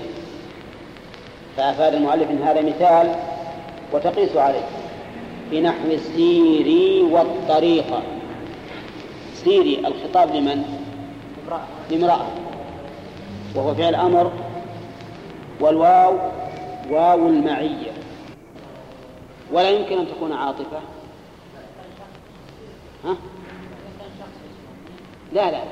[1.58, 3.16] فأفاد المؤلف إن هذا مثال
[3.94, 4.66] وتقيس عليه.
[5.50, 8.02] في نحو سيري والطريقة
[9.34, 10.64] سيري الخطاب لمن؟
[11.92, 12.28] لامرأة.
[13.56, 14.32] وهو فعل أمر.
[15.60, 16.18] والواو
[16.90, 17.95] واو المعية.
[19.52, 20.80] ولا يمكن أن تكون عاطفة؟
[23.06, 23.18] ها؟
[25.34, 25.64] لا لا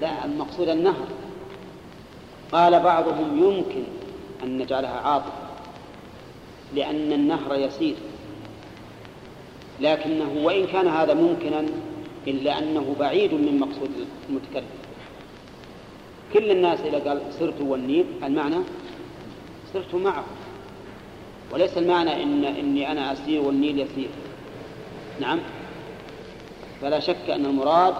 [0.00, 1.06] لا المقصود النهر.
[2.52, 3.82] قال بعضهم يمكن
[4.44, 5.32] أن نجعلها عاطفة
[6.74, 7.96] لأن النهر يسير.
[9.80, 11.64] لكنه وإن كان هذا ممكنا
[12.26, 13.90] إلا أنه بعيد من مقصود
[14.28, 14.64] المتكلم.
[16.32, 18.56] كل الناس إذا قال سرت والنيل المعنى
[19.72, 20.24] سرت معه.
[21.54, 24.08] وليس المعنى إن إني أنا أسير والنيل يسير.
[25.20, 25.40] نعم.
[26.80, 27.94] فلا شك أن المراد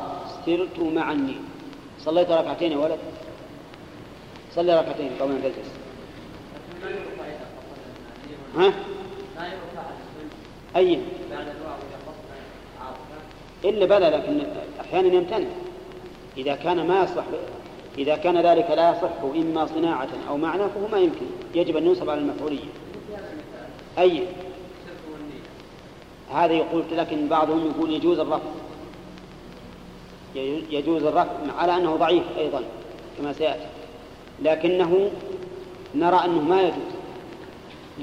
[0.46, 1.40] سرت مع النيل.
[2.00, 2.98] صليت ركعتين يا ولد؟
[4.54, 5.70] صلي ركعتين قبل أن تجلس.
[8.56, 8.72] ها؟
[10.76, 10.98] أي.
[13.64, 14.42] إلا بلى لكن
[14.80, 15.46] أحيانا يمتنع.
[16.36, 17.24] إذا كان ما يصلح
[17.98, 21.26] إذا كان ذلك لا يصح إما صناعة أو معنى فهو ما يمكن.
[21.54, 22.68] يجب أن ينصب على المفعولية.
[23.98, 24.22] أي؟
[26.32, 28.44] هذا يقول لكن بعضهم يقول يجوز الرفع
[30.70, 32.62] يجوز الرفع على أنه ضعيف أيضا
[33.18, 33.66] كما سيأتي.
[34.42, 35.10] لكنه
[35.94, 36.94] نرى أنه ما يجوز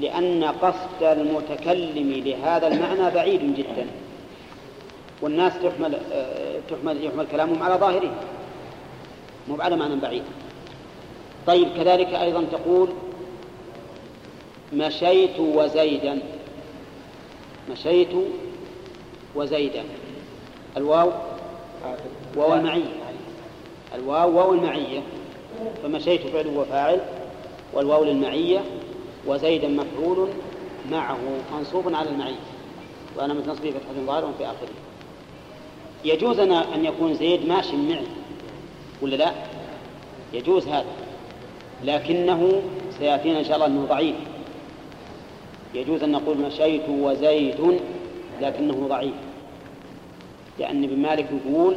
[0.00, 3.86] لأن قصد المتكلم لهذا المعنى بعيد جدا.
[5.22, 5.98] والناس تحمل
[6.70, 8.14] تحمل يحمل كلامهم على ظاهره
[9.48, 10.22] مو على معنى بعيد.
[11.46, 12.88] طيب كذلك أيضا تقول
[14.74, 16.18] مشيت وزيدا.
[17.70, 18.08] مشيت
[19.34, 19.84] وزيدا.
[20.76, 21.10] الواو
[22.36, 22.82] واو المعية.
[23.94, 25.00] الواو واو المعية.
[25.82, 27.00] فمشيت فعل وفاعل.
[27.72, 28.64] والواو للمعية.
[29.26, 30.28] وزيدا مفعول
[30.90, 31.18] معه
[31.58, 32.40] منصوب على المعية.
[33.16, 34.68] وأنا من تصبيه فتحة ظاهر في آخره.
[36.04, 38.06] يجوز أن يكون زيد ماشي معي.
[39.02, 39.32] ولا لا؟
[40.32, 40.92] يجوز هذا.
[41.84, 42.62] لكنه
[42.98, 44.14] سيأتينا إن شاء الله أنه ضعيف.
[45.74, 47.80] يجوز أن نقول مشيت وزيد
[48.40, 49.14] لكنه ضعيف.
[50.58, 51.76] لأن ابن مالك يقول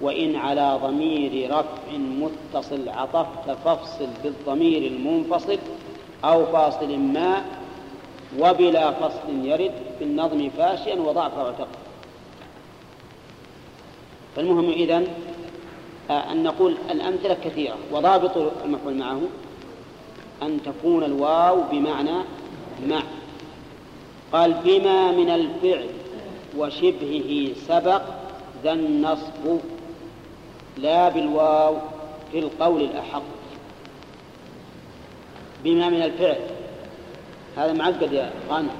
[0.00, 5.58] وإن على ضمير رفع متصل عطفت فافصل بالضمير المنفصل
[6.24, 7.44] أو فاصل ما
[8.38, 11.66] وبلا فصل يرد في النظم فاشيا وضعف واعتقد.
[14.36, 15.06] فالمهم إذن
[16.10, 19.20] آه، أن نقول الأمثلة كثيرة وضابط المفعول معه
[20.42, 22.22] أن تكون الواو بمعنى
[22.86, 23.02] مع
[24.32, 25.86] قال بما من الفعل
[26.56, 28.02] وشبهه سبق
[28.64, 29.58] ذا النصب
[30.78, 31.76] لا بالواو
[32.32, 33.22] في القول الأحق.
[35.64, 36.40] بما من الفعل.
[37.56, 38.76] هذا معقد يا غانم.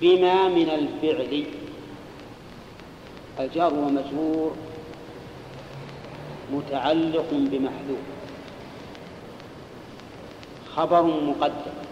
[0.00, 1.44] بما من الفعل.
[3.40, 4.56] الجار ومجرور
[6.52, 7.98] متعلق بمحذوف.
[10.76, 11.85] خبر مقدم.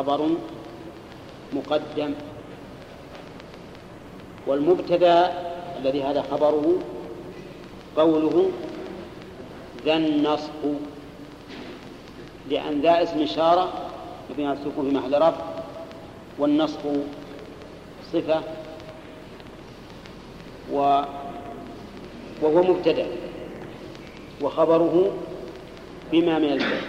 [0.00, 0.28] خبر
[1.52, 2.12] مقدم.
[4.46, 5.32] والمبتدا
[5.78, 6.78] الذي هذا خبره
[7.96, 8.50] قوله
[9.84, 10.64] ذا النصب.
[12.50, 13.72] لأن ذا اسم إشارة
[14.38, 15.44] على السكون في محل رفع.
[16.38, 16.80] والنصب
[18.12, 18.40] صفة
[20.72, 21.02] و
[22.42, 23.06] وهو مبتدأ.
[24.42, 25.12] وخبره
[26.12, 26.84] بما من البيت.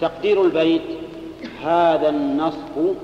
[0.00, 0.95] تقدير البيت
[1.62, 2.94] هذا النصب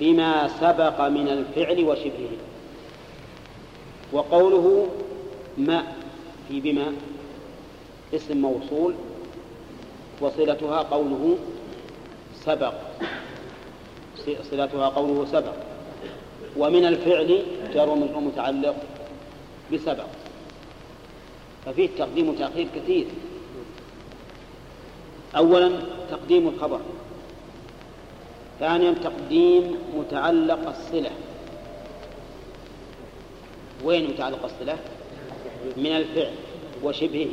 [0.00, 2.36] بما سبق من الفعل وشبهه.
[4.12, 4.88] وقوله
[5.58, 5.82] ما
[6.48, 6.92] في بما
[8.14, 8.94] اسم موصول
[10.20, 11.38] وصلتها قوله
[12.44, 12.74] سبق.
[14.50, 15.54] صلتها قوله سبق.
[16.56, 17.42] ومن الفعل
[17.74, 18.76] جار ومجرور متعلق
[19.72, 20.06] بسبق.
[21.66, 23.06] ففيه تقديم وتأخير كثير.
[25.36, 25.72] أولا
[26.10, 26.80] تقديم الخبر
[28.60, 31.10] ثانيا تقديم متعلق الصلة.
[33.84, 34.76] وين متعلق الصلة؟
[35.76, 36.32] من الفعل
[36.82, 37.28] وشبهه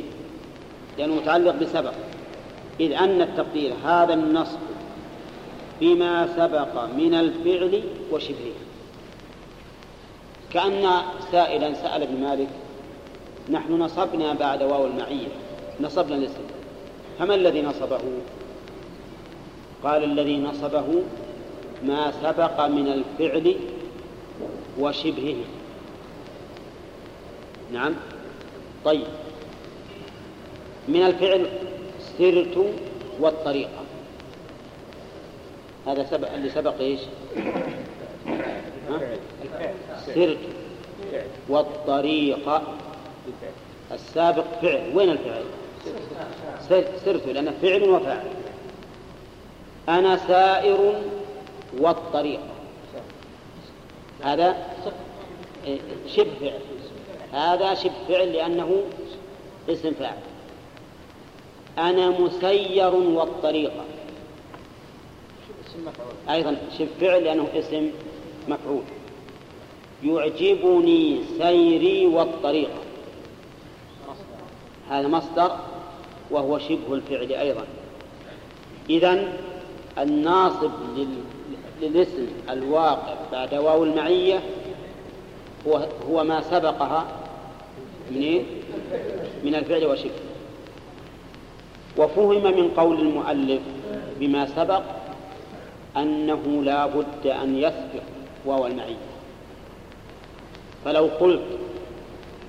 [0.98, 1.92] لأنه متعلق بسبق.
[2.80, 4.58] إذ أن التقدير هذا النصب
[5.80, 7.82] بما سبق من الفعل
[8.12, 8.58] وشبهه.
[10.52, 10.90] كأن
[11.32, 12.48] سائلا سأل ابن مالك
[13.50, 15.28] نحن نصبنا بعد واو المعية
[15.80, 16.49] نصبنا الاسم.
[17.20, 18.00] فما الذي نصبه؟
[19.84, 21.02] قال الذي نصبه
[21.82, 23.56] ما سبق من الفعل
[24.78, 25.36] وشبهه.
[27.72, 27.94] نعم.
[28.84, 29.06] طيب.
[30.88, 31.46] من الفعل
[32.18, 32.74] سرت
[33.20, 33.84] والطريقة
[35.86, 37.00] هذا سبق اللي سبق إيش؟
[40.06, 40.38] سرت
[41.48, 42.62] والطريقة
[43.92, 44.96] السابق فعل.
[44.96, 45.59] وين الفعل؟
[47.04, 48.30] سرت لأنه فعل وفاعل.
[49.88, 50.94] أنا سائر
[51.78, 52.42] والطريقة
[54.24, 54.56] هذا
[56.06, 56.60] شبه فعل.
[57.32, 58.82] هذا شبه فعل لأنه
[59.68, 60.18] اسم فاعل.
[61.78, 63.84] أنا مسير والطريقة
[66.30, 67.90] أيضا شبه فعل لأنه اسم
[68.48, 68.82] مفعول.
[70.04, 72.80] يعجبني سيري والطريقة
[74.90, 75.56] هذا مصدر
[76.30, 77.64] وهو شبه الفعل أيضا.
[78.90, 79.32] إذا
[79.98, 80.70] الناصب
[81.82, 84.40] للاسم الواقع بعد واو المعية
[85.66, 87.06] هو هو ما سبقها
[88.10, 88.42] من إيه؟
[89.44, 90.10] من الفعل وشبه.
[91.98, 93.60] وفهم من قول المؤلف
[94.20, 94.82] بما سبق
[95.96, 98.02] أنه لا بد أن يسبق
[98.46, 98.96] واو المعية.
[100.84, 101.42] فلو قلت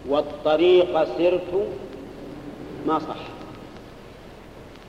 [0.10, 1.68] والطريق سرت
[2.88, 3.31] ما صح.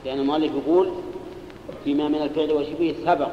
[0.04, 0.92] لأن المؤلف يقول
[1.86, 3.30] بما من الفعل وشبهه سبق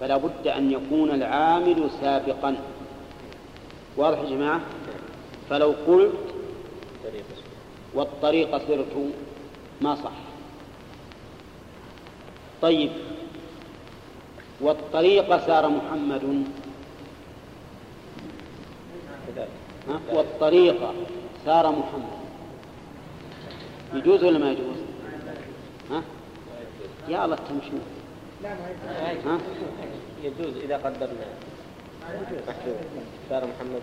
[0.00, 2.56] فلا بد أن يكون العامل سابقا.
[3.96, 4.60] واضح يا جماعة؟
[5.50, 6.12] فلو قلت
[7.94, 9.10] والطريق سرت
[9.80, 10.12] ما صح.
[12.62, 12.90] طيب
[14.60, 16.44] والطريق سار محمد؟
[20.12, 20.94] والطريق
[21.44, 22.22] سار محمد.
[23.94, 24.81] يجوز ولا ما يجوز؟
[27.08, 27.80] يا الله تمشون
[29.26, 29.38] ها؟
[30.24, 31.26] يجوز إذا قدرنا.
[33.28, 33.82] سار محمد.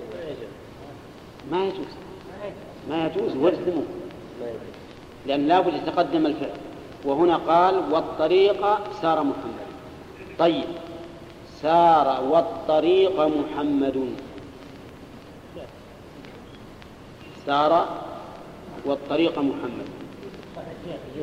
[1.51, 1.93] ما يجوز.
[2.89, 3.83] ما يجوز واجزموا
[5.25, 6.57] لأن لابد يتقدم الفعل.
[7.05, 8.61] وهنا قال والطريق
[9.01, 9.67] سار محمد.
[10.39, 10.67] طيب.
[11.61, 14.15] سار والطريق محمد.
[17.45, 18.01] سار
[18.85, 19.87] والطريق محمد.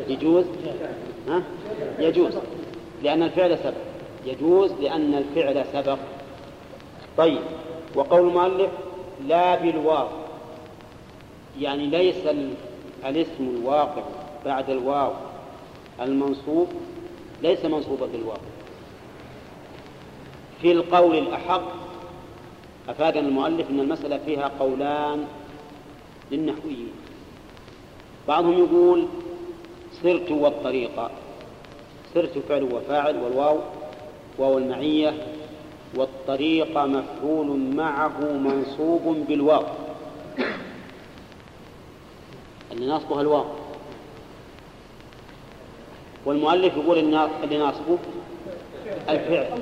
[0.09, 0.45] يجوز؟
[1.29, 1.43] ها؟
[1.99, 2.33] يجوز.
[3.03, 3.75] لأن الفعل سبق.
[4.27, 5.99] يجوز لأن الفعل سبق.
[7.17, 7.41] طيب.
[7.95, 8.71] وقول المؤلف
[9.27, 10.09] لا بالواو.
[11.61, 12.17] يعني ليس
[13.07, 14.03] الاسم الواقع
[14.45, 15.13] بعد الواو.
[16.01, 16.69] المنصوب
[17.43, 18.39] ليس منصوبا بالواو.
[20.63, 21.63] في القول الأحق
[22.89, 25.27] أفادنا المؤلف أن المسألة فيها قولان
[26.33, 26.93] للنحويين.
[28.29, 29.07] بعضهم يقول
[30.03, 31.11] سرت والطريقة
[32.15, 33.59] سرت فعل وفاعل والواو
[34.39, 35.15] واو المعية
[35.97, 39.63] والطريق مفعول معه منصوب بالواو.
[42.73, 43.45] اللي ناصبها الواو.
[46.27, 47.99] والمؤلف يقول اللي ناصبه
[49.09, 49.61] الفعل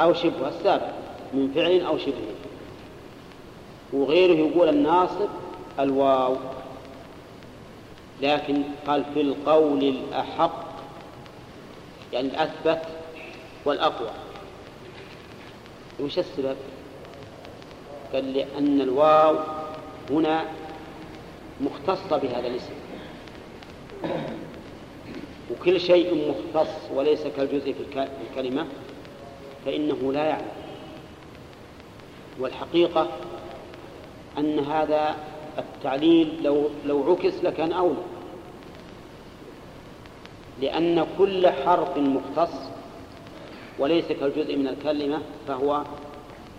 [0.00, 0.86] أو شبه السابق
[1.34, 2.14] من فعل أو شبه.
[3.92, 5.28] وغيره يقول الناصب
[5.80, 6.36] الواو.
[8.22, 10.64] لكن قال في القول الأحق
[12.12, 12.82] يعني الأثبت
[13.64, 14.10] والأقوى.
[16.00, 16.56] وش السبب؟
[18.12, 19.36] قال لأن الواو
[20.10, 20.44] هنا
[21.60, 22.72] مختصة بهذا الاسم.
[25.50, 28.66] وكل شيء مختص وليس كالجزء في الك- في الكلمة
[29.66, 30.48] فإنه لا يعلم.
[32.40, 33.08] والحقيقة
[34.38, 35.16] أن هذا
[35.58, 37.96] التعليل لو لو عكس لكان أولى.
[40.60, 42.54] لأن كل حرف مختص
[43.78, 45.82] وليس كالجزء من الكلمة فهو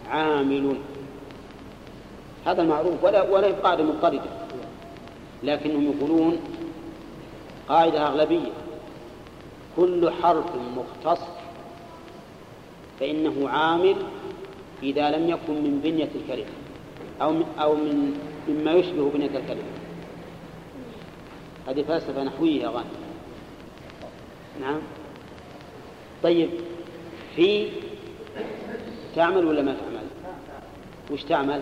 [0.09, 0.75] عامل.
[2.45, 4.29] هذا المعروف ولا ولا قاعدة مضطردة.
[5.43, 6.39] لكنهم يقولون
[7.69, 8.51] قاعدة أغلبية.
[9.75, 10.45] كل حرف
[10.77, 11.21] مختص
[12.99, 13.95] فإنه عامل
[14.83, 16.51] إذا لم يكن من بنية الكلمة
[17.21, 19.71] أو من أو من مما يشبه بنية الكلمة.
[21.67, 23.10] هذه فلسفة نحوية غانم
[24.61, 24.79] نعم
[26.23, 26.49] طيب
[27.35, 27.69] في
[29.15, 30.07] تعمل ولا ما تعمل؟
[31.11, 31.61] وش تعمل؟